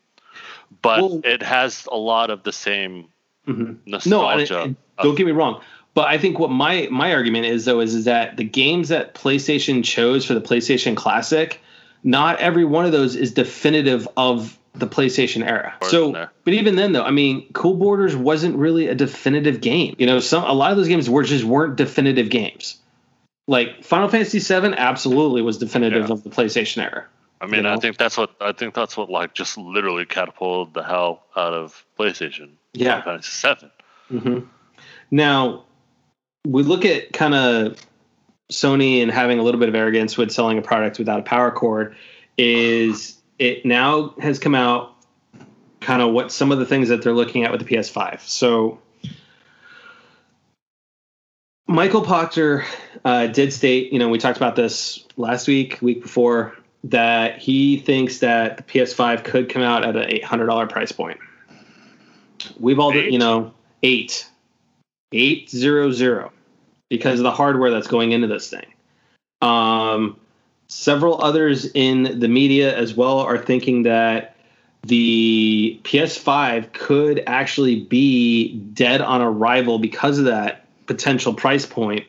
But 0.82 1.02
Well- 1.02 1.22
it 1.24 1.42
has 1.44 1.88
a 1.92 1.98
lot 1.98 2.30
of 2.30 2.44
the 2.44 2.54
same 2.54 3.08
Mhm. 3.48 3.78
No, 4.08 4.28
and, 4.28 4.50
and 4.50 4.76
don't 5.02 5.16
get 5.16 5.26
me 5.26 5.32
wrong. 5.32 5.62
But 5.94 6.08
I 6.08 6.18
think 6.18 6.40
what 6.40 6.50
my 6.52 6.88
my 6.90 7.14
argument 7.14 7.46
is 7.46 7.66
though 7.66 7.80
is, 7.80 7.94
is 7.94 8.06
that 8.06 8.38
the 8.38 8.44
games 8.44 8.90
that 8.90 9.14
PlayStation 9.14 9.84
chose 9.84 10.26
for 10.26 10.34
the 10.34 10.42
PlayStation 10.42 10.96
Classic, 10.96 11.62
not 12.04 12.40
every 12.40 12.66
one 12.66 12.86
of 12.86 12.92
those 12.92 13.16
is 13.16 13.32
definitive 13.32 14.08
of 14.18 14.58
the 14.78 14.88
PlayStation 14.88 15.46
era. 15.48 15.74
So, 15.84 16.12
but 16.44 16.54
even 16.54 16.76
then 16.76 16.94
though, 16.94 17.04
I 17.04 17.12
mean, 17.12 17.52
Cool 17.54 17.76
Borders 17.76 18.16
wasn't 18.16 18.56
really 18.58 18.88
a 18.88 18.96
definitive 18.96 19.62
game. 19.62 19.96
You 19.98 20.06
know, 20.06 20.20
some 20.20 20.44
a 20.44 20.54
lot 20.54 20.72
of 20.72 20.78
those 20.78 20.88
games 20.88 21.10
were 21.10 21.24
just 21.24 21.44
weren't 21.44 21.76
definitive 21.76 22.30
games. 22.30 22.78
Like 23.48 23.84
Final 23.84 24.08
Fantasy 24.10 24.40
VII 24.40 24.74
absolutely 24.76 25.42
was 25.42 25.58
definitive 25.58 26.08
Yeah. 26.08 26.14
of 26.14 26.24
the 26.24 26.30
PlayStation 26.30 26.84
era. 26.84 27.06
I 27.42 27.48
mean, 27.48 27.64
you 27.66 27.70
I 27.70 27.78
think 27.78 27.98
that's 27.98 28.18
what 28.18 28.32
I 28.42 28.54
think 28.54 28.74
that's 28.74 28.98
what 28.98 29.10
like 29.10 29.34
just 29.34 29.58
literally 29.58 30.06
catapulted 30.06 30.74
the 30.74 30.84
hell 30.84 31.24
out 31.36 31.54
of 31.54 31.86
PlayStation. 32.00 32.52
Yeah. 32.74 33.02
Final 33.02 33.20
Fantasy 33.22 33.32
Seven. 33.32 33.72
hmm 34.10 34.40
Now, 35.12 35.66
we 36.46 36.64
look 36.64 36.86
at 36.86 37.14
kind 37.14 37.36
of 37.36 37.78
Sony 38.52 39.02
and 39.02 39.12
having 39.12 39.40
a 39.40 39.44
little 39.44 39.60
bit 39.60 39.70
of 39.70 39.76
arrogance 39.76 40.18
with 40.18 40.32
selling 40.32 40.58
a 40.58 40.62
product 40.62 40.98
without 41.00 41.20
a 41.20 41.24
power 41.24 41.52
cord. 41.52 41.96
Is 42.38 43.15
it 43.40 43.66
now 43.66 44.10
has 44.22 44.40
come 44.40 44.56
out 44.56 44.96
kind 45.82 46.02
of 46.02 46.12
what 46.12 46.32
some 46.32 46.52
of 46.52 46.60
the 46.60 46.66
things 46.66 46.90
that 46.90 47.02
they're 47.02 47.14
looking 47.14 47.44
at 47.44 47.52
with 47.52 47.66
the 47.66 47.76
PS5? 47.76 48.22
So, 48.22 48.80
Michael 51.68 52.04
Pachter 52.04 52.66
uh, 53.04 53.28
did 53.28 53.52
state, 53.52 53.92
you 53.92 54.00
know, 54.00 54.10
we 54.10 54.18
talked 54.18 54.38
about 54.38 54.56
this 54.56 55.06
last 55.18 55.48
week, 55.48 55.80
week 55.82 56.02
before, 56.02 56.56
that 56.86 57.40
he 57.40 57.78
thinks 57.78 58.20
that 58.20 58.58
the 58.58 58.64
PS5 58.64 59.24
could 59.24 59.50
come 59.50 59.64
out 59.64 59.84
at 59.84 59.96
an 59.96 60.06
eight 60.08 60.24
hundred 60.24 60.46
dollar 60.46 60.68
price 60.68 60.92
point. 60.92 61.20
We've 62.60 62.80
all, 62.80 62.94
Eight? 62.94 63.12
you 63.12 63.18
know, 63.18 63.54
eight, 63.82 64.30
eight 65.12 65.50
zero 65.50 65.92
zero, 65.92 66.32
because 66.90 67.20
of 67.20 67.24
the 67.24 67.32
hardware 67.32 67.72
that's 67.72 67.88
going 67.88 68.12
into 68.12 68.28
this 68.28 68.50
thing. 68.50 68.68
Um, 69.42 70.20
several 70.68 71.22
others 71.22 71.70
in 71.74 72.20
the 72.20 72.28
media 72.28 72.76
as 72.76 72.96
well 72.96 73.20
are 73.20 73.38
thinking 73.38 73.84
that 73.84 74.36
the 74.84 75.80
PS5 75.84 76.74
could 76.74 77.24
actually 77.26 77.82
be 77.82 78.56
dead 78.74 79.02
on 79.02 79.22
arrival 79.22 79.80
because 79.80 80.20
of 80.20 80.26
that 80.26 80.68
potential 80.86 81.34
price 81.34 81.66
point. 81.66 82.06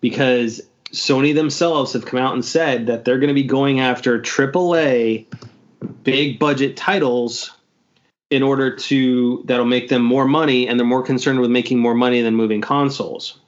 Because 0.00 0.60
Sony 0.92 1.34
themselves 1.34 1.92
have 1.94 2.06
come 2.06 2.20
out 2.20 2.34
and 2.34 2.44
said 2.44 2.86
that 2.86 3.04
they're 3.04 3.18
going 3.18 3.28
to 3.28 3.34
be 3.34 3.42
going 3.42 3.80
after 3.80 4.20
AAA 4.20 5.26
big 6.04 6.38
budget 6.38 6.76
titles 6.76 7.50
in 8.30 8.42
order 8.42 8.74
to 8.74 9.42
that'll 9.46 9.64
make 9.66 9.88
them 9.88 10.02
more 10.02 10.26
money 10.26 10.66
and 10.66 10.78
they're 10.78 10.86
more 10.86 11.02
concerned 11.02 11.40
with 11.40 11.50
making 11.50 11.78
more 11.78 11.94
money 11.94 12.22
than 12.22 12.34
moving 12.34 12.60
consoles. 12.60 13.38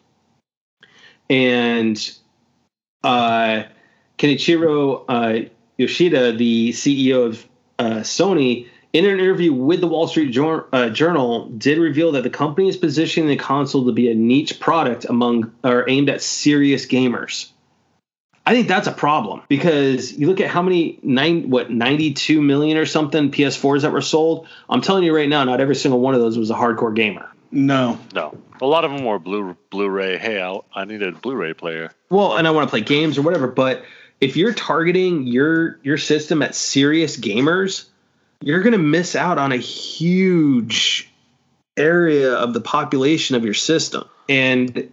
and 1.30 2.12
uh, 3.02 3.64
Kenichiro 4.18 5.04
uh, 5.08 5.48
Yoshida, 5.76 6.32
the 6.32 6.70
CEO 6.70 7.26
of 7.26 7.46
uh, 7.78 8.00
Sony, 8.00 8.68
in 8.92 9.04
an 9.04 9.18
interview 9.18 9.52
with 9.52 9.80
the 9.80 9.88
Wall 9.88 10.06
Street 10.06 10.30
Jour- 10.30 10.68
uh, 10.72 10.88
Journal, 10.88 11.48
did 11.48 11.78
reveal 11.78 12.12
that 12.12 12.22
the 12.22 12.30
company 12.30 12.68
is 12.68 12.76
positioning 12.76 13.28
the 13.28 13.36
console 13.36 13.86
to 13.86 13.92
be 13.92 14.10
a 14.10 14.14
niche 14.14 14.60
product 14.60 15.04
among 15.06 15.52
or 15.64 15.88
aimed 15.88 16.08
at 16.08 16.22
serious 16.22 16.86
gamers. 16.86 17.50
I 18.46 18.52
think 18.52 18.68
that's 18.68 18.86
a 18.86 18.92
problem 18.92 19.42
because 19.48 20.12
you 20.12 20.28
look 20.28 20.40
at 20.40 20.50
how 20.50 20.60
many 20.60 20.98
nine 21.02 21.48
what 21.48 21.70
92 21.70 22.42
million 22.42 22.76
or 22.76 22.84
something 22.84 23.30
PS4s 23.30 23.82
that 23.82 23.92
were 23.92 24.02
sold. 24.02 24.46
I'm 24.68 24.82
telling 24.82 25.02
you 25.02 25.16
right 25.16 25.28
now, 25.28 25.44
not 25.44 25.60
every 25.60 25.74
single 25.74 26.00
one 26.00 26.14
of 26.14 26.20
those 26.20 26.36
was 26.36 26.50
a 26.50 26.54
hardcore 26.54 26.94
gamer. 26.94 27.28
No. 27.50 27.98
No, 28.12 28.36
a 28.60 28.66
lot 28.66 28.84
of 28.84 28.90
them 28.90 29.04
were 29.04 29.18
Blu 29.18 29.56
Blu-ray. 29.70 30.18
Hey, 30.18 30.42
I, 30.42 30.58
I 30.74 30.84
need 30.84 31.02
a 31.02 31.12
Blu-ray 31.12 31.54
player. 31.54 31.90
Well, 32.10 32.36
and 32.36 32.46
I 32.46 32.50
want 32.50 32.68
to 32.68 32.70
play 32.70 32.82
games 32.82 33.16
or 33.16 33.22
whatever, 33.22 33.46
but 33.46 33.84
if 34.24 34.38
you're 34.38 34.54
targeting 34.54 35.26
your 35.26 35.78
your 35.82 35.98
system 35.98 36.40
at 36.40 36.54
serious 36.54 37.18
gamers, 37.18 37.84
you're 38.40 38.62
going 38.62 38.72
to 38.72 38.78
miss 38.78 39.14
out 39.14 39.36
on 39.36 39.52
a 39.52 39.58
huge 39.58 41.12
area 41.76 42.32
of 42.32 42.54
the 42.54 42.60
population 42.60 43.36
of 43.36 43.44
your 43.44 43.52
system. 43.52 44.08
And 44.26 44.90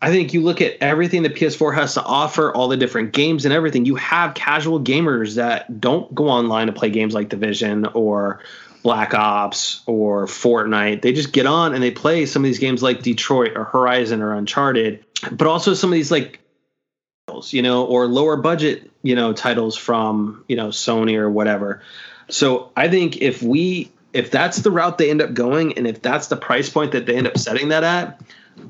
I 0.00 0.10
think 0.10 0.34
you 0.34 0.40
look 0.40 0.60
at 0.60 0.78
everything 0.80 1.22
the 1.22 1.30
PS4 1.30 1.76
has 1.76 1.94
to 1.94 2.02
offer, 2.02 2.52
all 2.52 2.66
the 2.66 2.76
different 2.76 3.12
games 3.12 3.44
and 3.44 3.54
everything. 3.54 3.84
You 3.84 3.94
have 3.94 4.34
casual 4.34 4.80
gamers 4.80 5.36
that 5.36 5.80
don't 5.80 6.12
go 6.12 6.28
online 6.28 6.66
to 6.66 6.72
play 6.72 6.90
games 6.90 7.14
like 7.14 7.28
Division 7.28 7.86
or 7.86 8.40
Black 8.82 9.14
Ops 9.14 9.82
or 9.86 10.26
Fortnite. 10.26 11.02
They 11.02 11.12
just 11.12 11.32
get 11.32 11.46
on 11.46 11.72
and 11.72 11.80
they 11.80 11.92
play 11.92 12.26
some 12.26 12.42
of 12.42 12.48
these 12.48 12.58
games 12.58 12.82
like 12.82 13.02
Detroit 13.02 13.52
or 13.54 13.62
Horizon 13.62 14.22
or 14.22 14.34
Uncharted, 14.34 15.04
but 15.30 15.46
also 15.46 15.72
some 15.74 15.90
of 15.90 15.94
these 15.94 16.10
like 16.10 16.40
you 17.50 17.62
know, 17.62 17.84
or 17.84 18.06
lower 18.06 18.36
budget, 18.36 18.90
you 19.02 19.14
know, 19.14 19.32
titles 19.32 19.76
from, 19.76 20.44
you 20.48 20.56
know, 20.56 20.68
Sony 20.68 21.16
or 21.16 21.30
whatever. 21.30 21.82
So 22.28 22.72
I 22.76 22.88
think 22.88 23.18
if 23.18 23.42
we 23.42 23.90
if 24.12 24.30
that's 24.30 24.58
the 24.58 24.70
route 24.70 24.98
they 24.98 25.10
end 25.10 25.22
up 25.22 25.32
going 25.32 25.78
and 25.78 25.86
if 25.86 26.02
that's 26.02 26.28
the 26.28 26.36
price 26.36 26.68
point 26.68 26.92
that 26.92 27.06
they 27.06 27.16
end 27.16 27.26
up 27.26 27.38
setting 27.38 27.68
that 27.68 27.84
at, 27.84 28.20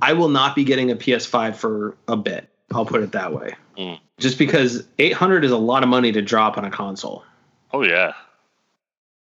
I 0.00 0.12
will 0.12 0.28
not 0.28 0.54
be 0.54 0.64
getting 0.64 0.90
a 0.90 0.96
PS5 0.96 1.56
for 1.56 1.96
a 2.06 2.16
bit. 2.16 2.48
I'll 2.72 2.86
put 2.86 3.02
it 3.02 3.12
that 3.12 3.32
way. 3.34 3.54
Mm. 3.76 3.98
Just 4.18 4.38
because 4.38 4.84
800 4.98 5.44
is 5.44 5.50
a 5.50 5.58
lot 5.58 5.82
of 5.82 5.88
money 5.88 6.12
to 6.12 6.22
drop 6.22 6.58
on 6.58 6.64
a 6.64 6.70
console. 6.70 7.24
Oh 7.72 7.82
yeah, 7.82 8.12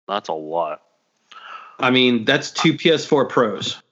that's 0.07 0.29
a 0.29 0.35
lot. 0.35 0.83
I 1.79 1.91
mean, 1.91 2.25
that's 2.25 2.53
two 2.53 2.75
PS4 2.75 3.29
Pros. 3.29 3.83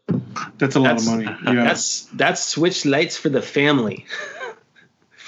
That's 0.58 0.76
a 0.76 0.80
lot 0.80 0.90
That's 0.90 1.06
of 1.06 1.12
money. 1.12 1.24
Yeah. 1.24 1.64
that's 1.64 2.02
that's 2.12 2.44
Switch 2.44 2.84
lights 2.84 3.16
for 3.16 3.28
the 3.28 3.42
family. 3.42 4.06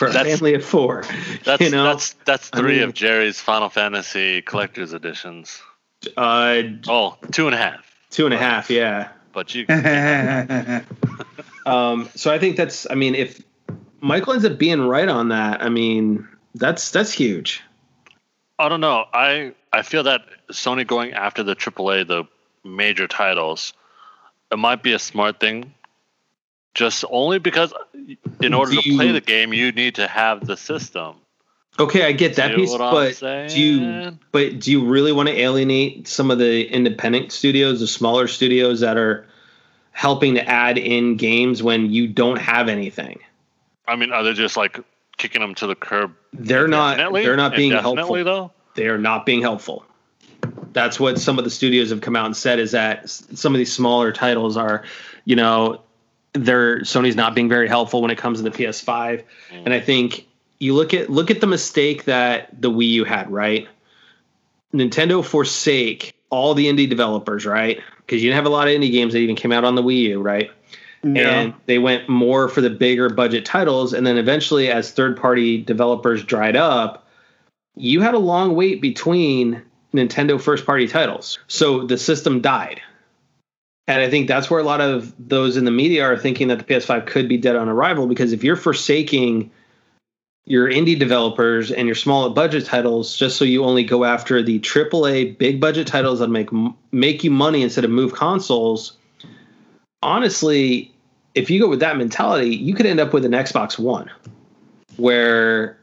for 0.05 0.11
a 0.11 0.13
That's- 0.13 0.39
family 0.39 0.55
of 0.55 0.65
four. 0.65 1.05
That's 1.45 1.61
you 1.63 1.71
know, 1.71 1.85
that's 1.85 2.13
that's 2.25 2.51
I 2.53 2.59
three 2.59 2.75
mean- 2.75 2.83
of 2.85 2.95
Jerry's 2.95 3.41
Final 3.41 3.69
Fantasy 3.69 4.43
collector's 4.43 4.93
editions. 4.93 5.61
uh, 6.17 6.63
Oh, 6.89 7.17
two 7.33 7.47
and 7.47 7.55
a 7.55 7.59
half. 7.59 7.85
two 8.11 8.27
and 8.27 8.35
a 8.35 8.39
half, 8.39 8.71
yeah. 8.71 9.09
But 9.33 9.55
you, 9.55 9.67
Um, 11.67 12.11
so 12.15 12.31
I 12.31 12.39
think 12.39 12.57
that's. 12.57 12.87
I 12.91 12.95
mean, 12.95 13.15
if 13.15 13.41
Michael 14.01 14.35
ends 14.35 14.45
up 14.45 14.59
being 14.59 14.83
right 14.83 15.09
on 15.09 15.31
that, 15.31 15.63
I 15.63 15.71
mean, 15.71 16.29
that's 16.55 16.91
that's 16.91 17.11
huge. 17.11 17.63
I 18.59 18.69
don't 18.69 18.83
know. 18.83 19.07
I 19.15 19.55
I 19.73 19.81
feel 19.83 20.03
that 20.03 20.21
Sony 20.53 20.87
going 20.87 21.15
after 21.15 21.43
the 21.43 21.57
AAA, 21.57 22.07
the 22.07 22.25
major 22.65 23.09
titles, 23.09 23.73
it 24.53 24.59
might 24.59 24.83
be 24.83 24.93
a 24.93 24.99
smart 24.99 25.41
thing. 25.41 25.73
Just 26.75 27.05
only 27.09 27.39
because, 27.39 27.73
in 28.43 28.53
order 28.53 28.73
Do 28.73 28.83
to 28.83 28.97
play 28.97 29.07
you- 29.07 29.13
the 29.13 29.21
game, 29.21 29.53
you 29.55 29.73
need 29.73 29.95
to 29.97 30.09
have 30.09 30.47
the 30.47 30.57
system. 30.57 31.15
Okay, 31.79 32.05
I 32.05 32.13
get 32.13 32.37
that 32.37 32.51
See 32.51 32.57
piece, 32.57 32.77
but 32.77 33.19
do 33.49 33.61
you 33.61 34.19
but 34.31 34.61
do 34.61 34.71
you 34.71 34.85
really 34.85 35.11
want 35.11 35.29
to 35.29 35.35
alienate 35.37 36.07
some 36.07 36.31
of 36.31 36.39
the 36.39 36.69
independent 36.69 37.33
studios, 37.33 37.81
the 37.81 37.89
smaller 37.89 38.29
studios 38.29 38.79
that 38.81 38.97
are 38.97 39.27
helping 39.91 40.35
to 40.35 40.49
add 40.49 40.79
in 40.79 41.17
games 41.17 41.63
when 41.63 41.91
you 41.91 42.07
don't 42.07 42.39
have 42.39 42.69
anything? 42.69 43.19
I 43.89 43.97
mean, 43.97 44.13
are 44.13 44.23
they 44.23 44.35
just 44.35 44.57
like 44.57 44.79
kicking 45.17 45.41
them 45.41 45.55
to 45.57 45.67
the 45.67 45.75
curb? 45.75 46.13
They're 46.33 46.69
not. 46.69 47.13
They're 47.13 47.37
not 47.37 47.57
being 47.57 47.73
helpful. 47.73 48.23
though. 48.23 48.53
They 48.75 48.87
are 48.87 48.99
not 48.99 49.27
being 49.27 49.41
helpful. 49.43 49.85
That's 50.73 50.99
what 51.01 51.19
some 51.19 51.39
of 51.39 51.45
the 51.45 51.51
studios 51.51 51.91
have 51.91 52.01
come 52.01 52.15
out 52.17 52.27
and 52.27 52.37
said 52.37 52.59
is 52.59 52.73
that 52.73 53.09
some 53.09 53.53
of 53.55 53.59
these 53.59 53.73
smaller 53.73 54.13
titles 54.13 54.57
are, 54.57 54.85
you 55.25 55.35
know, 55.37 55.81
they're 56.35 56.81
Sony's 56.81 57.17
not 57.17 57.35
being 57.35 57.49
very 57.49 57.69
helpful 57.69 58.03
when 58.03 58.11
it 58.11 58.19
comes 58.19 58.43
to 58.43 58.49
the 58.49 58.51
PS5. 58.51 59.23
And 59.53 59.73
I 59.73 59.81
think 59.81 60.27
you 60.59 60.75
look 60.75 60.93
at 60.95 61.11
look 61.11 61.31
at 61.31 61.41
the 61.41 61.47
mistake 61.47 62.05
that 62.05 62.61
the 62.61 62.71
Wii 62.71 62.89
U 62.91 63.05
had, 63.05 63.31
right? 63.31 63.69
Nintendo 64.73 65.25
forsake 65.25 66.13
all 66.31 66.55
the 66.55 66.67
indie 66.67 66.89
developers, 66.89 67.47
right? 67.47 67.81
Because 67.99 68.23
you 68.23 68.29
didn't 68.29 68.37
have 68.37 68.47
a 68.47 68.51
lot 68.51 68.67
of 68.67 68.75
indie 68.75 68.91
games 68.91 69.13
that 69.13 69.21
even 69.21 69.37
came 69.37 69.53
out 69.53 69.65
on 69.65 69.77
the 69.77 69.83
Wii 69.83 70.01
U, 70.01 70.21
right? 70.21 70.51
yeah. 71.05 71.41
and 71.41 71.55
they 71.67 71.79
went 71.79 72.09
more 72.09 72.49
for 72.49 72.61
the 72.61 72.71
bigger 72.71 73.11
budget 73.11 73.45
titles 73.45 73.93
and 73.93 74.07
then 74.07 74.17
eventually 74.17 74.71
as 74.71 74.91
third 74.91 75.17
party 75.17 75.63
developers 75.63 76.25
dried 76.25 76.57
up 76.57 77.07
you 77.77 78.01
had 78.01 78.15
a 78.15 78.19
long 78.19 78.55
wait 78.55 78.81
between 78.81 79.61
nintendo 79.93 80.41
first 80.41 80.65
party 80.65 80.87
titles 80.87 81.39
so 81.47 81.87
the 81.87 81.99
system 81.99 82.41
died 82.41 82.81
and 83.89 84.01
i 84.01 84.09
think 84.09 84.29
that's 84.29 84.51
where 84.51 84.61
a 84.61 84.65
lot 84.65 84.81
of 84.81 85.13
those 85.19 85.57
in 85.57 85.65
the 85.65 85.71
media 85.71 86.05
are 86.05 86.17
thinking 86.17 86.49
that 86.49 86.59
the 86.59 86.65
ps5 86.65 87.07
could 87.07 87.29
be 87.29 87.37
dead 87.37 87.57
on 87.57 87.69
arrival 87.69 88.07
because 88.07 88.33
if 88.33 88.45
you're 88.45 88.57
forsaking 88.57 89.51
your 90.47 90.69
indie 90.69 90.99
developers 90.99 91.73
and 91.73 91.87
your 91.87 91.95
small 91.95 92.29
budget 92.31 92.67
titles 92.67 93.17
just 93.17 93.37
so 93.37 93.45
you 93.45 93.65
only 93.65 93.83
go 93.83 94.05
after 94.05 94.43
the 94.43 94.59
AAA 94.61 95.39
big 95.39 95.61
budget 95.61 95.87
titles 95.87 96.19
that 96.19 96.29
make 96.29 96.51
make 96.93 97.25
you 97.25 97.31
money 97.31 97.63
instead 97.63 97.85
of 97.85 97.91
move 97.91 98.13
consoles 98.13 98.99
honestly, 100.05 100.93
if 101.35 101.51
you 101.51 101.59
go 101.59 101.69
with 101.69 101.81
that 101.81 101.97
mentality, 101.97 102.55
you 102.55 102.75
could 102.75 102.87
end 102.87 103.01
up 103.01 103.13
with 103.13 103.25
an 103.25 103.33
Xbox 103.33 103.77
One 103.77 104.09
where 104.97 105.77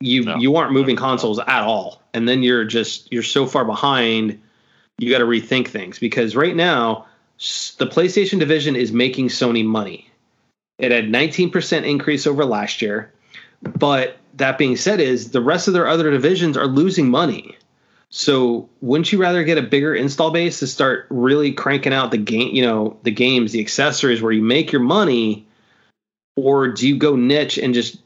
you 0.00 0.24
No. 0.24 0.36
you 0.36 0.56
aren't 0.56 0.72
moving 0.72 0.96
consoles 0.96 1.38
at 1.38 1.62
all. 1.62 2.02
And 2.12 2.28
then 2.28 2.42
you're 2.42 2.64
just 2.64 3.12
you're 3.12 3.22
so 3.22 3.46
far 3.46 3.64
behind, 3.64 4.40
you 4.98 5.10
got 5.10 5.18
to 5.18 5.26
rethink 5.26 5.68
things 5.68 6.00
because 6.00 6.34
right 6.34 6.56
now 6.56 7.06
the 7.38 7.86
PlayStation 7.86 8.38
division 8.38 8.76
is 8.76 8.92
making 8.92 9.28
Sony 9.28 9.64
money. 9.64 10.10
It 10.78 10.90
had 10.92 11.06
19% 11.06 11.84
increase 11.84 12.26
over 12.26 12.44
last 12.44 12.82
year. 12.82 13.12
But 13.62 14.18
that 14.34 14.58
being 14.58 14.76
said 14.76 15.00
is 15.00 15.30
the 15.30 15.40
rest 15.40 15.68
of 15.68 15.74
their 15.74 15.88
other 15.88 16.10
divisions 16.10 16.56
are 16.56 16.66
losing 16.66 17.10
money. 17.10 17.56
So 18.10 18.68
wouldn't 18.80 19.10
you 19.12 19.18
rather 19.18 19.42
get 19.44 19.58
a 19.58 19.62
bigger 19.62 19.94
install 19.94 20.30
base 20.30 20.60
to 20.60 20.66
start 20.66 21.06
really 21.10 21.52
cranking 21.52 21.92
out 21.92 22.10
the 22.10 22.18
game, 22.18 22.54
you 22.54 22.62
know, 22.62 22.98
the 23.02 23.10
games, 23.10 23.52
the 23.52 23.60
accessories 23.60 24.22
where 24.22 24.32
you 24.32 24.42
make 24.42 24.70
your 24.72 24.82
money, 24.82 25.46
or 26.36 26.68
do 26.68 26.86
you 26.86 26.96
go 26.96 27.16
niche 27.16 27.58
and 27.58 27.74
just 27.74 27.98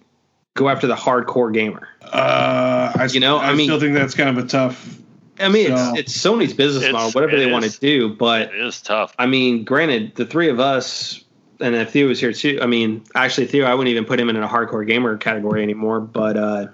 go 0.56 0.68
after 0.68 0.86
the 0.86 0.94
hardcore 0.94 1.52
gamer? 1.52 1.88
Uh, 2.02 2.92
I, 2.96 3.08
You 3.12 3.20
know, 3.20 3.36
I, 3.38 3.50
I 3.50 3.54
mean- 3.54 3.66
still 3.68 3.80
think 3.80 3.94
that's 3.94 4.14
kind 4.14 4.36
of 4.36 4.42
a 4.42 4.48
tough. 4.48 4.99
I 5.40 5.48
mean, 5.48 5.68
So- 5.76 5.94
it's 5.94 5.98
it's 6.00 6.16
Sony's 6.18 6.52
business 6.52 6.84
It's- 6.84 6.92
model, 6.92 7.10
whatever 7.12 7.36
it 7.36 7.38
they 7.38 7.50
want 7.50 7.64
to 7.64 7.80
do. 7.80 8.08
But 8.10 8.54
It 8.54 8.60
is 8.66 8.80
tough. 8.80 9.14
I 9.18 9.26
mean, 9.26 9.64
granted, 9.64 10.14
the 10.16 10.26
three 10.26 10.48
of 10.48 10.60
us, 10.60 11.22
and 11.60 11.74
if 11.74 11.90
Theo 11.90 12.08
was 12.08 12.20
here 12.20 12.32
too, 12.32 12.58
I 12.62 12.66
mean, 12.66 13.02
actually, 13.14 13.46
Theo, 13.46 13.66
I 13.66 13.74
wouldn't 13.74 13.90
even 13.90 14.04
put 14.04 14.18
him 14.20 14.28
in 14.28 14.36
a 14.36 14.48
hardcore 14.48 14.86
gamer 14.86 15.16
category 15.16 15.62
anymore, 15.62 16.00
but 16.00 16.36
uh, 16.36 16.66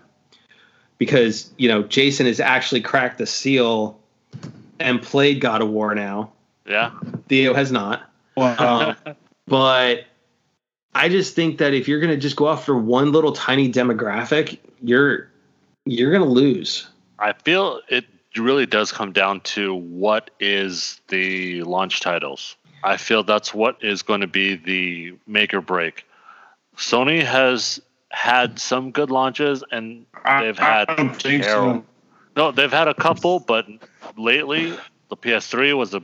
because 0.98 1.50
you 1.56 1.68
know, 1.68 1.82
Jason 1.82 2.26
has 2.26 2.40
actually 2.40 2.80
cracked 2.80 3.18
the 3.18 3.26
seal 3.26 3.98
and 4.78 5.00
played 5.02 5.40
God 5.40 5.62
of 5.62 5.68
War 5.68 5.94
now. 5.94 6.32
Yeah. 6.68 6.90
Theo 7.28 7.54
has 7.54 7.70
not. 7.72 8.10
Wow. 8.36 8.94
Um, 9.06 9.14
but 9.46 10.04
I 10.94 11.08
just 11.08 11.34
think 11.34 11.58
that 11.58 11.74
if 11.74 11.88
you're 11.88 12.00
going 12.00 12.12
to 12.12 12.16
just 12.18 12.36
go 12.36 12.48
after 12.48 12.76
one 12.76 13.12
little 13.12 13.32
tiny 13.32 13.70
demographic, 13.70 14.58
you're 14.82 15.30
you're 15.84 16.10
going 16.10 16.24
to 16.24 16.28
lose. 16.28 16.88
I 17.18 17.32
feel 17.32 17.80
it 17.88 18.04
really 18.38 18.66
does 18.66 18.92
come 18.92 19.12
down 19.12 19.40
to 19.40 19.74
what 19.74 20.30
is 20.40 21.00
the 21.08 21.62
launch 21.62 22.00
titles. 22.00 22.56
I 22.82 22.96
feel 22.96 23.22
that's 23.22 23.52
what 23.52 23.82
is 23.82 24.02
going 24.02 24.20
to 24.20 24.26
be 24.26 24.54
the 24.56 25.16
make 25.26 25.54
or 25.54 25.60
break. 25.60 26.04
Sony 26.76 27.22
has 27.22 27.80
had 28.10 28.58
some 28.58 28.90
good 28.90 29.10
launches 29.10 29.64
and 29.72 30.06
they've 30.40 30.58
I 30.60 30.78
had 30.78 30.88
don't 30.88 31.20
think 31.20 31.44
so. 31.44 31.84
No, 32.36 32.52
they've 32.52 32.72
had 32.72 32.86
a 32.86 32.94
couple, 32.94 33.40
but 33.40 33.66
lately 34.16 34.76
the 35.08 35.16
PS3 35.16 35.76
was 35.76 35.94
a 35.94 36.02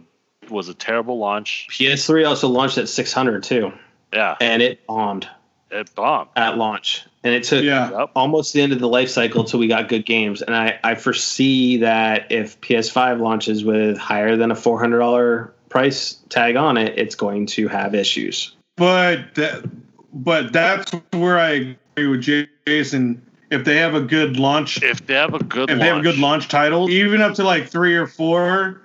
was 0.49 0.69
a 0.69 0.75
terrible 0.75 1.19
launch. 1.19 1.69
PS3 1.71 2.27
also 2.29 2.49
launched 2.49 2.79
at 2.79 2.89
600 2.89 3.43
too, 3.43 3.73
Yeah, 4.13 4.37
and 4.41 4.61
it 4.61 4.87
bombed 4.87 5.29
it 5.73 5.95
bombed. 5.95 6.31
at 6.37 6.57
launch. 6.59 7.05
And 7.25 7.35
it 7.35 7.45
took 7.45 7.63
Yeah. 7.65 8.07
Almost 8.15 8.53
the 8.53 8.63
end 8.63 8.73
of 8.73 8.79
the 8.81 8.89
life 8.89 9.09
cycle 9.09 9.45
till 9.45 9.61
we 9.61 9.69
got 9.69 9.89
good 9.89 10.05
games. 10.07 10.43
And 10.43 10.55
I, 10.57 10.79
I 10.85 10.95
foresee 10.97 11.79
that 11.79 12.31
if 12.31 12.61
PS5 12.61 13.21
launches 13.21 13.65
with 13.65 13.97
higher 13.97 14.37
than 14.37 14.51
a 14.51 14.55
$400 14.55 15.51
price 15.69 16.15
tag 16.29 16.57
on 16.57 16.77
it, 16.77 16.99
it's 16.99 17.15
going 17.15 17.47
to 17.47 17.69
have 17.69 17.95
issues. 17.95 18.55
But 18.77 19.35
that, 19.37 19.65
but 20.13 20.53
that's 20.53 20.91
where 21.13 21.39
I 21.39 21.77
agree 21.97 22.07
with 22.09 22.49
Jason. 22.67 23.25
If 23.51 23.65
they 23.65 23.77
have 23.77 23.95
a 23.95 24.01
good 24.01 24.39
launch, 24.39 24.83
If 24.83 25.07
they 25.07 25.15
have 25.15 25.35
a 25.35 25.39
good 25.45 25.71
if 25.71 25.79
launch, 25.79 25.81
they 25.81 25.87
have 25.89 25.99
a 25.99 26.03
good 26.03 26.19
launch 26.19 26.49
title, 26.49 26.89
even 26.91 27.21
up 27.21 27.35
to 27.35 27.45
like 27.45 27.69
three 27.69 27.95
or 27.95 28.07
four, 28.07 28.81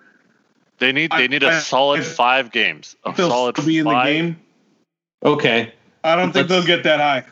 they 0.79 0.91
need 0.91 1.11
they 1.11 1.27
need 1.29 1.41
a 1.43 1.47
I- 1.47 1.59
solid 1.59 2.01
I- 2.01 2.03
five 2.03 2.51
games. 2.51 2.95
A 3.05 3.15
solid 3.15 3.55
still 3.55 3.65
be 3.65 3.77
in 3.79 3.85
the 3.85 3.91
five. 3.91 4.05
game. 4.05 4.39
Okay, 5.23 5.73
I 6.07 6.15
don't 6.15 6.31
think 6.31 6.47
they'll 6.47 6.65
get 6.65 6.83
that 6.83 6.99
high. 6.99 7.23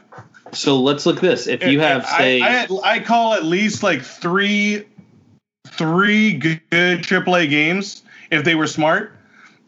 so 0.52 0.80
let's 0.80 1.06
look 1.06 1.22
this. 1.22 1.48
If 1.48 1.64
you 1.64 1.80
have 1.80 2.06
I- 2.06 2.18
say, 2.18 2.42
I, 2.42 2.68
I, 2.84 3.00
call 3.00 3.34
at 3.34 3.46
least 3.46 3.84
like 3.84 4.02
three, 4.02 4.86
three 5.68 6.34
good 6.34 6.62
AAA 6.70 7.50
games 7.50 8.04
if 8.32 8.44
they 8.44 8.56
were 8.56 8.68
smart. 8.68 9.14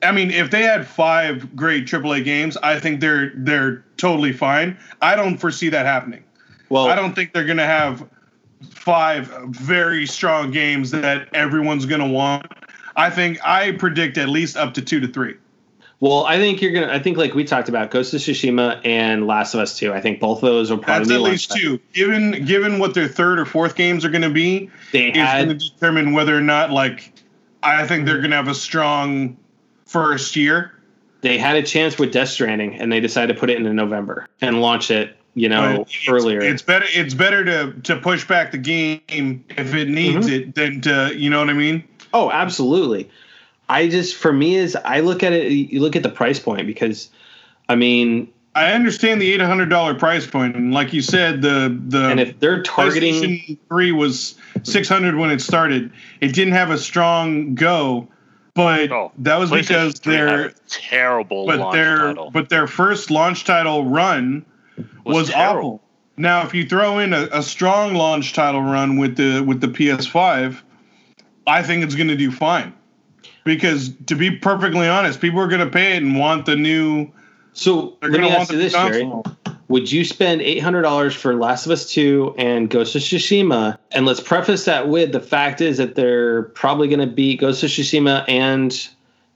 I 0.03 0.11
mean, 0.11 0.29
if 0.29 0.51
they 0.51 0.61
had 0.61 0.85
five 0.85 1.55
great 1.55 1.87
AAA 1.87 2.23
games, 2.23 2.55
I 2.57 2.79
think 2.79 2.99
they're 2.99 3.31
they're 3.35 3.83
totally 3.97 4.31
fine. 4.31 4.77
I 5.01 5.15
don't 5.15 5.37
foresee 5.37 5.69
that 5.69 5.85
happening. 5.87 6.23
well, 6.69 6.87
I 6.87 6.95
don't 6.95 7.15
think 7.15 7.33
they're 7.33 7.45
gonna 7.45 7.65
have 7.65 8.07
five 8.69 9.27
very 9.49 10.05
strong 10.05 10.51
games 10.51 10.91
that 10.91 11.33
everyone's 11.33 11.87
gonna 11.87 12.07
want. 12.07 12.45
I 12.95 13.09
think 13.09 13.39
I 13.43 13.71
predict 13.71 14.17
at 14.17 14.29
least 14.29 14.55
up 14.55 14.75
to 14.75 14.81
two 14.83 14.99
to 14.99 15.07
three. 15.07 15.35
Well, 15.99 16.25
I 16.25 16.37
think 16.37 16.61
you're 16.61 16.71
gonna. 16.71 16.91
I 16.91 16.99
think 16.99 17.17
like 17.17 17.33
we 17.33 17.43
talked 17.43 17.69
about, 17.69 17.89
Ghost 17.91 18.13
of 18.13 18.19
Tsushima 18.21 18.79
and 18.85 19.25
Last 19.25 19.53
of 19.53 19.59
Us 19.59 19.77
Two. 19.77 19.93
I 19.93 20.01
think 20.01 20.19
both 20.19 20.37
of 20.43 20.49
those 20.49 20.69
will 20.69 20.77
probably 20.77 21.07
That's 21.07 21.15
at 21.15 21.21
least 21.21 21.51
two. 21.51 21.79
Given 21.93 22.45
given 22.45 22.79
what 22.79 22.93
their 22.93 23.07
third 23.07 23.39
or 23.39 23.45
fourth 23.45 23.75
games 23.75 24.05
are 24.05 24.09
gonna 24.09 24.29
be, 24.29 24.69
They 24.91 25.07
is 25.07 25.15
going 25.15 25.49
to 25.49 25.55
determine 25.55 26.13
whether 26.13 26.37
or 26.37 26.41
not 26.41 26.71
like 26.71 27.13
I 27.63 27.87
think 27.87 28.05
they're 28.05 28.19
going 28.19 28.29
to 28.29 28.35
have 28.37 28.47
a 28.47 28.53
strong 28.55 29.37
first 29.87 30.35
year. 30.35 30.73
they 31.21 31.37
had 31.39 31.55
a 31.57 31.63
chance 31.63 31.97
with 31.97 32.13
Death 32.13 32.29
Stranding, 32.29 32.75
and 32.75 32.91
they 32.91 32.99
decided 32.99 33.33
to 33.33 33.39
put 33.39 33.49
it 33.49 33.57
into 33.57 33.73
November 33.73 34.27
and 34.39 34.61
launch 34.61 34.91
it. 34.91 35.15
You 35.33 35.49
know, 35.49 35.81
it's- 35.81 36.05
earlier. 36.07 36.41
It's 36.41 36.61
better. 36.61 36.85
It's 36.93 37.13
better 37.15 37.43
to 37.45 37.73
to 37.83 37.95
push 37.97 38.27
back 38.27 38.51
the 38.51 38.57
game 38.57 39.43
if 39.57 39.73
it 39.73 39.87
needs 39.89 40.27
Mhm. 40.27 40.31
it 40.31 40.55
than 40.55 40.81
to 40.81 41.11
you 41.15 41.29
know 41.31 41.39
what 41.39 41.49
I 41.49 41.53
mean. 41.53 41.83
Oh, 42.13 42.31
absolutely. 42.31 43.09
I 43.69 43.87
just 43.87 44.15
for 44.15 44.31
me 44.31 44.55
is 44.55 44.75
I 44.75 45.01
look 45.01 45.23
at 45.23 45.33
it. 45.33 45.51
You 45.51 45.81
look 45.81 45.95
at 45.95 46.03
the 46.03 46.09
price 46.09 46.39
point 46.39 46.65
because, 46.67 47.09
I 47.67 47.75
mean, 47.75 48.31
I 48.55 48.71
understand 48.71 49.21
the 49.21 49.31
eight 49.33 49.41
hundred 49.41 49.69
dollar 49.69 49.93
price 49.93 50.25
point, 50.25 50.55
and 50.55 50.73
like 50.73 50.93
you 50.93 51.01
said, 51.01 51.41
the 51.41 51.77
the 51.87 52.09
and 52.09 52.19
if 52.19 52.39
they're 52.39 52.63
targeting, 52.63 53.57
Three 53.67 53.91
was 53.91 54.35
six 54.63 54.87
hundred 54.87 55.15
when 55.17 55.29
it 55.31 55.41
started. 55.41 55.91
It 56.21 56.33
didn't 56.33 56.53
have 56.53 56.71
a 56.71 56.77
strong 56.77 57.55
go, 57.55 58.07
but 58.55 58.91
Oh, 58.91 59.11
that 59.19 59.37
was 59.37 59.51
because 59.51 59.99
3 59.99 60.15
had 60.15 60.27
their 60.29 60.53
terrible 60.67 61.45
but 61.45 61.59
launch 61.59 61.73
their 61.75 61.97
title. 61.97 62.31
but 62.31 62.49
their 62.49 62.67
first 62.67 63.11
launch 63.11 63.43
title 63.43 63.85
run 63.85 64.45
was, 65.05 65.29
terrible. 65.29 65.59
awful. 65.59 65.83
Now, 66.17 66.43
if 66.43 66.53
you 66.55 66.65
throw 66.67 66.97
in 66.99 67.13
a, 67.13 67.27
a 67.31 67.43
strong 67.43 67.93
launch 67.93 68.33
title 68.33 68.61
run 68.61 68.97
with 68.97 69.17
the 69.17 69.41
with 69.41 69.61
the 69.61 69.67
PS5, 69.67 70.57
I 71.45 71.61
think 71.61 71.83
it's 71.83 71.93
going 71.95 72.07
to 72.07 72.15
do 72.17 72.31
fine. 72.31 72.73
Because 73.47 73.93
to 74.05 74.15
be 74.15 74.29
perfectly 74.29 74.87
honest, 74.87 75.19
people 75.19 75.39
are 75.39 75.47
going 75.47 75.65
to 75.65 75.69
pay 75.69 75.95
it 75.95 76.03
and 76.03 76.19
want 76.19 76.45
the 76.45 76.55
new. 76.55 77.09
so 77.53 77.97
They're 78.01 78.11
let 78.11 78.17
going 78.17 78.21
me 78.21 78.29
to 78.29 78.39
ask 78.39 78.39
want 78.39 78.49
you 78.51 78.57
the 78.57 78.63
this, 78.63 78.73
Jerry. 78.73 79.11
Would 79.69 79.91
you 79.91 80.05
spend 80.05 80.41
eight 80.41 80.59
hundred 80.59 80.83
dollars 80.83 81.13
for 81.15 81.35
Last 81.35 81.65
of 81.65 81.71
Us 81.71 81.89
Two 81.91 82.35
and 82.37 82.69
Ghost 82.69 82.95
of 82.95 83.01
Tsushima? 83.01 83.77
And 83.91 84.05
let's 84.05 84.19
preface 84.19 84.65
that 84.65 84.87
with 84.87 85.11
the 85.11 85.19
fact 85.19 85.59
is 85.59 85.77
that 85.77 85.95
they're 85.95 86.43
probably 86.43 86.87
going 86.87 86.99
to 86.99 87.07
be 87.07 87.35
Ghost 87.35 87.63
of 87.63 87.69
Tsushima 87.69 88.23
and 88.27 88.87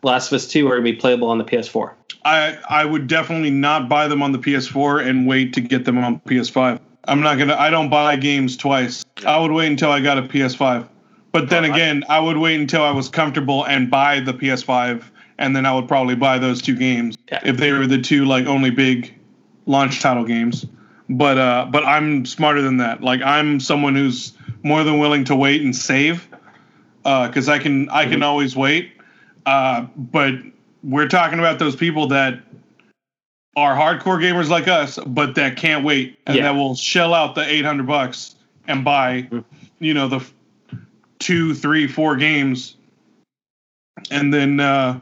Last 0.03 0.31
of 0.31 0.35
Us 0.35 0.47
Two 0.47 0.67
are 0.67 0.79
going 0.79 0.85
to 0.85 0.91
be 0.91 0.97
playable 0.97 1.29
on 1.29 1.37
the 1.37 1.43
PS4. 1.43 1.93
I 2.23 2.57
I 2.69 2.85
would 2.85 3.07
definitely 3.07 3.49
not 3.49 3.89
buy 3.89 4.07
them 4.07 4.21
on 4.21 4.31
the 4.31 4.39
PS4 4.39 5.05
and 5.05 5.27
wait 5.27 5.53
to 5.53 5.61
get 5.61 5.85
them 5.85 5.97
on 5.97 6.19
PS5. 6.21 6.79
I'm 7.05 7.21
not 7.21 7.37
gonna. 7.37 7.55
I 7.55 7.69
don't 7.69 7.89
buy 7.89 8.15
games 8.15 8.55
twice. 8.55 9.03
I 9.25 9.39
would 9.39 9.51
wait 9.51 9.67
until 9.67 9.91
I 9.91 9.99
got 9.99 10.17
a 10.17 10.21
PS5. 10.21 10.87
But 11.31 11.49
then 11.49 11.63
Well, 11.63 11.73
again, 11.73 12.03
I 12.09 12.19
would 12.19 12.37
wait 12.37 12.59
until 12.59 12.83
I 12.83 12.91
was 12.91 13.07
comfortable 13.07 13.65
and 13.65 13.89
buy 13.89 14.19
the 14.19 14.33
PS5, 14.33 15.03
and 15.37 15.55
then 15.55 15.65
I 15.65 15.73
would 15.73 15.87
probably 15.87 16.15
buy 16.15 16.37
those 16.37 16.61
two 16.61 16.75
games 16.75 17.17
Yeah. 17.31 17.39
if 17.43 17.57
they 17.57 17.71
were 17.71 17.87
the 17.87 17.97
two 18.01 18.25
like 18.25 18.45
only 18.47 18.69
big 18.69 19.13
launch 19.65 20.01
title 20.01 20.25
games. 20.25 20.65
But 21.09 21.37
uh, 21.37 21.67
but 21.69 21.85
I'm 21.85 22.25
smarter 22.25 22.61
than 22.61 22.77
that. 22.77 23.01
Like 23.01 23.21
I'm 23.21 23.59
someone 23.59 23.95
who's 23.95 24.33
more 24.63 24.83
than 24.83 24.99
willing 24.99 25.23
to 25.25 25.35
wait 25.35 25.61
and 25.61 25.75
save, 25.75 26.27
because 27.03 27.49
I 27.49 27.59
can 27.59 27.89
I 27.89 28.05
can 28.05 28.23
always 28.23 28.55
wait. 28.55 28.91
Uh, 29.45 29.87
but 29.97 30.33
we're 30.83 31.07
talking 31.07 31.39
about 31.39 31.59
those 31.59 31.75
people 31.75 32.07
that 32.07 32.39
are 33.55 33.75
hardcore 33.75 34.21
gamers 34.21 34.49
like 34.49 34.67
us, 34.67 34.97
but 35.05 35.35
that 35.35 35.57
can't 35.57 35.83
wait 35.83 36.17
and 36.27 36.37
Yeah. 36.37 36.43
that 36.43 36.55
will 36.55 36.75
shell 36.75 37.13
out 37.13 37.35
the 37.35 37.41
800 37.45 37.85
bucks 37.85 38.35
and 38.67 38.83
buy, 38.85 39.23
Mhm. 39.29 39.43
you 39.79 39.93
know, 39.93 40.07
the 40.07 40.21
two, 41.21 41.53
three, 41.53 41.87
four 41.87 42.17
games. 42.17 42.75
And 44.09 44.33
then, 44.33 44.59
uh, 44.59 44.99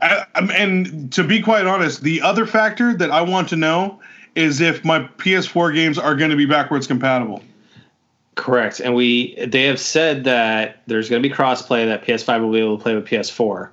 I, 0.00 0.24
and 0.34 1.12
to 1.12 1.24
be 1.24 1.42
quite 1.42 1.66
honest, 1.66 2.02
the 2.02 2.22
other 2.22 2.46
factor 2.46 2.94
that 2.94 3.10
I 3.10 3.20
want 3.20 3.48
to 3.50 3.56
know 3.56 4.00
is 4.34 4.60
if 4.60 4.84
my 4.84 5.00
PS4 5.00 5.74
games 5.74 5.98
are 5.98 6.14
going 6.14 6.30
to 6.30 6.36
be 6.36 6.46
backwards 6.46 6.86
compatible. 6.86 7.42
Correct, 8.36 8.78
and 8.78 8.94
we 8.94 9.34
they 9.48 9.64
have 9.64 9.80
said 9.80 10.22
that 10.24 10.82
there's 10.86 11.10
going 11.10 11.20
to 11.20 11.28
be 11.28 11.34
crossplay 11.34 11.86
that 11.86 12.04
PS5 12.04 12.40
will 12.40 12.52
be 12.52 12.60
able 12.60 12.76
to 12.76 12.82
play 12.82 12.94
with 12.94 13.04
PS4, 13.04 13.70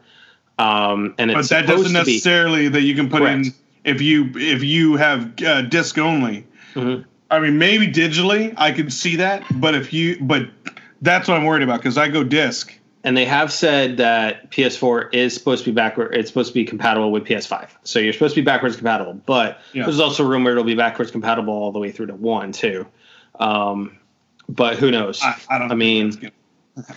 um, 0.58 1.14
and 1.20 1.32
But 1.32 1.42
it's 1.42 1.50
that 1.50 1.68
doesn't 1.68 1.94
necessarily 1.94 2.68
that 2.70 2.82
you 2.82 2.96
can 2.96 3.08
put 3.08 3.22
in 3.22 3.54
if 3.84 4.02
you 4.02 4.32
if 4.34 4.64
you 4.64 4.96
have 4.96 5.40
uh, 5.44 5.62
disc 5.62 6.00
only. 6.00 6.48
Mhm. 6.74 7.06
I 7.30 7.40
mean, 7.40 7.60
maybe 7.60 7.88
digitally, 7.88 8.54
I 8.58 8.72
could 8.72 8.92
see 8.92 9.16
that, 9.18 9.44
but 9.60 9.76
if 9.76 9.94
you, 9.94 10.18
but 10.22 10.48
that's 11.02 11.28
what 11.28 11.38
I'm 11.38 11.46
worried 11.46 11.64
about 11.64 11.80
because 11.80 11.98
I 11.98 12.08
go 12.08 12.24
disc. 12.24 12.74
And 13.04 13.16
they 13.16 13.26
have 13.26 13.52
said 13.54 13.98
that 13.98 14.50
PS4 14.50 15.14
is 15.14 15.34
supposed 15.36 15.64
to 15.66 15.70
be 15.72 15.76
backward. 15.76 16.16
It's 16.16 16.28
supposed 16.28 16.50
to 16.50 16.54
be 16.56 16.66
compatible 16.66 17.12
with 17.12 17.24
PS5. 17.26 17.70
So 17.84 18.00
you're 18.00 18.14
supposed 18.14 18.34
to 18.34 18.42
be 18.42 18.46
backwards 18.46 18.76
compatible. 18.76 19.14
But 19.28 19.60
Yeah. 19.74 19.84
there's 19.84 20.00
also 20.00 20.24
rumor 20.24 20.52
it'll 20.52 20.64
be 20.64 20.74
backwards 20.74 21.12
compatible 21.12 21.54
all 21.54 21.72
the 21.72 21.78
way 21.78 21.92
through 21.92 22.08
to 22.08 22.16
one 22.16 22.52
too. 22.52 22.88
Um, 23.40 23.98
but 24.50 24.78
who 24.78 24.90
knows? 24.90 25.22
I, 25.22 25.36
I 25.50 25.58
don't. 25.60 25.72
I 25.72 25.76
mean- 25.76 26.32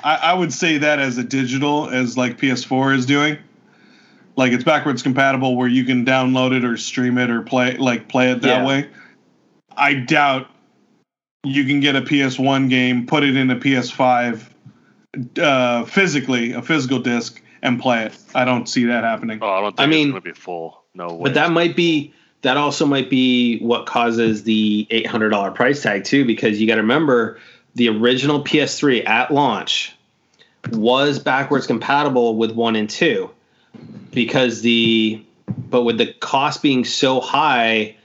I, 0.03 0.17
I 0.17 0.35
would 0.35 0.53
say 0.53 0.79
that 0.79 0.99
as 0.99 1.19
a 1.19 1.23
digital, 1.25 1.89
as 1.89 2.17
like 2.17 2.37
PS4 2.39 2.97
is 2.97 3.07
doing, 3.07 3.39
like 4.35 4.53
it's 4.53 4.65
backwards 4.65 5.03
compatible 5.03 5.55
where 5.57 5.69
you 5.69 5.85
can 5.85 6.05
download 6.05 6.53
it 6.57 6.65
or 6.65 6.77
stream 6.77 7.17
it 7.19 7.31
or 7.31 7.43
play 7.43 7.77
like 7.77 8.09
play 8.09 8.33
it 8.33 8.41
that 8.43 8.63
Yeah. 8.63 8.67
way. 8.67 8.89
I 9.77 9.95
doubt 9.95 10.49
you 11.45 11.65
can 11.65 11.81
get 11.81 11.97
a 11.97 12.01
PS1 12.03 12.69
game, 12.69 13.07
put 13.07 13.23
it 13.23 13.37
in 13.37 13.51
a 13.51 13.57
PS5 13.57 14.49
uh, 15.41 15.85
physically, 15.85 16.53
a 16.53 16.63
physical 16.63 16.99
disc, 16.99 17.41
and 17.63 17.81
play 17.81 18.05
it. 18.07 18.19
I 18.35 18.45
don't 18.45 18.69
see 18.69 18.85
that 18.87 19.05
happening. 19.05 19.39
Oh, 19.41 19.49
I 19.49 19.61
don't 19.61 19.77
think 19.77 19.81
I 19.81 19.87
mean- 19.87 20.09
it's 20.09 20.13
going 20.13 20.23
to 20.23 20.29
be 20.31 20.35
full. 20.35 20.83
No 20.95 21.09
way. 21.09 21.25
But 21.25 21.35
that 21.35 21.53
might 21.53 21.77
be 21.77 22.13
that 22.43 22.57
also 22.57 22.87
might 22.87 23.11
be 23.11 23.59
what 23.61 23.87
causes 23.87 24.45
the 24.45 24.87
eight 24.91 25.07
hundred 25.07 25.31
dollar 25.31 25.51
price 25.51 25.83
tag 25.83 26.05
too, 26.05 26.25
because 26.25 26.61
you 26.61 26.67
got 26.67 26.77
to 26.77 26.83
remember 26.83 27.39
the 27.75 27.89
original 27.89 28.43
PS3 28.43 29.07
at 29.09 29.31
launch 29.33 29.95
was 30.73 31.19
backwards 31.21 31.67
compatible 31.67 32.37
with 32.37 32.53
one 32.53 32.75
and 32.75 32.91
two, 32.91 33.31
because 34.11 34.63
the 34.63 35.25
but 35.71 35.83
with 35.85 35.99
the 35.99 36.13
cost 36.15 36.63
being 36.63 36.85
so 36.85 37.21
high 37.21 37.97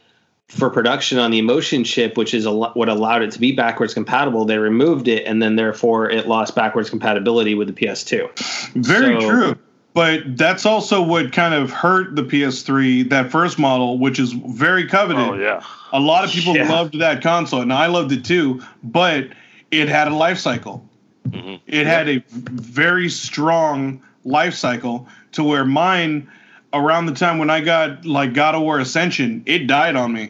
for 0.55 0.69
production 0.69 1.17
on 1.17 1.31
the 1.31 1.39
emotion 1.39 1.83
chip, 1.83 2.15
which 2.17 2.33
is 2.33 2.45
a, 2.45 2.51
lo- 2.51 2.71
what 2.75 2.87
allowed 2.89 3.21
it 3.23 3.31
to 3.31 3.39
be 3.39 3.51
backwards 3.51 3.93
compatible, 3.93 4.45
they 4.45 4.57
removed 4.57 5.07
it, 5.07 5.25
and 5.25 5.41
then 5.41 5.55
therefore 5.55 6.09
it 6.09 6.27
lost 6.27 6.55
backwards 6.55 6.89
compatibility 6.89 7.55
with 7.55 7.67
the 7.67 7.73
PS2. 7.73 8.29
Very 8.75 9.19
So- 9.21 9.29
true. 9.29 9.55
But 9.95 10.37
that's 10.37 10.65
also 10.65 11.03
what 11.03 11.31
kind 11.31 11.53
of 11.53 11.69
hurt 11.69 12.15
the 12.15 12.23
PS3, 12.23 13.03
that 13.09 13.29
first 13.31 13.59
model, 13.59 13.99
which 13.99 14.17
is 14.19 14.31
very 14.31 14.87
coveted. 14.87 15.21
oh 15.21 15.35
yeah. 15.35 15.61
A 15.91 15.99
lot 15.99 16.23
of 16.23 16.31
people 16.31 16.55
Yeah. 16.55 16.67
loved 16.67 16.97
that 16.99 17.21
console, 17.21 17.61
and 17.61 17.71
I 17.71 17.85
loved 17.85 18.11
it 18.11 18.25
too. 18.25 18.59
But 18.83 19.27
it 19.69 19.89
had 19.89 20.07
a 20.07 20.15
life 20.15 20.39
cycle. 20.39 20.83
Mhm. 21.29 21.59
It 21.67 21.85
had 21.85 22.09
a 22.09 22.23
very 22.31 23.07
strong 23.07 24.01
life 24.25 24.55
cycle 24.55 25.07
to 25.33 25.43
where 25.43 25.63
mine, 25.63 26.27
around 26.73 27.05
the 27.05 27.13
time 27.13 27.37
when 27.37 27.51
I 27.51 27.61
got 27.61 28.03
like 28.03 28.33
God 28.33 28.55
of 28.55 28.61
War 28.63 28.79
Ascension, 28.79 29.43
it 29.45 29.67
died 29.67 29.95
on 29.95 30.11
me, 30.11 30.29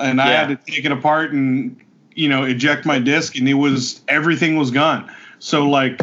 and 0.00 0.20
I 0.20 0.28
had 0.28 0.48
to 0.48 0.56
take 0.56 0.84
it 0.84 0.92
apart 0.92 1.32
and 1.32 1.76
you 2.14 2.28
know 2.28 2.44
eject 2.44 2.86
my 2.86 2.98
disc, 2.98 3.36
and 3.36 3.48
it 3.48 3.54
was 3.54 4.00
everything 4.08 4.56
was 4.56 4.70
gone. 4.70 5.10
So 5.38 5.68
like, 5.68 6.00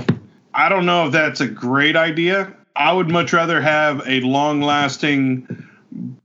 I 0.54 0.70
don't 0.70 0.86
know 0.86 1.08
if 1.08 1.12
that's 1.12 1.42
a 1.42 1.48
great 1.48 1.96
idea. 1.96 2.54
I 2.76 2.94
would 2.94 3.10
much 3.10 3.34
rather 3.34 3.60
have 3.60 4.04
a 4.06 4.22
long-lasting 4.22 5.68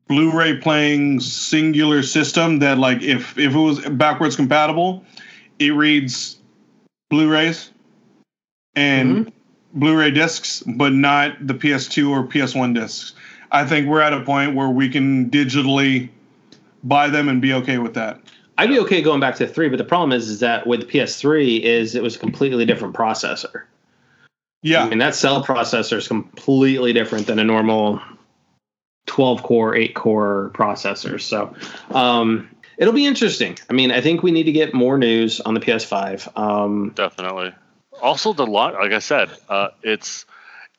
Blu-ray 0.07 0.59
playing 0.59 1.21
singular 1.21 2.03
system 2.03 2.59
that 2.59 2.79
like 2.79 3.03
if 3.03 3.39
if 3.39 3.55
it 3.55 3.59
was 3.59 3.81
backwards 3.89 4.37
compatible, 4.37 5.05
it 5.59 5.71
reads 5.71 6.39
Blu-rays 7.09 7.71
and 8.75 9.27
mm-hmm. 9.27 9.79
Blu-ray 9.79 10.11
discs, 10.11 10.63
but 10.67 10.93
not 10.93 11.47
the 11.47 11.55
PS2 11.55 12.11
or 12.11 12.27
PS1 12.27 12.75
discs. 12.75 13.15
I 13.51 13.67
think 13.67 13.87
we're 13.89 14.01
at 14.01 14.13
a 14.13 14.21
point 14.23 14.55
where 14.55 14.69
we 14.69 14.89
can 14.89 15.31
digitally 15.31 16.11
buy 16.83 17.09
them 17.09 17.29
and 17.29 17.41
be 17.41 17.53
okay 17.55 17.79
with 17.79 17.95
that. 17.95 18.21
I'd 18.59 18.69
be 18.69 18.79
okay 18.81 19.03
going 19.03 19.21
back 19.21 19.37
to 19.37 19.47
three, 19.47 19.69
but 19.69 19.79
the 19.79 19.85
problem 19.85 20.13
is, 20.13 20.29
is 20.29 20.41
that 20.41 20.67
with 20.67 20.81
the 20.81 20.87
PS3 20.87 21.61
is 21.61 21.95
it 21.95 22.03
was 22.03 22.17
a 22.17 22.19
completely 22.19 22.67
different 22.67 22.95
processor. 22.95 23.63
Yeah. 24.63 24.85
I 24.85 24.89
mean 24.89 24.99
that 24.99 25.15
cell 25.15 25.45
processor 25.45 25.97
is 25.97 26.07
completely 26.07 26.93
different 26.93 27.27
than 27.27 27.39
a 27.39 27.45
normal 27.45 28.01
12 29.07 29.43
core, 29.43 29.75
8 29.75 29.95
core 29.95 30.51
processor. 30.55 31.21
So 31.21 31.55
um, 31.91 32.49
it'll 32.79 32.95
be 32.95 33.07
interesting. 33.07 33.59
I 33.69 33.73
mean, 33.73 33.91
I 33.91 34.01
think 34.01 34.23
we 34.23 34.31
need 34.31 34.45
to 34.45 34.53
get 34.53 34.75
more 34.75 34.99
news 34.99 35.41
on 35.41 35.55
the 35.55 35.61
PS5. 35.61 36.39
Um, 36.39 36.93
Definitely. 36.95 37.53
Also, 38.01 38.33
the 38.33 38.47
lot, 38.47 38.75
like 38.75 38.93
I 38.93 39.01
said, 39.01 39.31
uh, 39.49 39.69
it's 39.83 40.25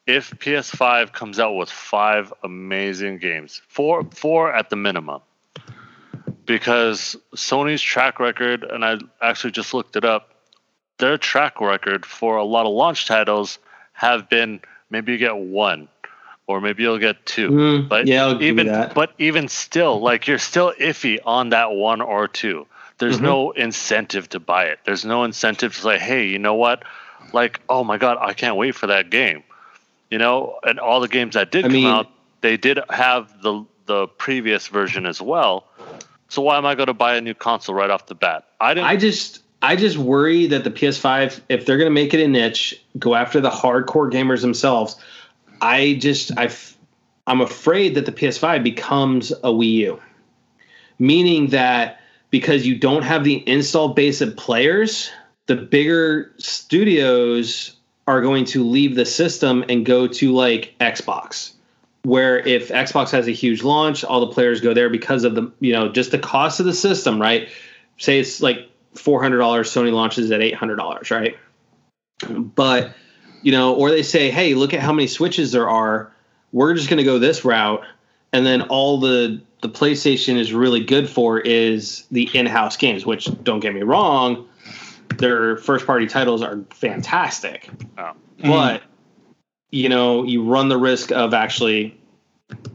if 0.08 0.32
PS5 0.32 1.14
comes 1.14 1.40
out 1.40 1.54
with 1.54 1.70
five 1.70 2.34
amazing 2.44 3.20
games, 3.20 3.62
four, 3.68 4.04
four 4.12 4.54
at 4.54 4.70
the 4.70 4.76
minimum, 4.76 5.22
because 6.46 7.16
Sony's 7.36 7.82
track 7.82 8.20
record, 8.20 8.64
and 8.64 8.84
I 8.84 8.98
actually 9.22 9.52
just 9.52 9.74
looked 9.74 9.96
it 9.96 10.06
up, 10.06 10.30
their 10.98 11.18
track 11.18 11.60
record 11.62 12.06
for 12.06 12.38
a 12.38 12.44
lot 12.44 12.66
of 12.66 12.74
launch 12.74 13.06
titles 13.08 13.60
have 13.94 14.30
been 14.30 14.62
maybe 14.90 15.12
you 15.14 15.18
get 15.18 15.36
one, 15.38 15.88
or 16.48 16.62
maybe 16.62 16.84
you'll 16.84 17.00
get 17.00 17.26
two. 17.26 17.50
mm, 17.50 17.90
But 17.90 18.08
yeah, 18.08 18.38
even 18.40 18.68
but 18.94 19.14
even 19.18 19.48
still, 19.48 20.00
like 20.02 20.28
you're 20.28 20.38
still 20.40 20.74
iffy 20.80 21.20
on 21.26 21.50
that 21.50 21.72
one 21.72 22.02
or 22.02 22.28
two. 22.28 22.68
There's 23.00 23.18
Mhm. 23.18 23.22
no 23.24 23.52
incentive 23.52 24.30
to 24.30 24.40
buy 24.40 24.66
it. 24.66 24.80
There's 24.86 25.04
no 25.04 25.24
incentive 25.24 25.76
to 25.76 25.82
say, 25.82 25.98
hey, 26.00 26.28
you 26.28 26.40
know 26.40 26.54
what? 26.54 26.84
Like, 27.34 27.60
oh 27.68 27.84
my 27.84 27.98
god, 27.98 28.18
I 28.22 28.34
can't 28.34 28.56
wait 28.56 28.76
for 28.76 28.88
that 28.88 29.10
game. 29.10 29.44
You 30.12 30.20
know, 30.20 30.60
and 30.64 30.80
all 30.80 31.00
the 31.00 31.08
games 31.08 31.34
that 31.34 31.52
did 31.52 31.66
I 31.66 31.68
come 31.70 31.74
mean- 31.74 31.88
out, 31.88 32.08
they 32.42 32.58
did 32.58 32.80
have 32.90 33.42
the 33.42 33.66
the 33.86 34.08
previous 34.08 34.68
version 34.68 35.06
as 35.06 35.22
well. 35.22 35.66
So 36.34 36.42
why 36.42 36.58
am 36.58 36.66
I 36.66 36.74
going 36.74 36.88
to 36.88 36.96
buy 36.96 37.16
a 37.16 37.22
new 37.22 37.36
console 37.36 37.76
right 37.76 37.92
off 37.92 38.08
the 38.08 38.16
bat? 38.16 38.48
I 38.60 38.74
didn't. 38.74 38.88
I 38.88 38.98
just 38.98 39.44
I 39.62 39.76
just 39.76 39.98
worry 39.98 40.48
that 40.48 40.64
the 40.64 40.72
PS5, 40.72 41.42
if 41.48 41.68
they're 41.68 41.78
going 41.78 41.92
to 41.92 41.94
make 41.94 42.12
it 42.12 42.20
a 42.20 42.28
niche, 42.28 42.74
go 42.98 43.14
after 43.14 43.40
the 43.40 43.52
hardcore 43.52 44.12
gamers 44.12 44.42
themselves. 44.42 44.96
I 45.62 45.94
just 46.02 46.36
I 46.36 46.50
I'm 47.28 47.40
afraid 47.40 47.94
that 47.94 48.08
the 48.08 48.12
PS5 48.12 48.64
becomes 48.64 49.30
a 49.32 49.52
Wii 49.52 49.74
U, 49.74 50.02
meaning 50.98 51.50
that 51.50 52.00
because 52.32 52.66
you 52.66 52.80
don't 52.80 53.04
have 53.04 53.24
the 53.24 53.48
install 53.48 53.90
base 53.90 54.20
of 54.20 54.36
players, 54.36 55.12
the 55.46 55.56
bigger 55.56 56.34
studios 56.40 57.76
are 58.08 58.22
going 58.22 58.46
to 58.46 58.64
leave 58.64 58.96
the 58.96 59.06
system 59.06 59.64
and 59.70 59.86
go 59.86 60.08
to 60.08 60.34
like 60.34 60.74
Xbox 60.82 61.54
where 62.04 62.38
if 62.40 62.70
Xbox 62.70 63.12
has 63.12 63.28
a 63.28 63.32
huge 63.32 63.64
launch, 63.64 64.04
all 64.04 64.20
the 64.20 64.34
players 64.34 64.62
go 64.62 64.74
there 64.74 64.90
because 64.90 65.24
of 65.24 65.36
the 65.36 65.52
you 65.60 65.74
know 65.74 65.90
just 65.90 66.12
the 66.12 66.20
cost 66.20 66.60
of 66.60 66.66
the 66.66 66.74
system, 66.74 67.20
right? 67.20 67.50
Say 67.98 68.20
it's 68.20 68.42
like 68.42 68.70
four 68.96 69.22
hundred 69.22 69.40
dollars, 69.40 69.72
Sony 69.72 69.92
launches 69.92 70.32
at 70.32 70.42
eight 70.42 70.56
hundred 70.56 70.76
dollars, 70.76 71.12
right? 71.12 71.38
But 72.30 72.94
you 73.42 73.52
know, 73.52 73.76
or 73.76 73.90
they 73.90 74.04
say, 74.04 74.32
hey, 74.32 74.54
look 74.54 74.74
at 74.74 74.80
how 74.80 74.94
many 74.94 75.08
switches 75.08 75.52
there 75.52 75.70
are. 75.70 76.14
We're 76.52 76.76
just 76.76 76.88
going 76.88 77.00
to 77.00 77.04
go 77.04 77.20
this 77.20 77.44
route, 77.44 77.84
and 78.32 78.46
then 78.46 78.64
all 78.64 79.00
the 79.00 79.42
the 79.62 79.70
PlayStation 79.70 80.38
is 80.38 80.54
really 80.54 80.84
good 80.84 81.10
for 81.10 81.40
is 81.40 82.06
the 82.12 82.30
in-house 82.34 82.78
games. 82.78 83.06
Which 83.06 83.30
don't 83.44 83.60
get 83.60 83.74
me 83.74 83.82
wrong, 83.82 84.48
their 85.18 85.58
first 85.58 85.86
party 85.88 86.06
titles 86.08 86.42
are 86.42 86.60
fantastic, 86.72 87.70
Oh. 87.98 88.02
Mm-hmm. 88.02 88.50
but 88.50 88.84
you 89.74 89.90
know 89.90 90.24
you 90.24 90.44
run 90.44 90.70
the 90.70 90.78
risk 90.78 91.12
of 91.12 91.34
actually 91.34 92.00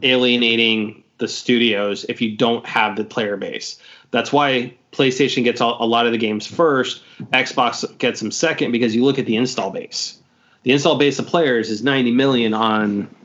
alienating 0.03 1.01
the 1.17 1.29
studios 1.29 2.05
if 2.09 2.21
you 2.21 2.35
don't 2.35 2.65
have 2.65 2.97
the 2.97 3.05
player 3.05 3.37
base. 3.37 3.79
That's 4.11 4.33
why 4.33 4.73
PlayStation 4.91 5.45
gets 5.45 5.61
a 5.61 5.65
lot 5.65 6.07
of 6.07 6.11
the 6.11 6.17
games 6.17 6.45
first. 6.45 7.01
Xbox 7.31 7.97
gets 7.99 8.19
them 8.19 8.31
second 8.31 8.73
because 8.73 8.93
you 8.93 9.05
look 9.05 9.17
at 9.17 9.25
the 9.25 9.37
install 9.37 9.71
base. 9.71 10.17
The 10.63 10.71
install 10.71 10.97
base 10.97 11.19
of 11.19 11.27
players 11.27 11.69
is 11.69 11.83
90 11.83 12.11
million 12.11 12.53
on 12.53 13.15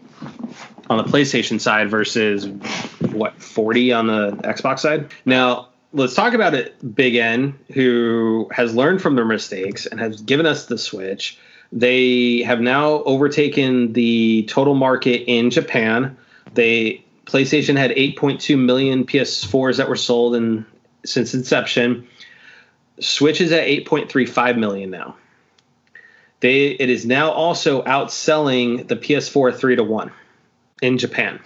on 0.89 0.99
the 0.99 1.05
PlayStation 1.05 1.61
side 1.61 1.91
versus 1.91 2.47
what 3.11 3.43
40 3.43 3.93
on 3.93 4.07
the 4.07 4.31
Xbox 4.45 4.81
side. 4.81 5.11
Now 5.25 5.71
let's 5.93 6.15
talk 6.15 6.33
about 6.33 6.55
it. 6.55 6.95
Big 6.95 7.17
N, 7.17 7.59
who 7.73 8.49
has 8.53 8.73
learned 8.75 9.03
from 9.03 9.17
their 9.17 9.25
mistakes 9.25 9.87
and 9.87 9.99
has 9.99 10.21
given 10.21 10.47
us 10.47 10.67
the 10.67 10.79
Switch. 10.79 11.39
They 11.75 12.43
have 12.43 12.61
now 12.61 13.03
overtaken 13.03 13.95
the 13.95 14.45
total 14.45 14.77
market 14.77 15.25
in 15.27 15.51
Japan. 15.51 16.17
They 16.55 17.05
PlayStation 17.27 17.77
had 17.77 17.91
8.2 17.91 18.57
million 18.57 19.05
PS4s 19.05 19.79
that 19.79 19.89
were 19.89 19.97
sold 19.97 20.37
in 20.37 20.65
since 21.05 21.35
inception. 21.35 22.07
Switch 23.01 23.41
is 23.41 23.51
at 23.51 23.67
8.35 23.67 24.57
million 24.57 24.91
now. 24.91 25.17
They 26.39 26.67
it 26.69 26.91
is 26.91 27.05
now 27.05 27.33
also 27.33 27.83
outselling 27.83 28.87
the 28.87 28.97
PS4 28.97 29.57
three 29.57 29.75
to 29.75 29.83
one 29.83 30.13
in 30.81 30.97
Japan. 30.97 31.41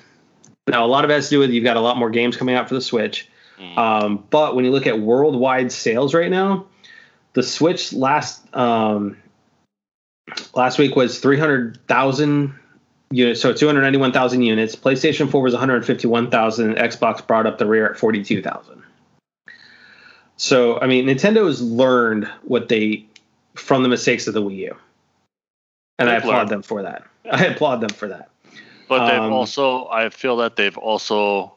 Now 0.67 0.85
a 0.85 0.89
lot 0.89 1.05
of 1.05 1.11
it 1.11 1.15
has 1.15 1.31
to 1.31 1.37
do 1.37 1.39
with 1.39 1.51
you've 1.51 1.65
got 1.65 1.79
a 1.79 1.81
lot 1.81 1.97
more 1.97 2.11
games 2.11 2.37
coming 2.37 2.55
out 2.55 2.69
for 2.69 2.75
the 2.75 2.83
Switch. 2.83 3.27
Mm. 3.59 3.79
Um, 3.79 4.25
but 4.29 4.55
when 4.55 4.67
you 4.67 4.73
look 4.73 4.87
at 4.87 5.01
worldwide 5.01 5.73
sales 5.73 6.13
right 6.13 6.31
now, 6.31 6.67
the 7.33 7.43
Switch 7.43 7.95
last 7.95 8.45
um, 8.55 9.17
last 10.55 10.79
week 10.79 10.97
was 10.97 11.19
300,000 11.21 12.55
units, 13.11 13.41
so 13.41 13.53
291,000 13.53 14.43
units. 14.43 14.77
PlayStation 14.77 15.31
4 15.31 15.43
was 15.43 15.53
151,000. 15.55 16.75
Xbox 16.77 17.27
brought 17.27 17.47
up 17.47 17.59
the 17.59 17.67
rear 17.67 17.87
at 17.91 17.99
42,000. 17.99 18.83
So, 20.37 20.81
I 20.81 20.87
mean, 20.87 21.07
Nintendo 21.07 21.47
has 21.47 21.61
learned 21.61 22.27
what 22.43 22.69
they 22.69 23.07
from 23.55 23.83
the 23.83 23.89
mistakes 23.89 24.27
of 24.29 24.35
the 24.35 24.43
Wii 24.43 24.57
U. 24.59 24.77
And 25.99 26.09
I 26.09 26.15
They've 26.15 26.23
applaud 26.23 26.37
learned. 26.37 26.49
them 26.51 26.63
for 26.63 26.83
that. 26.83 27.03
I 27.31 27.47
applaud 27.47 27.81
them 27.81 27.91
for 27.91 28.09
that. 28.09 28.31
But 28.89 29.09
they've 29.09 29.21
Um, 29.21 29.33
also, 29.33 29.87
I 29.89 30.09
feel 30.11 30.37
that 30.39 30.55
they've 30.57 30.79
also 30.79 31.55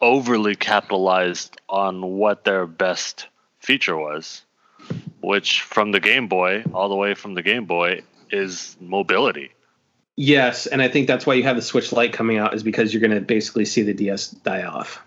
overly 0.00 0.56
capitalized 0.56 1.60
on 1.68 2.02
what 2.16 2.44
their 2.44 2.66
best 2.66 3.26
feature 3.60 3.96
was, 3.96 4.44
which 5.20 5.62
from 5.62 5.92
the 5.92 6.00
Game 6.00 6.28
Boy, 6.28 6.64
all 6.72 6.88
the 6.88 6.96
way 6.96 7.14
from 7.14 7.34
the 7.34 7.42
Game 7.42 7.64
Boy, 7.66 8.02
is 8.30 8.76
mobility. 8.80 9.52
Yes, 10.16 10.66
and 10.66 10.82
I 10.82 10.88
think 10.88 11.06
that's 11.06 11.26
why 11.26 11.34
you 11.34 11.42
have 11.44 11.56
the 11.56 11.62
Switch 11.62 11.92
Lite 11.92 12.12
coming 12.12 12.36
out 12.36 12.54
is 12.54 12.62
because 12.62 12.92
you're 12.92 13.00
going 13.00 13.14
to 13.14 13.20
basically 13.20 13.64
see 13.64 13.82
the 13.82 13.94
DS 13.94 14.30
die 14.30 14.64
off. 14.64 15.00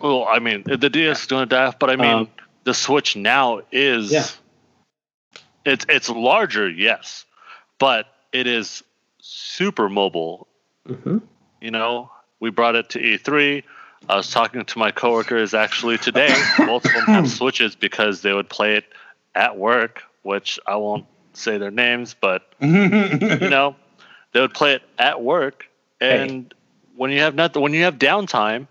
Well, 0.00 0.26
I 0.28 0.38
mean, 0.38 0.64
the 0.66 0.90
DS 0.90 1.20
is 1.20 1.26
going 1.26 1.48
to 1.48 1.54
die 1.54 1.64
off, 1.66 1.78
but 1.78 1.88
I 1.90 1.96
mean, 1.96 2.14
Um, 2.14 2.28
the 2.64 2.74
Switch 2.74 3.16
now 3.16 3.60
is. 3.72 4.12
Yeah. 4.12 4.26
It's 5.64 5.86
it's 5.88 6.10
larger, 6.10 6.68
yes, 6.68 7.24
but 7.78 8.06
it 8.32 8.46
is 8.46 8.82
super 9.22 9.88
mobile 9.88 10.46
hmm 10.86 11.18
you 11.62 11.70
know, 11.70 12.10
we 12.40 12.50
brought 12.50 12.76
it 12.76 12.90
to 12.90 12.98
E3. 12.98 13.62
I 14.06 14.16
was 14.16 14.30
talking 14.30 14.66
to 14.66 14.78
my 14.78 14.90
coworkers 14.90 15.54
actually 15.54 15.96
today. 15.96 16.34
Both 16.58 16.84
of 16.84 16.92
them 16.92 17.04
have 17.06 17.30
switches 17.40 17.74
because 17.74 18.20
they 18.20 18.34
would 18.34 18.50
play 18.50 18.76
it 18.76 18.84
at 19.34 19.56
work, 19.58 20.02
which 20.22 20.58
I 20.66 20.76
won't 20.76 21.06
say 21.32 21.58
their 21.58 21.70
names, 21.70 22.14
but 22.20 22.42
you 22.60 23.48
know, 23.48 23.76
they 24.32 24.40
would 24.40 24.54
play 24.54 24.74
it 24.74 24.82
at 24.98 25.22
work. 25.22 25.66
And 26.00 26.52
when 26.96 27.10
you 27.10 27.20
have 27.20 27.34
nothing, 27.34 27.62
when 27.62 27.72
you 27.74 27.84
have 27.84 27.98
downtime, 27.98 28.66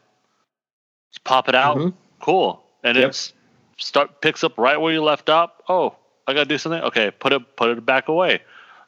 just 1.11 1.23
pop 1.23 1.49
it 1.49 1.55
out. 1.55 1.77
Mhm. 1.77 1.93
Cool, 2.19 2.63
and 2.83 2.97
Yep. 2.97 3.09
it's 3.09 3.33
start 3.77 4.21
picks 4.21 4.43
up 4.43 4.57
right 4.57 4.79
where 4.79 4.93
you 4.93 5.03
left 5.03 5.29
off. 5.29 5.51
Oh, 5.67 5.95
I 6.27 6.33
gotta 6.33 6.45
do 6.45 6.57
something. 6.57 6.81
Okay, 6.83 7.11
put 7.11 7.33
it 7.33 7.55
put 7.57 7.69
it 7.69 7.85
back 7.85 8.07
away. 8.07 8.41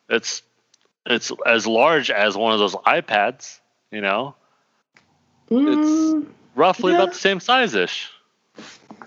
It's 0.09 0.41
it's 1.05 1.32
as 1.45 1.67
large 1.67 2.09
as 2.09 2.38
one 2.38 2.53
of 2.53 2.59
those 2.59 2.76
iPads. 2.76 3.59
You 3.91 4.01
know, 4.01 4.36
Mm, 5.51 6.28
roughly 6.55 6.91
Yeah. 6.93 6.99
about 7.03 7.13
the 7.13 7.19
same 7.19 7.39
size 7.39 7.76
ish. 7.76 8.09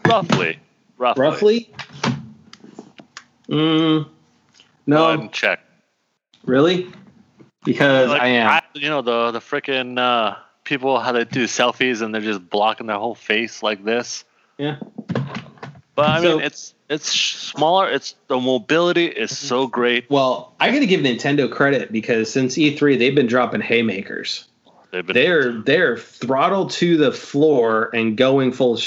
Roughly, 0.06 0.58
roughly. 0.96 1.22
roughly. 1.22 1.70
Mm, 3.50 4.08
no, 4.86 5.06
ahead 5.08 5.20
and 5.20 5.32
check. 5.32 5.60
really, 6.44 6.90
because 7.64 8.10
Like, 8.10 8.22
I 8.22 8.26
am. 8.28 8.60
you 8.74 8.88
know 8.88 9.02
the 9.02 9.30
the 9.32 9.38
freaking 9.40 9.98
uh, 9.98 10.36
people 10.64 11.00
how 11.00 11.12
they 11.12 11.24
do 11.24 11.44
selfies 11.44 12.02
and 12.02 12.14
they're 12.14 12.20
just 12.20 12.48
blocking 12.50 12.86
their 12.86 12.98
whole 12.98 13.14
face 13.14 13.62
like 13.62 13.84
this. 13.84 14.24
yeah. 14.58 14.76
But 15.94 16.06
I 16.10 16.22
So- 16.22 16.36
mean, 16.36 16.44
it's 16.46 16.74
it's 16.88 17.10
smaller. 17.12 17.88
It's 17.90 18.14
the 18.28 18.38
mobility 18.38 19.06
is 19.06 19.36
so 19.36 19.66
great. 19.66 20.08
Well, 20.10 20.54
I 20.60 20.70
got 20.70 20.78
to 20.78 20.86
give 20.86 21.00
Nintendo 21.00 21.50
credit 21.50 21.90
because 21.92 22.30
since 22.30 22.56
E3 22.56 22.98
they've 22.98 23.14
been 23.14 23.26
dropping 23.26 23.60
haymakers. 23.62 24.44
They've 24.90 25.04
been 25.04 25.14
They're 25.14 25.52
they're 25.62 25.96
throttled 25.98 26.70
to 26.72 26.96
the 26.96 27.12
floor 27.12 27.90
and 27.94 28.16
going 28.16 28.52
full, 28.52 28.78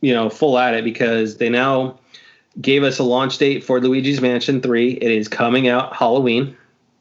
you 0.00 0.14
know, 0.14 0.30
full 0.30 0.58
at 0.58 0.74
it 0.74 0.84
because 0.84 1.36
they 1.38 1.48
now 1.50 1.98
gave 2.60 2.82
us 2.82 2.98
a 2.98 3.02
launch 3.02 3.38
date 3.38 3.64
for 3.64 3.80
Luigi's 3.80 4.20
Mansion 4.20 4.60
3. 4.60 4.92
It 4.92 5.10
is 5.10 5.28
coming 5.28 5.68
out 5.68 5.94
Halloween, 5.94 6.56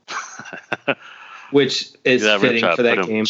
which 1.51 1.91
is 2.03 2.23
Yeah, 2.23 2.37
fitting 2.39 2.75
for 2.75 2.83
that 2.83 3.05
game. 3.05 3.25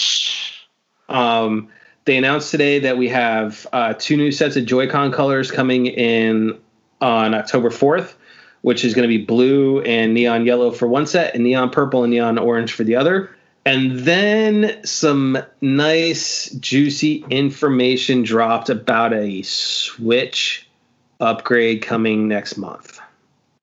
Um, 1.10 1.70
they 2.06 2.18
announced 2.18 2.52
today 2.52 2.80
that 2.80 2.98
we 2.98 3.10
have 3.10 3.68
uh, 3.72 3.94
two 3.98 4.18
new 4.18 4.32
sets 4.32 4.56
of 4.56 4.66
Joy-Con 4.66 5.12
colors 5.12 5.52
coming 5.52 5.88
in 5.88 6.58
on 7.02 7.34
October 7.34 7.70
4th, 7.70 8.14
which 8.62 8.84
is 8.86 8.94
going 8.94 9.04
to 9.04 9.08
be 9.08 9.24
blue 9.24 9.82
and 9.82 10.14
neon 10.14 10.46
yellow 10.46 10.72
for 10.72 10.88
one 10.88 11.06
set, 11.06 11.36
and 11.36 11.44
neon 11.44 11.70
purple 11.70 12.04
and 12.04 12.12
neon 12.12 12.38
orange 12.38 12.74
for 12.74 12.84
the 12.84 12.96
other. 12.96 13.30
And 13.66 14.00
then 14.00 14.84
some 14.84 15.38
nice, 15.62 16.50
juicy 16.52 17.26
information 17.30 18.24
dropped 18.24 18.70
about 18.70 19.14
a 19.14 19.42
Switch 19.44 20.68
upgrade 21.24 21.82
coming 21.82 22.28
next 22.28 22.58
month. 22.58 23.00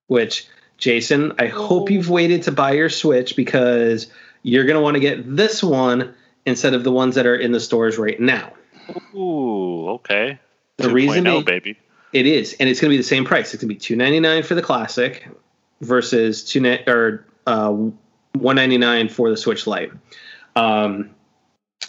Which, 0.06 0.46
Jason, 0.78 1.32
I 1.38 1.46
hope 1.46 1.90
you've 1.90 2.10
waited 2.10 2.42
to 2.44 2.52
buy 2.52 2.72
your 2.72 2.88
Switch 2.88 3.36
because 3.36 4.08
you're 4.42 4.64
going 4.64 4.76
to 4.76 4.82
want 4.82 4.94
to 4.94 5.00
get 5.00 5.36
this 5.36 5.62
one 5.62 6.14
instead 6.46 6.74
of 6.74 6.82
the 6.84 6.90
ones 6.90 7.14
that 7.14 7.26
are 7.26 7.36
in 7.36 7.52
the 7.52 7.60
stores 7.60 7.98
right 7.98 8.18
now. 8.18 8.52
Ooh, 9.14 9.88
okay. 9.90 10.38
The 10.78 10.90
reason 10.90 11.24
2.0, 11.24 11.24
being- 11.24 11.44
baby. 11.44 11.78
It 12.12 12.26
is, 12.26 12.56
and 12.58 12.68
it's 12.68 12.80
going 12.80 12.88
to 12.88 12.94
be 12.94 12.96
the 12.96 13.04
same 13.04 13.24
price. 13.24 13.54
It's 13.54 13.62
going 13.62 13.68
to 13.68 13.74
be 13.74 13.78
two 13.78 13.94
ninety 13.94 14.18
nine 14.18 14.42
for 14.42 14.56
the 14.56 14.62
classic 14.62 15.28
versus 15.80 16.42
two 16.42 16.78
or 16.88 17.24
uh, 17.46 17.70
one 18.32 18.56
ninety 18.56 18.78
nine 18.78 19.08
for 19.08 19.30
the 19.30 19.36
Switch 19.36 19.64
Lite. 19.68 19.92
Um, 20.56 21.10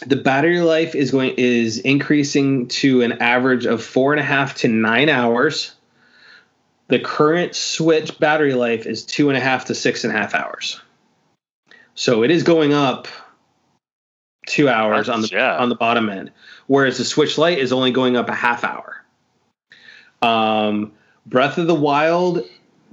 the 0.06 0.16
battery 0.16 0.60
life 0.60 0.94
is 0.94 1.10
going 1.10 1.34
is 1.36 1.78
increasing 1.78 2.68
to 2.68 3.02
an 3.02 3.12
average 3.20 3.66
of 3.66 3.82
four 3.82 4.12
and 4.12 4.20
a 4.20 4.24
half 4.24 4.56
to 4.56 4.68
nine 4.68 5.08
hours. 5.08 5.74
The 6.88 6.98
current 6.98 7.54
Switch 7.54 8.18
battery 8.18 8.54
life 8.54 8.86
is 8.86 9.04
two 9.04 9.28
and 9.28 9.36
a 9.36 9.40
half 9.40 9.66
to 9.66 9.74
six 9.74 10.04
and 10.04 10.14
a 10.14 10.16
half 10.16 10.34
hours. 10.34 10.80
So 11.94 12.22
it 12.22 12.30
is 12.30 12.42
going 12.42 12.72
up 12.72 13.08
two 14.46 14.68
hours 14.68 15.08
on 15.08 15.22
the 15.22 15.28
Yeah. 15.28 15.56
on 15.56 15.68
the 15.68 15.74
bottom 15.74 16.08
end, 16.08 16.30
whereas 16.66 16.98
the 16.98 17.04
Switch 17.04 17.38
Lite 17.38 17.58
is 17.58 17.72
only 17.72 17.90
going 17.90 18.16
up 18.16 18.28
a 18.28 18.34
half 18.34 18.64
hour. 18.64 19.02
Um, 20.20 20.92
Breath 21.26 21.58
of 21.58 21.66
the 21.66 21.74
Wild, 21.74 22.44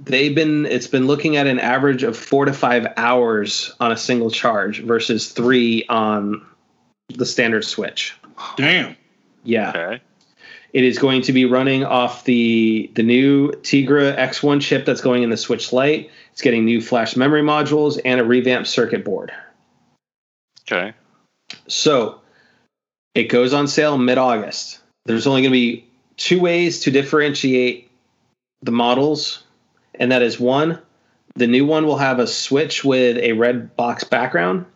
they've 0.04 0.34
been 0.34 0.66
it's 0.66 0.86
been 0.86 1.06
looking 1.06 1.36
at 1.36 1.46
an 1.46 1.58
average 1.58 2.02
of 2.02 2.16
four 2.16 2.44
to 2.44 2.52
five 2.52 2.86
hours 2.96 3.74
on 3.80 3.92
a 3.92 3.96
single 3.96 4.30
charge 4.30 4.82
versus 4.82 5.30
three 5.30 5.84
on 5.88 6.46
the 7.16 7.26
standard 7.26 7.64
Switch. 7.64 8.14
Damn. 8.56 8.96
Yeah, 9.44 9.70
Okay. 9.70 10.02
it 10.72 10.84
is 10.84 10.98
going 10.98 11.22
to 11.22 11.32
be 11.32 11.44
running 11.44 11.84
off 11.84 12.24
the 12.24 12.90
the 12.94 13.02
new 13.02 13.50
Tegra 13.62 14.16
X1 14.16 14.60
chip 14.60 14.84
that's 14.84 15.00
going 15.00 15.22
in 15.22 15.30
the 15.30 15.36
Switch 15.36 15.72
Lite. 15.72 16.10
It's 16.32 16.42
getting 16.42 16.64
new 16.64 16.80
flash 16.80 17.16
memory 17.16 17.42
modules 17.42 18.00
and 18.04 18.20
a 18.20 18.24
revamped 18.24 18.68
circuit 18.68 19.04
board. 19.04 19.32
Okay. 20.70 20.92
So 21.66 22.20
it 23.14 23.24
goes 23.24 23.52
on 23.52 23.66
sale 23.66 23.98
mid 23.98 24.18
August. 24.18 24.80
There's 25.06 25.26
only 25.26 25.42
going 25.42 25.50
to 25.52 25.58
be 25.58 25.88
two 26.16 26.40
ways 26.40 26.80
to 26.80 26.90
differentiate 26.90 27.90
the 28.62 28.70
models, 28.70 29.42
and 29.94 30.12
that 30.12 30.22
is 30.22 30.38
one, 30.38 30.78
the 31.34 31.46
new 31.46 31.64
one 31.64 31.86
will 31.86 31.96
have 31.96 32.18
a 32.18 32.26
switch 32.26 32.84
with 32.84 33.16
a 33.16 33.32
red 33.32 33.74
box 33.74 34.04
background 34.04 34.66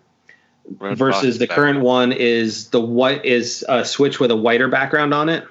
Red 0.78 0.96
versus 0.96 1.34
box 1.34 1.38
the 1.38 1.46
back. 1.46 1.54
current 1.56 1.80
one 1.80 2.12
is 2.12 2.68
the 2.70 2.80
white 2.80 3.24
is 3.24 3.64
a 3.68 3.84
switch 3.84 4.18
with 4.20 4.30
a 4.30 4.36
whiter 4.36 4.68
background 4.68 5.12
on 5.14 5.28
it. 5.28 5.42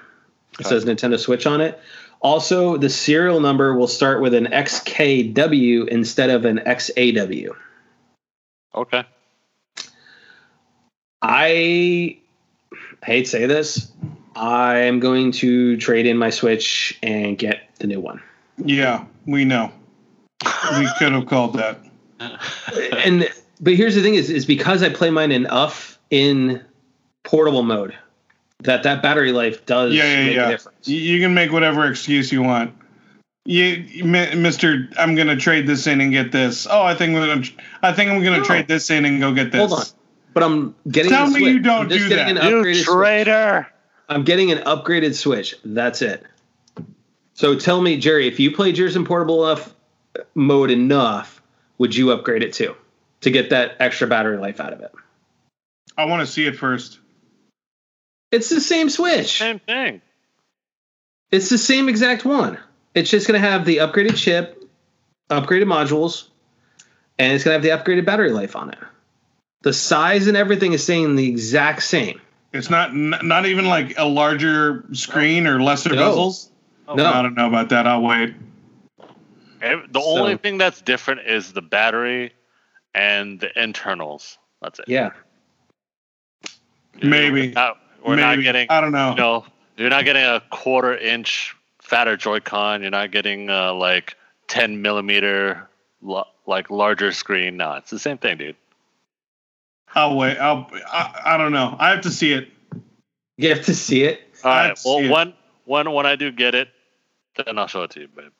It 0.58 0.60
Okay. 0.60 0.68
says 0.68 0.84
Nintendo 0.84 1.18
Switch 1.18 1.46
on 1.46 1.60
it. 1.60 1.80
Also, 2.20 2.76
the 2.76 2.88
serial 2.88 3.40
number 3.40 3.76
will 3.76 3.86
start 3.88 4.22
with 4.22 4.34
an 4.34 4.46
XKW 4.46 5.86
instead 5.88 6.30
of 6.30 6.44
an 6.44 6.58
XAW. 6.64 7.50
Okay. 8.74 9.04
I 11.22 12.18
hate 13.04 13.24
to 13.24 13.30
say 13.30 13.46
this. 13.46 13.90
I'm 14.36 15.00
going 15.00 15.32
to 15.32 15.76
trade 15.76 16.06
in 16.06 16.16
my 16.18 16.30
Switch 16.30 16.98
and 17.02 17.38
get 17.38 17.68
the 17.78 17.86
new 17.86 18.00
one. 18.00 18.20
Yeah, 18.58 19.04
we 19.26 19.44
know. 19.44 19.72
We 20.78 20.88
could 20.98 21.12
have 21.12 21.26
called 21.26 21.54
that. 21.54 21.78
and 23.04 23.28
but 23.64 23.74
here's 23.74 23.94
the 23.94 24.02
thing: 24.02 24.14
is 24.14 24.30
is 24.30 24.44
because 24.46 24.82
I 24.82 24.90
play 24.90 25.10
mine 25.10 25.32
enough 25.32 25.98
in 26.10 26.62
portable 27.22 27.62
mode 27.62 27.96
that 28.60 28.82
that 28.82 29.02
battery 29.02 29.32
life 29.32 29.64
does 29.66 29.94
Yeah, 29.94 30.04
yeah, 30.04 30.24
make 30.26 30.36
yeah. 30.36 30.46
a 30.46 30.50
difference. 30.50 30.88
You, 30.88 30.96
you 30.98 31.20
can 31.20 31.34
make 31.34 31.50
whatever 31.50 31.86
excuse 31.86 32.30
you 32.30 32.42
want. 32.42 32.74
You, 33.46 33.64
you- 33.64 34.04
Mister, 34.04 34.88
I'm 34.98 35.14
gonna 35.14 35.36
trade 35.36 35.66
this 35.66 35.86
in 35.86 36.00
and 36.00 36.12
get 36.12 36.30
this. 36.32 36.66
Oh, 36.70 36.82
I 36.82 36.94
think 36.94 37.14
we're 37.14 37.26
gonna. 37.26 37.46
I 37.82 37.92
think 37.92 38.10
I'm 38.10 38.22
gonna 38.22 38.38
No. 38.38 38.44
trade 38.44 38.68
this 38.68 38.90
in 38.90 39.04
and 39.04 39.20
go 39.20 39.32
get 39.32 39.50
this. 39.52 39.68
Hold 39.70 39.80
on, 39.80 39.86
but 40.34 40.42
I'm 40.42 40.74
getting. 40.90 41.10
Tell 41.10 41.24
a 41.26 41.30
me 41.30 41.40
Switch. 41.40 41.52
you 41.54 41.60
don't 41.60 41.82
I'm 41.82 41.88
just 41.88 42.08
do 42.08 42.16
that. 42.16 42.28
An 42.28 42.36
You 42.36 42.42
upgraded 42.42 42.74
Switch. 42.84 42.86
traitor. 42.86 43.66
I'm 44.08 44.22
getting 44.24 44.52
an 44.52 44.58
upgraded 44.58 45.14
Switch. 45.14 45.54
That's 45.64 46.02
it. 46.02 46.22
So 47.32 47.58
tell 47.58 47.80
me, 47.80 47.96
Jerry, 47.96 48.28
if 48.28 48.38
you 48.38 48.50
played 48.54 48.76
yours 48.78 48.94
in 48.96 49.04
portable 49.04 49.44
enough 49.46 49.74
mode 50.34 50.70
enough, 50.70 51.42
would 51.78 51.94
you 51.96 52.12
upgrade 52.12 52.42
it 52.42 52.52
too 52.52 52.76
to 53.24 53.30
get 53.30 53.50
that 53.50 53.76
extra 53.80 54.06
battery 54.06 54.38
life 54.38 54.60
out 54.60 54.72
of 54.72 54.80
it? 54.80 54.92
I 55.98 56.04
want 56.06 56.26
to 56.26 56.32
see 56.32 56.46
it 56.46 56.56
first. 56.56 56.98
It's 58.30 58.48
the 58.48 58.60
same 58.60 58.88
Switch. 58.90 59.38
Same 59.38 59.58
thing. 59.58 60.00
It's 61.30 61.48
the 61.48 61.58
same 61.58 61.88
exact 61.88 62.24
one. 62.24 62.58
It's 62.94 63.10
just 63.10 63.26
going 63.26 63.40
to 63.40 63.46
have 63.48 63.64
the 63.64 63.78
upgraded 63.78 64.16
chip, 64.16 64.62
upgraded 65.30 65.64
modules, 65.66 66.28
and 67.18 67.32
it's 67.32 67.44
going 67.44 67.60
to 67.60 67.68
have 67.70 67.84
the 67.84 67.92
upgraded 67.92 68.04
battery 68.04 68.30
life 68.30 68.54
on 68.56 68.70
it. 68.70 68.78
The 69.62 69.72
size 69.72 70.26
and 70.26 70.36
everything 70.36 70.72
is 70.74 70.82
staying 70.84 71.16
the 71.16 71.28
exact 71.28 71.82
same. 71.82 72.20
It's 72.52 72.70
not 72.70 72.94
not 72.94 73.46
even 73.46 73.64
like 73.66 73.98
a 73.98 74.04
larger 74.06 74.84
screen 74.92 75.46
or 75.48 75.60
lesser 75.60 75.92
No. 75.94 75.96
bezels. 76.14 76.48
Oh, 76.86 76.94
No. 76.94 77.06
I 77.12 77.22
don't 77.22 77.34
know 77.34 77.48
about 77.48 77.70
that. 77.70 77.86
I'll 77.86 78.02
wait. 78.02 78.34
Ev- 79.62 79.92
The 79.92 80.00
So- 80.00 80.18
only 80.18 80.36
thing 80.36 80.58
that's 80.58 80.80
different 80.82 81.22
is 81.26 81.52
the 81.52 81.62
battery 81.62 82.32
and 82.94 83.40
the 83.40 83.50
internals. 83.62 84.38
That's 84.62 84.78
it. 84.78 84.86
Yeah. 84.88 85.10
Maybe. 87.02 87.48
We're 87.48 87.52
not, 87.52 87.78
we're 88.06 88.16
not 88.16 88.40
getting. 88.40 88.68
I 88.70 88.80
don't 88.80 88.92
know. 88.92 89.10
You 89.10 89.16
know, 89.16 89.44
you're 89.76 89.90
not 89.90 90.04
getting 90.04 90.22
a 90.24 90.42
quarter 90.50 90.96
inch 90.96 91.54
fatter 91.82 92.16
Joy-Con. 92.16 92.82
You're 92.82 92.90
not 92.90 93.10
getting 93.10 93.50
uh, 93.50 93.74
like 93.74 94.16
10 94.48 94.80
millimeter 94.82 95.68
lo- 96.02 96.26
like 96.46 96.70
larger 96.70 97.12
screen. 97.12 97.56
No, 97.56 97.72
it's 97.74 97.90
the 97.90 97.98
same 97.98 98.18
thing, 98.18 98.38
dude. 98.38 98.56
I'll 99.94 100.16
wait. 100.16 100.38
I'll. 100.38 100.70
I, 100.86 101.20
I 101.24 101.36
don't 101.36 101.52
know. 101.52 101.76
I 101.78 101.90
have 101.90 102.02
to 102.02 102.10
see 102.10 102.32
it. 102.32 102.48
You 103.36 103.48
have 103.50 103.64
to 103.66 103.74
see 103.74 104.02
it. 104.04 104.20
All 104.44 104.50
I 104.52 104.56
right. 104.56 104.66
have 104.68 104.76
to 104.78 104.82
Well, 104.88 104.98
see 104.98 105.04
it. 105.06 105.10
when 105.10 105.32
when 105.64 105.90
when 105.92 106.06
I 106.06 106.16
do 106.16 106.30
get 106.32 106.54
it, 106.54 106.68
then 107.44 107.58
I'll 107.58 107.66
show 107.66 107.82
it 107.84 107.90
to 107.92 108.00
you, 108.00 108.08
babe. 108.08 108.30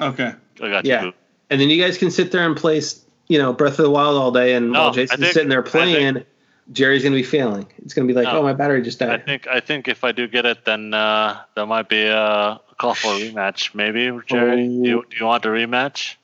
Okay. 0.00 0.32
I 0.62 0.68
got 0.70 0.84
Yeah. 0.84 1.04
you. 1.04 1.10
boo. 1.12 1.16
And 1.50 1.60
then 1.60 1.68
you 1.68 1.82
guys 1.82 1.98
can 1.98 2.10
sit 2.10 2.32
there 2.32 2.46
and 2.46 2.56
play, 2.56 2.80
you 3.30 3.38
know, 3.38 3.52
Breath 3.52 3.78
of 3.78 3.84
the 3.84 3.90
Wild 3.90 4.16
all 4.18 4.32
day. 4.32 4.54
And 4.54 4.72
No, 4.72 4.80
while 4.80 4.92
Jason's 4.92 5.20
think- 5.20 5.32
sitting 5.32 5.48
there 5.48 5.60
I 5.64 5.68
think- 5.68 5.72
playing, 5.72 6.24
Jerry's 6.72 7.02
going 7.02 7.12
to 7.12 7.18
be 7.18 7.22
failing. 7.22 7.66
It's 7.78 7.94
going 7.94 8.06
to 8.06 8.12
be 8.12 8.16
like, 8.16 8.32
No. 8.32 8.40
oh, 8.40 8.42
my 8.42 8.52
battery 8.52 8.82
just 8.82 8.98
died. 8.98 9.08
I 9.08 9.16
died. 9.16 9.26
think 9.26 9.46
I 9.48 9.60
think 9.60 9.88
if 9.88 10.04
I 10.04 10.12
do 10.12 10.28
get 10.28 10.46
it, 10.46 10.64
then 10.64 10.92
uh, 10.94 11.40
there 11.56 11.66
might 11.66 11.88
be 11.88 12.02
a 12.04 12.60
call 12.78 12.94
for 12.94 13.08
a 13.12 13.18
rematch. 13.18 13.74
Maybe 13.74 14.10
Jerry, 14.26 14.52
Oh. 14.52 14.56
do, 14.56 14.88
you, 14.88 15.04
do 15.10 15.16
you 15.18 15.26
want 15.26 15.44
a 15.44 15.48
rematch? 15.48 16.14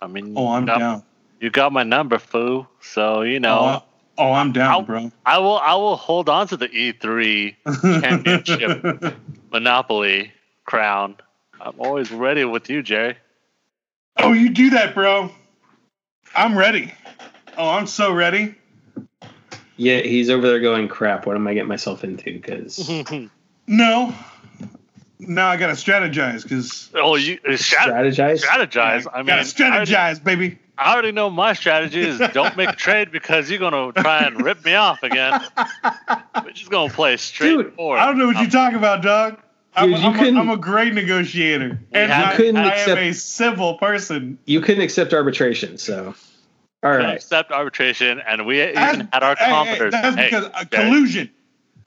I 0.00 0.06
mean, 0.08 0.34
Oh, 0.36 0.48
I'm 0.48 0.62
you 0.62 0.66
got, 0.66 0.78
down. 0.78 1.02
You 1.40 1.50
got 1.50 1.72
my 1.72 1.82
number, 1.84 2.18
foo. 2.18 2.66
So 2.80 3.22
you 3.22 3.40
know, 3.40 3.58
Oh, 3.58 3.64
I- 3.64 3.82
oh, 4.18 4.32
I'm 4.32 4.52
down, 4.52 4.70
I'll- 4.70 4.82
bro. 4.82 5.10
I 5.26 5.38
will 5.38 5.58
I 5.58 5.74
will 5.74 5.96
hold 5.96 6.28
on 6.28 6.46
to 6.48 6.56
the 6.56 6.68
E3 6.68 7.56
Championship. 8.02 9.16
Monopoly 9.52 10.32
crown. 10.64 11.16
I'm 11.60 11.74
always 11.78 12.10
ready 12.10 12.44
with 12.44 12.68
you, 12.70 12.82
Jerry. 12.82 13.16
oh, 14.18 14.32
you 14.32 14.50
do 14.50 14.70
that, 14.70 14.94
bro. 14.94 15.30
I'm 16.34 16.56
ready. 16.56 16.92
Oh, 17.56 17.70
I'm 17.70 17.86
so 17.86 18.12
ready. 18.12 18.54
Yeah, 19.76 20.00
he's 20.00 20.30
over 20.30 20.46
there 20.46 20.60
going, 20.60 20.88
crap, 20.88 21.26
what 21.26 21.36
am 21.36 21.46
I 21.46 21.54
getting 21.54 21.68
myself 21.68 22.04
into? 22.04 22.32
Because 22.32 22.88
No. 23.66 24.14
Now 25.18 25.48
I 25.48 25.56
gotta 25.56 25.74
strategize 25.74 26.42
because 26.42 26.90
oh, 26.94 27.14
you 27.14 27.38
uh, 27.46 27.52
strat- 27.52 27.92
strategize. 27.92 28.42
strategize. 28.42 29.06
I 29.12 29.18
mean, 29.18 29.26
gotta 29.26 29.64
I 29.64 29.68
already, 29.70 29.92
strategize, 29.92 30.24
baby. 30.24 30.58
I 30.76 30.92
already 30.92 31.12
know 31.12 31.30
my 31.30 31.52
strategy 31.52 32.00
is 32.00 32.20
don't 32.32 32.56
make 32.56 32.70
a 32.70 32.74
trade 32.76 33.12
because 33.12 33.48
you're 33.48 33.60
gonna 33.60 33.92
try 33.92 34.24
and 34.24 34.42
rip 34.42 34.64
me 34.64 34.74
off 34.74 35.02
again. 35.04 35.40
We're 36.44 36.50
just 36.52 36.70
gonna 36.70 36.92
play 36.92 37.16
straight 37.18 37.50
Dude, 37.50 37.74
forward. 37.74 37.98
I 37.98 38.06
don't 38.06 38.18
know 38.18 38.26
what 38.26 38.40
you're 38.40 38.50
talking 38.50 38.78
about, 38.78 39.02
dog. 39.02 39.38
I'm, 39.74 39.90
Dude, 39.90 39.98
you 40.00 40.06
I'm, 40.06 40.18
couldn't- 40.18 40.36
a, 40.36 40.40
I'm 40.40 40.50
a 40.50 40.56
great 40.56 40.92
negotiator, 40.94 41.80
and 41.92 42.12
have- 42.12 42.26
I, 42.26 42.30
You 42.32 42.36
couldn't 42.36 42.56
I 42.58 42.68
accept- 42.74 42.88
am 42.90 42.98
a 42.98 43.12
civil 43.14 43.74
person. 43.78 44.38
You 44.44 44.60
couldn't 44.60 44.82
accept 44.82 45.14
arbitration, 45.14 45.78
so. 45.78 46.14
all 46.82 46.90
right. 46.90 47.14
Accept 47.16 47.50
arbitration, 47.52 48.20
and 48.26 48.44
we 48.46 48.60
even 48.62 48.74
That's- 48.74 49.06
had 49.12 49.22
our 49.22 49.34
hey, 49.36 49.44
hey, 49.44 49.50
competitors. 49.50 49.92
That's 49.92 50.16
Hey, 50.16 50.24
because 50.26 50.44
uh, 50.52 50.64
collusion. 50.70 51.30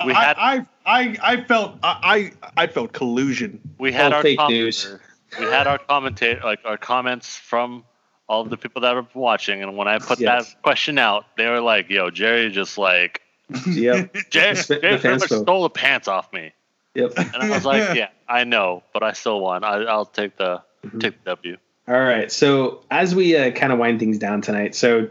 We 0.06 0.14
I, 0.14 0.24
had- 0.24 0.38
I, 0.38 0.66
I, 0.86 1.18
I 1.24 1.42
felt 1.44 1.78
I, 1.84 2.32
I 2.56 2.64
I 2.64 2.68
felt 2.68 2.92
collusion. 2.92 3.62
we 3.78 3.92
had 3.94 4.08
all 4.12 4.18
our 4.18 4.22
fake 4.24 4.40
news. 4.50 4.94
We 5.40 5.46
had 5.46 5.68
our 5.68 5.78
commentate 5.80 6.44
like 6.44 6.60
our 6.66 6.78
comments 6.78 7.38
from 7.38 7.84
all 8.28 8.42
of 8.42 8.50
the 8.50 8.58
people 8.58 8.82
that 8.82 8.96
were 8.96 9.06
watching, 9.14 9.62
and 9.64 9.78
when 9.78 9.88
I 9.88 10.00
put 10.00 10.20
Yes. 10.20 10.50
that 10.54 10.62
question 10.64 10.98
out, 10.98 11.26
they 11.38 11.48
were 11.48 11.62
like, 11.62 11.90
"Yo, 11.90 12.10
Jerry 12.10 12.50
just 12.50 12.78
like 12.78 13.22
Yep. 13.68 14.14
Jay, 14.32 14.54
The 14.54 14.56
sp- 14.58 14.82
Jay 14.82 14.92
the 14.96 14.98
pretty 14.98 15.20
much 15.20 15.30
stole 15.30 15.64
the 15.64 15.70
pants 15.70 16.08
off 16.08 16.34
me, 16.34 16.52
Yep. 16.96 17.14
and 17.18 17.36
I 17.36 17.50
was 17.50 17.66
like, 17.66 17.96
"Yeah, 17.98 18.10
I 18.28 18.44
know, 18.44 18.84
but 18.94 19.04
I 19.04 19.12
still 19.14 19.40
won. 19.42 19.64
I, 19.64 19.84
I'll 19.84 20.06
take 20.06 20.38
the 20.38 20.62
Mhm. 20.86 21.00
take 21.00 21.24
the 21.24 21.32
W." 21.32 21.58
All 21.88 22.00
right. 22.00 22.32
So 22.32 22.82
as 22.90 23.14
we 23.14 23.36
uh, 23.38 23.52
kind 23.52 23.72
of 23.72 23.78
wind 23.80 24.00
things 24.00 24.18
down 24.18 24.42
tonight, 24.42 24.74
so 24.76 25.08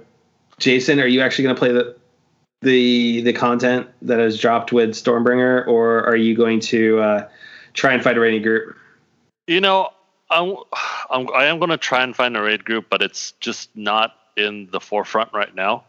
Jason, 0.59 0.99
are 1.01 1.07
you 1.07 1.21
actually 1.21 1.45
going 1.45 1.55
to 1.55 1.59
play 1.59 1.73
the 1.73 1.97
the 2.63 3.21
the 3.23 3.33
content 3.33 3.89
that 4.03 4.19
is 4.21 4.39
dropped 4.41 4.73
with 4.73 4.91
Stormbringer, 4.91 5.67
or 5.69 6.05
are 6.07 6.17
you 6.17 6.35
going 6.37 6.61
to 6.61 6.99
uh, 7.01 7.29
try 7.75 7.93
and 7.93 8.03
find 8.03 8.17
a 8.17 8.21
rating 8.21 8.43
group? 8.43 8.77
You 9.47 9.61
know, 9.61 9.91
I'm, 10.31 10.57
I'm 11.11 11.29
I 11.35 11.45
am 11.47 11.59
gonna 11.61 11.77
try 11.77 12.03
and 12.03 12.17
find 12.17 12.37
a 12.37 12.43
raid 12.43 12.65
group, 12.65 12.87
but 12.89 13.03
it's 13.03 13.33
just 13.41 13.69
not 13.77 14.15
in 14.37 14.69
the 14.73 14.81
forefront 14.81 15.33
right 15.35 15.55
now, 15.55 15.85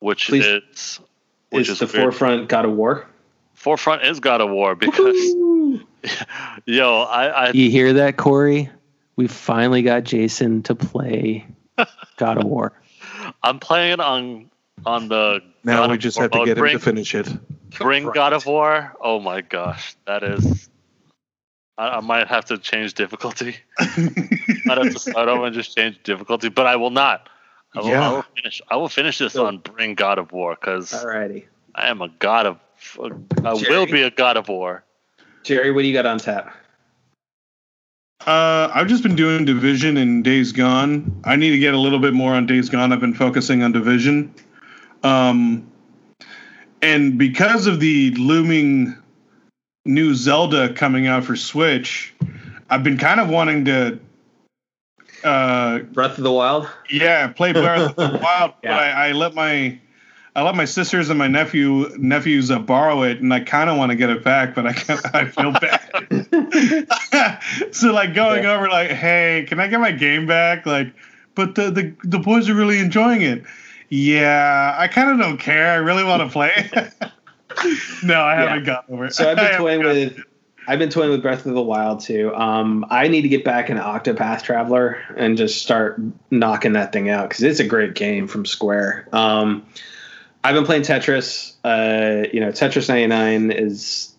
which 0.00 0.28
Please- 0.28 0.46
is 0.46 1.00
which 1.50 1.68
is 1.68 1.74
is 1.74 1.78
the 1.80 1.86
weird. 1.86 2.12
forefront 2.12 2.48
God 2.48 2.64
of 2.64 2.72
War? 2.72 3.06
Forefront 3.58 4.02
is 4.04 4.20
God 4.20 4.40
of 4.40 4.50
War 4.50 4.74
because 4.74 5.16
Woohoo! 5.16 5.84
yo, 6.64 7.02
I, 7.02 7.26
I 7.26 7.50
You 7.50 7.70
hear 7.70 7.92
that, 7.94 8.16
Corey? 8.16 8.70
We 9.16 9.26
finally 9.26 9.82
got 9.82 10.04
Jason 10.04 10.62
to 10.64 10.74
play 10.74 11.46
God 12.16 12.38
of 12.38 12.44
War. 12.44 12.72
I'm 13.42 13.58
playing 13.58 14.00
on 14.00 14.50
on 14.86 15.08
the 15.08 15.40
Now 15.64 15.80
God 15.82 15.90
we 15.90 15.98
just 15.98 16.16
War 16.16 16.24
have 16.24 16.30
to 16.32 16.38
mode. 16.38 16.46
get 16.46 16.58
him 16.58 16.66
to 16.68 16.78
finish 16.78 17.14
it. 17.14 17.28
bring 17.78 18.04
God 18.10 18.32
of 18.32 18.46
War. 18.46 18.94
Oh 19.02 19.18
my 19.20 19.40
gosh, 19.40 19.96
that 20.06 20.22
is. 20.22 20.68
I, 21.76 21.96
I 21.96 22.00
might 22.00 22.28
have 22.28 22.44
to 22.46 22.58
change 22.58 22.94
difficulty. 22.94 23.56
I'd 23.80 24.78
have 24.78 24.92
to 24.92 24.98
start 24.98 25.28
over 25.28 25.46
and 25.46 25.54
just 25.54 25.76
change 25.76 26.00
difficulty, 26.04 26.48
but 26.48 26.66
I 26.66 26.76
will 26.76 26.90
not. 26.90 27.28
I 27.74 27.80
will, 27.80 27.88
I 27.88 27.90
Yeah. 27.90 28.10
will 28.12 28.24
finish. 28.36 28.62
I 28.70 28.76
will 28.76 28.88
finish 28.88 29.18
this 29.18 29.32
So- 29.34 29.46
on 29.46 29.58
Bring 29.58 29.94
God 29.96 30.18
of 30.18 30.30
War 30.32 30.56
because 30.58 30.92
Alrighty. 30.92 31.44
I 31.74 31.88
am 31.88 32.00
a 32.02 32.08
god 32.08 32.46
of. 32.46 32.58
I 33.44 33.52
will 33.52 33.86
be 33.86 34.02
a 34.02 34.10
god 34.10 34.36
of 34.36 34.48
war. 34.48 34.84
Jerry, 35.42 35.70
what 35.70 35.82
do 35.82 35.88
you 35.88 35.94
got 35.94 36.06
on 36.06 36.18
tap? 36.18 36.54
Uh, 38.26 38.70
I've 38.74 38.88
just 38.88 39.02
been 39.02 39.16
doing 39.16 39.44
Division 39.44 39.96
and 39.96 40.24
Days 40.24 40.52
Gone. 40.52 41.22
I 41.24 41.36
need 41.36 41.50
to 41.50 41.58
get 41.58 41.74
a 41.74 41.78
little 41.78 42.00
bit 42.00 42.14
more 42.14 42.34
on 42.34 42.46
Days 42.46 42.68
Gone. 42.68 42.92
I've 42.92 43.00
been 43.00 43.14
focusing 43.14 43.62
on 43.62 43.72
Division. 43.72 44.34
Um, 45.02 45.70
and 46.82 47.16
because 47.16 47.66
of 47.66 47.80
the 47.80 48.10
looming 48.16 48.96
new 49.84 50.14
Zelda 50.14 50.72
coming 50.74 51.06
out 51.06 51.24
for 51.24 51.36
Switch, 51.36 52.14
I've 52.68 52.82
been 52.82 52.98
kind 52.98 53.20
of 53.20 53.28
wanting 53.28 53.64
to, 53.66 53.98
uh, 55.24 55.78
Breath 55.78 56.18
of 56.18 56.24
the 56.24 56.32
Wild. 56.32 56.68
yeah, 56.90 57.28
play 57.28 57.52
Breath 57.52 57.96
of 57.96 57.96
the 57.96 58.18
Wild. 58.22 58.52
Yeah. 58.62 58.70
But 58.70 58.78
I, 58.78 59.08
I 59.08 59.12
let 59.12 59.34
my 59.34 59.78
I 60.38 60.42
let 60.42 60.54
my 60.54 60.66
sisters 60.66 61.10
and 61.10 61.18
my 61.18 61.26
nephew 61.26 61.90
nephews 61.98 62.48
uh, 62.52 62.60
borrow 62.60 63.02
it, 63.02 63.20
and 63.20 63.34
I 63.34 63.40
kind 63.40 63.68
of 63.68 63.76
want 63.76 63.90
to 63.90 63.96
get 63.96 64.08
it 64.08 64.22
back, 64.22 64.54
but 64.54 64.68
I 64.68 64.72
can't, 64.72 65.00
I 65.12 65.24
feel 65.24 65.50
bad. 65.50 67.42
so 67.74 67.92
like 67.92 68.14
going 68.14 68.44
Yeah. 68.44 68.54
over 68.54 68.68
like, 68.68 68.90
hey, 68.90 69.46
can 69.48 69.58
I 69.58 69.66
get 69.66 69.80
my 69.80 69.90
game 69.90 70.28
back? 70.28 70.64
Like, 70.64 70.94
but 71.34 71.56
the 71.56 71.72
the, 71.72 71.96
the 72.04 72.20
boys 72.20 72.48
are 72.48 72.54
really 72.54 72.78
enjoying 72.78 73.22
it. 73.22 73.42
Yeah, 73.88 74.76
I 74.78 74.86
kind 74.86 75.10
of 75.10 75.18
don't 75.18 75.38
care. 75.38 75.72
I 75.72 75.76
really 75.76 76.04
want 76.04 76.22
to 76.22 76.28
play. 76.28 76.70
no, 78.04 78.22
I 78.22 78.36
haven't 78.36 78.62
gotten 78.62 78.94
over 78.94 79.06
it. 79.06 79.14
So 79.14 79.28
I've 79.28 79.38
been 79.38 79.56
toying 79.56 79.82
with 79.82 80.22
I've 80.68 80.78
been 80.78 80.90
toying 80.90 81.10
with 81.10 81.22
Breath 81.22 81.46
of 81.46 81.54
the 81.54 81.62
Wild 81.62 81.98
too. 81.98 82.32
Um, 82.36 82.86
I 82.90 83.08
need 83.08 83.22
to 83.22 83.28
get 83.28 83.42
back 83.42 83.70
into 83.70 83.82
Octopath 83.82 84.42
Traveler 84.42 85.02
and 85.16 85.36
just 85.36 85.60
start 85.62 86.00
knocking 86.30 86.74
that 86.74 86.92
thing 86.92 87.08
out 87.08 87.28
because 87.28 87.42
it's 87.42 87.58
a 87.58 87.66
great 87.66 87.94
game 87.94 88.28
from 88.28 88.46
Square. 88.46 89.08
Um, 89.10 89.66
I've 90.44 90.54
been 90.54 90.64
playing 90.64 90.82
Tetris. 90.82 91.54
Uh, 91.64 92.28
you 92.32 92.40
know, 92.40 92.48
Tetris 92.48 92.88
99 92.88 93.50
is 93.50 94.14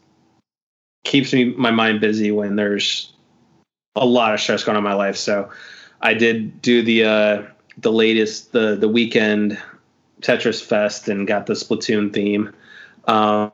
keeps 1.04 1.34
me 1.34 1.46
my 1.46 1.72
mind 1.72 2.02
busy 2.02 2.32
when 2.32 2.56
there's 2.56 3.14
a 3.96 4.06
lot 4.06 4.34
of 4.34 4.40
stress 4.40 4.64
going 4.64 4.76
on 4.76 4.84
in 4.84 4.90
my 4.90 4.96
life. 4.96 5.16
So 5.16 5.50
I 6.02 6.14
did 6.14 6.62
do 6.62 6.82
the 6.82 7.04
uh, 7.06 7.44
the 7.78 7.92
latest 7.92 8.52
the 8.52 8.76
the 8.76 8.88
weekend 8.88 9.58
Tetris 10.22 10.64
Fest 10.64 11.08
and 11.08 11.28
got 11.28 11.46
the 11.46 11.54
Splatoon 11.54 12.14
theme. 12.14 12.54
Um, 13.08 13.52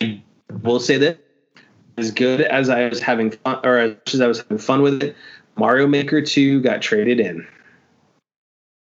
I 0.00 0.20
will 0.62 0.80
say 0.80 0.98
that 0.98 1.18
as 1.96 2.10
good 2.10 2.40
as 2.40 2.68
I 2.68 2.88
was 2.88 3.00
having 3.00 3.30
fun, 3.30 3.60
or 3.64 3.78
as 3.78 3.96
as 4.06 4.20
I 4.20 4.26
was 4.26 4.38
having 4.38 4.58
fun 4.58 4.82
with 4.82 5.02
it, 5.02 5.16
Mario 5.56 5.86
Maker 5.86 6.22
2 6.22 6.60
got 6.60 6.82
traded 6.82 7.20
in. 7.20 7.46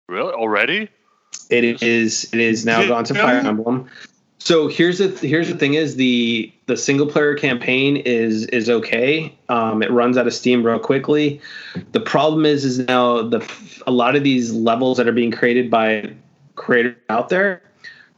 Really? 0.09 0.33
Already? 0.33 0.89
It 1.49 1.81
is 1.83 2.31
it 2.33 2.39
is 2.39 2.65
now 2.65 2.85
gone 2.87 3.03
to? 3.05 3.13
Fire 3.13 3.39
Emblem. 3.39 3.89
So 4.39 4.67
here's 4.67 4.99
the 4.99 5.07
here's 5.27 5.47
the 5.47 5.57
thing 5.57 5.73
is 5.73 5.95
the 5.95 6.51
the 6.67 6.77
single 6.77 7.07
player 7.07 7.35
campaign 7.35 7.97
is 7.97 8.45
is 8.47 8.69
okay. 8.69 9.35
Um, 9.49 9.81
it 9.81 9.89
runs 9.89 10.17
out 10.17 10.27
of 10.27 10.33
steam 10.33 10.63
real 10.63 10.77
quickly. 10.77 11.41
The 11.93 11.99
problem 11.99 12.45
is 12.45 12.63
is 12.63 12.79
now 12.79 13.23
the 13.23 13.43
a 13.87 13.91
lot 13.91 14.15
of 14.15 14.23
these 14.23 14.51
levels 14.51 14.97
that 14.97 15.07
are 15.07 15.13
being 15.13 15.31
created 15.31 15.71
by 15.71 16.13
creators 16.55 16.95
out 17.09 17.29
there 17.29 17.61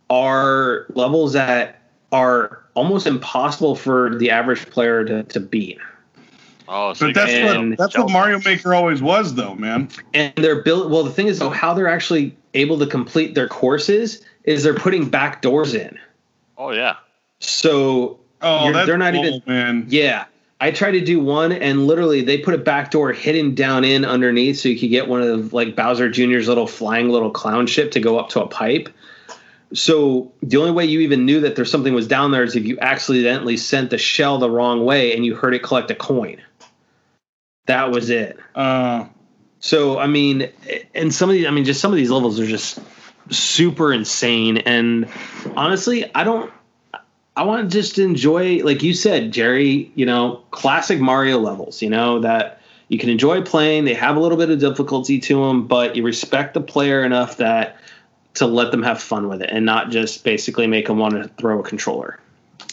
are 0.10 0.86
levels 0.96 1.34
that 1.34 1.82
are 2.12 2.64
almost 2.74 3.08
impossible 3.08 3.76
for 3.76 4.16
the 4.18 4.30
average 4.30 4.70
player 4.70 5.04
to, 5.04 5.24
to 5.24 5.40
beat. 5.40 5.80
Oh, 6.70 6.94
so 6.94 7.08
But 7.08 7.16
that's 7.16 7.56
what 7.56 7.78
that's 7.78 7.98
what 7.98 8.12
Mario 8.12 8.40
Maker 8.40 8.74
always 8.76 9.02
was, 9.02 9.36
though, 9.36 9.56
man. 9.56 9.90
and 10.14 10.34
they're 10.36 10.62
built 10.62 10.90
well 10.90 11.04
the 11.04 11.12
thing 11.12 11.28
is 11.28 11.40
though 11.40 11.50
how 11.50 11.74
they're 11.74 11.88
actually 11.88 12.36
able 12.54 12.78
to 12.80 12.86
complete 12.88 13.36
their 13.36 13.48
courses 13.48 14.22
is 14.44 14.64
they're 14.64 14.74
putting 14.74 15.10
back 15.10 15.42
doors 15.42 15.74
in 15.74 15.98
Oh 16.58 16.72
yeah. 16.72 16.96
so 17.40 18.20
Oh, 18.42 18.72
that's 18.72 18.86
they're 18.88 18.98
not 18.98 19.14
cool, 19.14 19.26
even- 19.26 19.42
man. 19.48 19.86
yeah 19.90 20.26
i 20.62 20.72
tried 20.72 20.92
to 20.92 21.02
do 21.02 21.20
one 21.20 21.52
and 21.52 21.86
literally 21.88 22.22
they 22.22 22.38
put 22.38 22.54
a 22.54 22.58
back 22.58 22.92
door 22.92 23.12
hidden 23.14 23.54
down 23.56 23.84
in 23.84 24.04
underneath 24.06 24.60
so 24.60 24.70
you 24.70 24.80
could 24.80 24.90
get 24.90 25.08
one 25.08 25.22
of 25.22 25.54
like 25.54 25.76
bowser 25.76 26.10
jr's 26.10 26.48
little 26.48 26.68
flying 26.68 27.10
little 27.10 27.30
clown 27.32 27.66
ship 27.68 27.92
to 27.92 28.00
go 28.00 28.18
up 28.20 28.30
to 28.30 28.42
a 28.42 28.48
pipe 28.48 28.90
so 29.74 30.32
the 30.42 30.58
only 30.58 30.72
way 30.72 30.86
you 30.86 31.00
even 31.02 31.26
knew 31.26 31.40
that 31.42 31.56
there's 31.56 31.70
something 31.72 31.94
was 31.94 32.08
down 32.08 32.32
there 32.32 32.44
is 32.44 32.56
if 32.56 32.64
you 32.66 32.78
accidentally 32.80 33.58
sent 33.58 33.90
the 33.90 33.98
shell 33.98 34.38
the 34.38 34.50
wrong 34.50 34.86
way 34.86 35.14
and 35.16 35.26
you 35.26 35.36
heard 35.36 35.54
it 35.54 35.62
collect 35.64 35.92
a 35.92 35.96
coin 35.96 36.42
that 37.68 37.92
was 37.92 38.10
it 38.10 38.38
Uh, 38.56 39.06
So 39.60 40.00
I 40.00 40.08
mean, 40.08 40.50
and 40.94 41.14
some 41.14 41.30
of 41.30 41.34
these, 41.36 41.46
I 41.46 41.52
mean, 41.52 41.66
just 41.66 41.80
some 41.82 41.92
of 41.92 41.98
these 41.98 42.10
levels 42.12 42.40
are 42.40 42.46
just 42.46 42.80
super 43.30 43.92
insane. 43.94 44.58
And 44.58 45.08
honestly, 45.56 46.10
I 46.16 46.24
don't. 46.24 46.52
I 47.36 47.44
want 47.44 47.70
to 47.70 47.78
just 47.78 48.00
enjoy, 48.00 48.64
like 48.64 48.82
you 48.82 48.94
said, 48.94 49.32
Jerry. 49.32 49.92
You 49.96 50.06
know, 50.06 50.44
classic 50.52 51.00
Mario 51.00 51.40
levels. 51.40 51.82
You 51.82 51.90
know 51.90 52.20
that 52.20 52.62
you 52.88 52.98
can 52.98 53.10
enjoy 53.10 53.42
playing. 53.42 53.86
They 53.86 53.94
have 53.96 54.16
a 54.16 54.20
little 54.20 54.38
bit 54.38 54.50
of 54.50 54.60
difficulty 54.60 55.20
to 55.20 55.46
them, 55.46 55.68
but 55.68 55.96
you 55.96 56.04
respect 56.04 56.54
the 56.54 56.62
player 56.62 57.04
enough 57.04 57.38
that 57.38 57.78
to 58.36 58.46
let 58.46 58.72
them 58.72 58.84
have 58.84 59.02
fun 59.02 59.28
with 59.28 59.42
it 59.42 59.50
and 59.52 59.66
not 59.66 59.90
just 59.90 60.24
basically 60.24 60.68
make 60.68 60.86
them 60.88 61.00
want 61.00 61.16
to 61.16 61.28
throw 61.40 61.60
a 61.60 61.64
controller, 61.64 62.20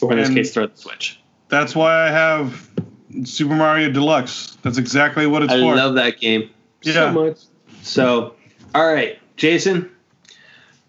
or 0.01 0.11
in 0.11 0.19
this 0.19 0.29
case, 0.29 0.53
throw 0.53 0.67
the 0.67 0.77
Switch. 0.77 1.19
that's 1.49 1.75
why 1.75 2.07
I 2.07 2.11
have 2.11 2.69
Super 3.23 3.55
Mario 3.55 3.89
Deluxe. 3.89 4.57
That's 4.61 4.77
exactly 4.77 5.27
what 5.27 5.43
it's 5.43 5.53
I 5.53 5.59
for. 5.59 5.73
I 5.73 5.75
love 5.75 5.95
that 5.95 6.19
game 6.19 6.49
so 6.81 7.11
much. 7.11 7.37
So, 7.81 8.35
all 8.73 8.91
right, 8.91 9.19
Jason, 9.37 9.89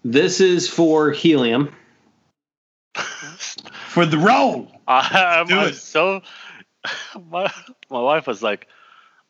this 0.03 0.41
is 0.41 0.67
for 0.67 1.11
helium. 1.11 1.73
for 2.95 4.05
the 4.05 4.17
role. 4.17 4.71
I, 4.87 5.39
I'm, 5.39 5.47
Do 5.47 5.59
it. 5.61 5.75
so. 5.75 6.21
My 7.29 7.51
my 7.89 7.99
wife 7.99 8.27
was 8.27 8.41
like, 8.41 8.67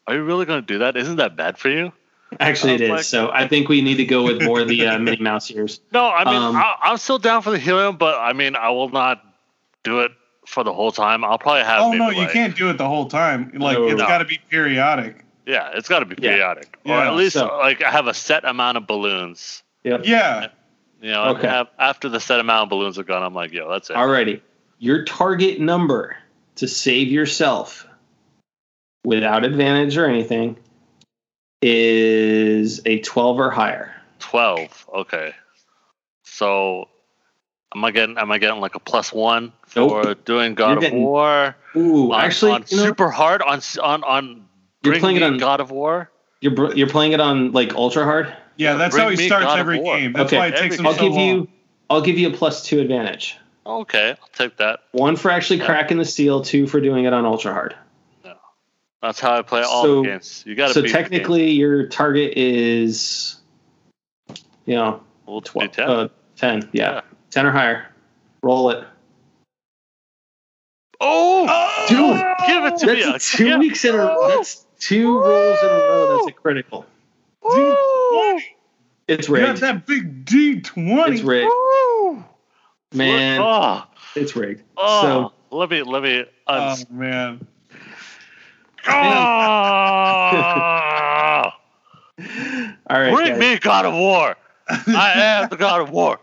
"Are 0.05 0.13
you 0.13 0.23
really 0.23 0.45
going 0.45 0.61
to 0.61 0.65
do 0.65 0.79
that? 0.79 0.95
Isn't 0.95 1.15
that 1.15 1.35
bad 1.35 1.57
for 1.57 1.69
you?" 1.69 1.91
Actually, 2.39 2.73
it 2.73 2.81
is. 2.81 2.89
my 2.89 3.01
So 3.01 3.31
I 3.31 3.47
think 3.47 3.69
we 3.69 3.81
need 3.81 3.95
to 3.95 4.05
go 4.05 4.21
with 4.23 4.43
more 4.43 4.59
of 4.59 4.67
the 4.67 4.85
uh, 4.85 4.99
Minnie 4.99 5.23
Mouse 5.23 5.49
ears. 5.49 5.79
No, 5.91 6.07
I 6.07 6.25
mean 6.25 6.35
Um, 6.35 6.55
I, 6.55 6.75
I'm 6.83 6.97
still 6.97 7.17
down 7.17 7.41
for 7.41 7.51
the 7.51 7.57
helium, 7.57 7.97
but 7.97 8.19
I 8.19 8.33
mean 8.33 8.55
I 8.55 8.69
will 8.69 8.89
not 8.89 9.23
do 9.83 10.01
it 10.01 10.11
for 10.47 10.63
the 10.63 10.73
whole 10.73 10.91
time. 10.91 11.23
I'll 11.23 11.37
probably 11.37 11.63
have. 11.63 11.81
Oh 11.81 11.89
maybe, 11.91 11.99
no, 11.99 12.09
you 12.09 12.17
like- 12.21 12.31
can't 12.31 12.55
do 12.55 12.69
it 12.69 12.77
the 12.77 12.87
whole 12.87 13.07
time. 13.07 13.51
Like 13.55 13.77
No. 13.77 13.85
it's 13.87 13.99
No. 13.99 14.07
got 14.07 14.19
to 14.19 14.25
be 14.25 14.39
periodic. 14.49 15.23
Yeah, 15.45 15.69
it's 15.73 15.87
got 15.87 15.99
to 15.99 16.05
be 16.05 16.15
periodic, 16.15 16.79
Yeah. 16.83 16.91
periodic, 16.93 17.01
or 17.01 17.03
Yeah, 17.05 17.11
at 17.11 17.15
least 17.15 17.33
so- 17.33 17.57
like 17.57 17.81
I 17.83 17.91
have 17.91 18.07
a 18.07 18.13
set 18.13 18.43
amount 18.45 18.77
of 18.77 18.87
balloons. 18.87 19.63
Yeah. 19.83 19.97
Yeah. 20.03 20.47
You 21.01 21.11
know, 21.11 21.25
Okay. 21.35 21.47
have- 21.47 21.67
after 21.77 22.09
the 22.09 22.19
set 22.19 22.39
amount 22.39 22.63
of 22.63 22.69
balloons 22.69 22.97
are 22.97 23.03
gone, 23.03 23.21
I'm 23.23 23.33
like, 23.35 23.53
yo, 23.53 23.69
that's 23.69 23.89
it. 23.89 23.95
Alrighty, 23.95 24.41
your 24.79 25.03
target 25.05 25.59
number 25.59 26.17
to 26.55 26.67
save 26.67 27.09
yourself 27.09 27.87
without 29.05 29.45
advantage 29.45 29.95
or 29.97 30.05
anything 30.07 30.57
is 31.61 32.81
a 32.85 32.99
12 32.99 33.39
or 33.39 33.49
higher. 33.49 33.93
Twelve. 34.19 34.85
Okay. 34.93 35.33
So, 36.23 36.89
am 37.75 37.83
I 37.85 37.91
getting? 37.91 38.17
Am 38.17 38.31
I 38.31 38.37
getting 38.37 38.59
like 38.59 38.75
a 38.75 38.79
plus 38.79 39.11
one 39.13 39.51
Nope. 39.75 40.05
for 40.05 40.13
doing 40.15 40.55
God 40.55 40.69
You're 40.69 40.77
of 40.77 40.81
getting- 40.83 41.03
War? 41.03 41.55
Ooh, 41.75 42.11
on, 42.13 42.21
actually, 42.21 42.51
on 42.51 42.65
you 42.69 42.77
know, 42.77 42.83
super 42.83 43.09
hard 43.09 43.41
on 43.41 43.61
on 43.81 44.03
on. 44.03 44.45
You're 44.83 44.99
playing 44.99 45.17
it 45.17 45.23
on- 45.23 45.37
God 45.37 45.59
of 45.59 45.71
War. 45.71 46.09
you're 46.41 46.53
br- 46.53 46.73
you're 46.73 46.89
playing 46.89 47.11
it 47.13 47.19
on 47.19 47.51
like 47.51 47.73
ultra 47.75 48.03
hard. 48.03 48.33
Yeah, 48.57 48.73
that's 48.75 48.95
Bring 48.95 49.03
how 49.05 49.09
he 49.11 49.27
starts 49.27 49.45
God 49.45 49.59
every 49.59 49.79
game. 49.83 50.13
That's 50.13 50.27
Okay, 50.27 50.37
why 50.37 50.47
it 50.47 50.55
takes 50.57 50.77
him 50.77 50.87
I'll 50.87 50.93
so 50.93 51.01
give 51.01 51.13
long. 51.13 51.27
you 51.27 51.47
I'll 51.89 52.01
give 52.01 52.17
you 52.17 52.27
a 52.29 52.31
plus 52.31 52.63
two 52.65 52.79
advantage. 52.79 53.37
Okay, 53.65 54.09
I'll 54.11 54.29
take 54.33 54.57
that. 54.57 54.79
One 54.91 55.15
for 55.15 55.29
actually 55.29 55.59
Yeah. 55.59 55.65
cracking 55.65 55.97
the 55.97 56.05
seal, 56.05 56.41
two 56.41 56.67
for 56.67 56.79
doing 56.81 57.05
it 57.05 57.13
on 57.13 57.25
ultra 57.25 57.53
hard. 57.53 57.75
No, 58.25 58.33
that's 59.01 59.19
how 59.19 59.35
I 59.37 59.41
play 59.41 59.61
all 59.61 59.83
So- 59.83 60.01
the 60.03 60.07
games. 60.09 60.43
You 60.47 60.55
got 60.55 60.67
to 60.69 60.73
So 60.73 60.81
beat 60.81 60.87
the 60.87 60.93
technically, 60.93 61.51
your 61.51 61.87
target 61.87 62.33
is, 62.37 63.35
you 64.65 64.75
know, 64.75 65.01
we'll 65.25 65.41
12, 65.41 65.71
10. 65.73 65.89
uh, 65.89 66.07
10. 66.37 66.69
Yeah. 66.71 66.91
Yeah. 66.93 67.01
10 67.31 67.45
or 67.45 67.51
higher. 67.51 67.87
Roll 68.41 68.69
it. 68.71 68.83
Oh! 70.99 71.45
oh, 71.47 71.85
Dude, 71.87 72.23
give 72.47 72.65
it 72.65 72.77
to 72.79 72.87
me. 72.87 73.03
That's 73.03 73.31
two 73.31 73.45
Yeah. 73.47 73.57
weeks 73.59 73.85
in 73.85 73.93
a 73.95 73.99
row. 73.99 74.15
Oh! 74.17 74.27
That's 74.29 74.65
two 74.79 75.19
rolls 75.19 75.59
in 75.61 75.69
a 75.69 75.73
row. 75.73 76.07
That's 76.15 76.27
a 76.27 76.31
critical. 76.31 76.85
Oh! 77.43 78.33
Woo! 78.35 78.41
It's 79.07 79.29
You 79.29 79.37
got 79.37 79.57
that 79.57 79.85
big 79.85 80.25
D20. 80.25 81.13
It's 81.13 81.21
rigged. 81.21 81.51
Woo! 81.51 82.23
Man, 82.93 83.41
Oh, 83.41 83.83
it's 84.15 84.35
rigged. 84.35 84.63
oh. 84.77 84.83
Ah! 84.83 85.25
Ah! 85.25 85.29
let 85.55 85.69
me 85.69 85.83
let 85.83 86.01
me. 86.03 86.25
Uh, 86.47 86.75
oh, 86.79 86.83
man. 86.93 87.45
oh! 88.87 88.91
All 92.89 92.99
right. 92.99 93.13
Bring 93.13 93.27
guys. 93.33 93.39
me 93.39 93.57
God 93.59 93.85
of 93.85 93.93
War. 93.93 94.35
I 94.69 95.11
am 95.15 95.49
the 95.49 95.57
God 95.57 95.81
of 95.81 95.91
War. 95.91 96.19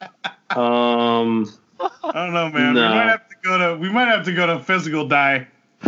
I 0.00 1.20
Um, 1.22 1.52
don't 2.12 2.32
know, 2.32 2.50
man. 2.50 2.74
No. 2.74 2.82
We 2.82 2.88
might 2.94 3.08
have 3.08 3.28
to 3.28 3.34
go 3.42 3.58
to 3.58 3.78
we 3.80 3.88
might 3.90 4.08
have 4.08 4.24
to 4.26 4.32
go 4.32 4.46
to 4.46 4.58
physical 4.62 5.06
die. 5.06 5.46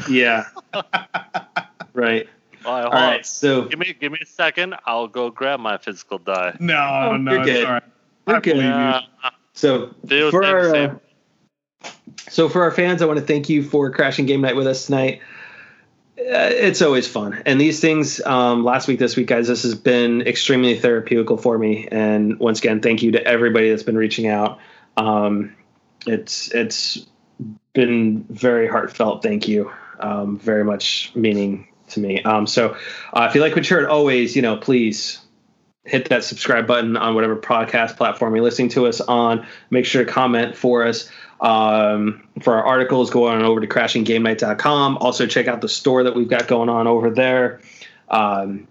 yeah. 0.08 0.44
right. 1.92 2.28
All 2.64 2.74
right, 2.74 2.84
All 2.84 2.90
hold 2.90 2.94
on. 2.94 3.10
right. 3.10 3.26
So 3.26 3.62
Give 3.66 3.78
me 3.78 3.94
give 3.98 4.12
me 4.12 4.18
a 4.22 4.26
second. 4.26 4.74
I'll 4.86 5.08
go 5.08 5.30
grab 5.30 5.60
my 5.60 5.78
physical 5.78 6.18
die. 6.18 6.56
No, 6.60 6.76
Oh, 7.12 7.16
no, 7.16 7.32
you're 7.34 7.44
good. 7.44 7.64
all 7.66 7.72
right. 7.72 7.82
We're 8.26 8.36
I 8.36 8.40
good. 8.40 8.52
believe 8.54 8.66
you. 8.66 8.70
Uh, 8.70 9.00
So 9.54 9.94
Video 10.04 10.30
for 10.30 10.44
our, 10.44 10.74
uh, 10.74 10.98
so 12.30 12.48
for 12.48 12.62
our 12.62 12.70
fans, 12.70 13.02
I 13.02 13.06
want 13.06 13.18
to 13.18 13.24
thank 13.24 13.48
you 13.48 13.62
for 13.64 13.90
crashing 13.90 14.26
game 14.26 14.40
night 14.40 14.54
with 14.56 14.66
us 14.66 14.86
tonight. 14.86 15.20
Uh, 16.18 16.50
it's 16.52 16.82
always 16.82 17.08
fun, 17.08 17.42
and 17.46 17.58
these 17.58 17.80
things. 17.80 18.20
Um, 18.20 18.64
last 18.64 18.86
week, 18.86 18.98
this 18.98 19.16
week, 19.16 19.28
guys, 19.28 19.48
this 19.48 19.62
has 19.62 19.74
been 19.74 20.20
extremely 20.22 20.78
therapeutical 20.78 21.40
for 21.40 21.56
me. 21.56 21.88
And 21.90 22.38
once 22.38 22.58
again, 22.58 22.80
thank 22.82 23.02
you 23.02 23.12
to 23.12 23.26
everybody 23.26 23.70
that's 23.70 23.82
been 23.82 23.96
reaching 23.96 24.26
out. 24.28 24.58
Um, 24.98 25.56
it's 26.06 26.52
it's 26.54 27.06
been 27.72 28.24
very 28.28 28.68
heartfelt. 28.68 29.22
Thank 29.22 29.48
you, 29.48 29.72
um, 30.00 30.38
very 30.38 30.64
much 30.64 31.12
meaning 31.14 31.66
to 31.88 32.00
me. 32.00 32.22
Um, 32.22 32.46
so 32.46 32.76
uh, 33.14 33.26
if 33.28 33.34
you 33.34 33.40
like 33.40 33.56
what 33.56 33.68
you 33.68 33.76
heard, 33.76 33.86
always, 33.86 34.36
you 34.36 34.42
know, 34.42 34.58
please 34.58 35.18
hit 35.84 36.08
that 36.10 36.24
subscribe 36.24 36.66
button 36.66 36.96
on 36.96 37.14
whatever 37.14 37.36
podcast 37.36 37.96
platform 37.96 38.36
you're 38.36 38.44
listening 38.44 38.68
to 38.68 38.86
us 38.86 39.00
on. 39.00 39.46
Make 39.70 39.86
sure 39.86 40.04
to 40.04 40.10
comment 40.10 40.56
for 40.56 40.86
us. 40.86 41.10
Um, 41.42 42.26
for 42.40 42.54
our 42.54 42.64
articles, 42.64 43.10
go 43.10 43.26
on 43.26 43.42
over 43.42 43.60
to 43.60 43.66
crashinggamenight.com. 43.66 44.98
Also, 44.98 45.26
check 45.26 45.48
out 45.48 45.60
the 45.60 45.68
store 45.68 46.04
that 46.04 46.14
we've 46.14 46.28
got 46.28 46.46
going 46.46 46.68
on 46.68 46.86
over 46.86 47.10
there. 47.10 47.60
Um, 48.08 48.68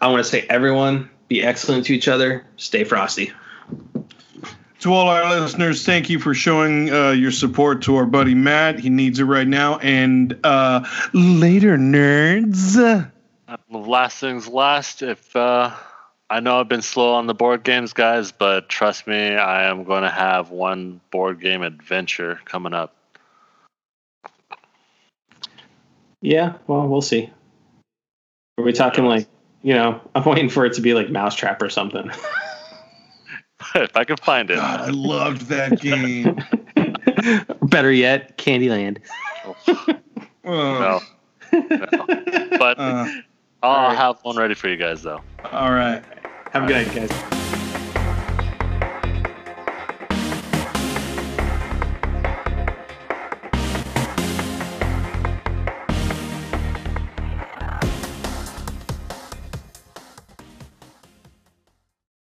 I 0.00 0.08
want 0.08 0.22
to 0.22 0.30
say, 0.30 0.46
everyone, 0.50 1.08
be 1.28 1.42
excellent 1.42 1.86
to 1.86 1.94
each 1.94 2.06
other. 2.06 2.44
Stay 2.56 2.84
frosty. 2.84 3.32
To 4.80 4.92
all 4.92 5.08
our 5.08 5.40
listeners, 5.40 5.86
thank 5.86 6.10
you 6.10 6.18
for 6.18 6.34
showing 6.34 6.92
uh, 6.92 7.10
your 7.12 7.30
support 7.30 7.80
to 7.82 7.96
our 7.96 8.04
buddy 8.04 8.34
Matt. 8.34 8.78
He 8.78 8.90
needs 8.90 9.18
it 9.18 9.24
right 9.24 9.48
now. 9.48 9.78
And 9.78 10.38
uh, 10.44 10.86
later, 11.14 11.78
nerds. 11.78 13.10
Last 13.70 14.18
things 14.18 14.48
last. 14.48 15.02
If 15.02 15.34
uh, 15.34 15.70
I 16.28 16.40
know 16.40 16.58
I've 16.58 16.68
been 16.68 16.82
slow 16.82 17.14
on 17.14 17.26
the 17.26 17.34
board 17.34 17.62
games, 17.62 17.92
guys, 17.92 18.32
but 18.32 18.68
trust 18.68 19.06
me, 19.06 19.36
I 19.36 19.68
am 19.70 19.84
going 19.84 20.02
to 20.02 20.10
have 20.10 20.50
one 20.50 21.00
board 21.12 21.40
game 21.40 21.62
adventure 21.62 22.40
coming 22.44 22.74
up. 22.74 22.96
Yeah, 26.22 26.54
well, 26.66 26.88
we'll 26.88 27.00
see. 27.02 27.30
Are 28.58 28.64
we 28.64 28.72
talking 28.72 29.04
like, 29.04 29.28
you 29.62 29.74
know, 29.74 30.00
I'm 30.14 30.24
waiting 30.24 30.48
for 30.48 30.66
it 30.66 30.72
to 30.74 30.80
be 30.80 30.94
like 30.94 31.10
Mousetrap 31.10 31.62
or 31.62 31.70
something. 31.70 32.10
if 33.76 33.96
I 33.96 34.04
can 34.04 34.16
find 34.16 34.50
it. 34.50 34.56
God, 34.56 34.80
I 34.80 34.88
loved 34.88 35.42
that 35.42 35.80
game. 35.80 36.36
Better 37.62 37.92
yet, 37.92 38.36
Candyland. 38.36 38.98
Oh, 39.44 39.56
No, 40.44 41.00
no. 41.52 42.06
But 42.58 42.78
uh, 42.78 43.06
I'll 43.62 43.70
All 43.70 43.88
right. 43.88 43.96
have 43.96 44.18
one 44.22 44.36
ready 44.36 44.54
for 44.54 44.68
you 44.68 44.76
guys, 44.76 45.02
though. 45.02 45.22
all 45.52 45.72
right. 45.72 46.02
Have 46.52 46.62
a 46.62 46.66
good 46.66 46.86
night, 46.86 47.08
guys. 47.08 47.45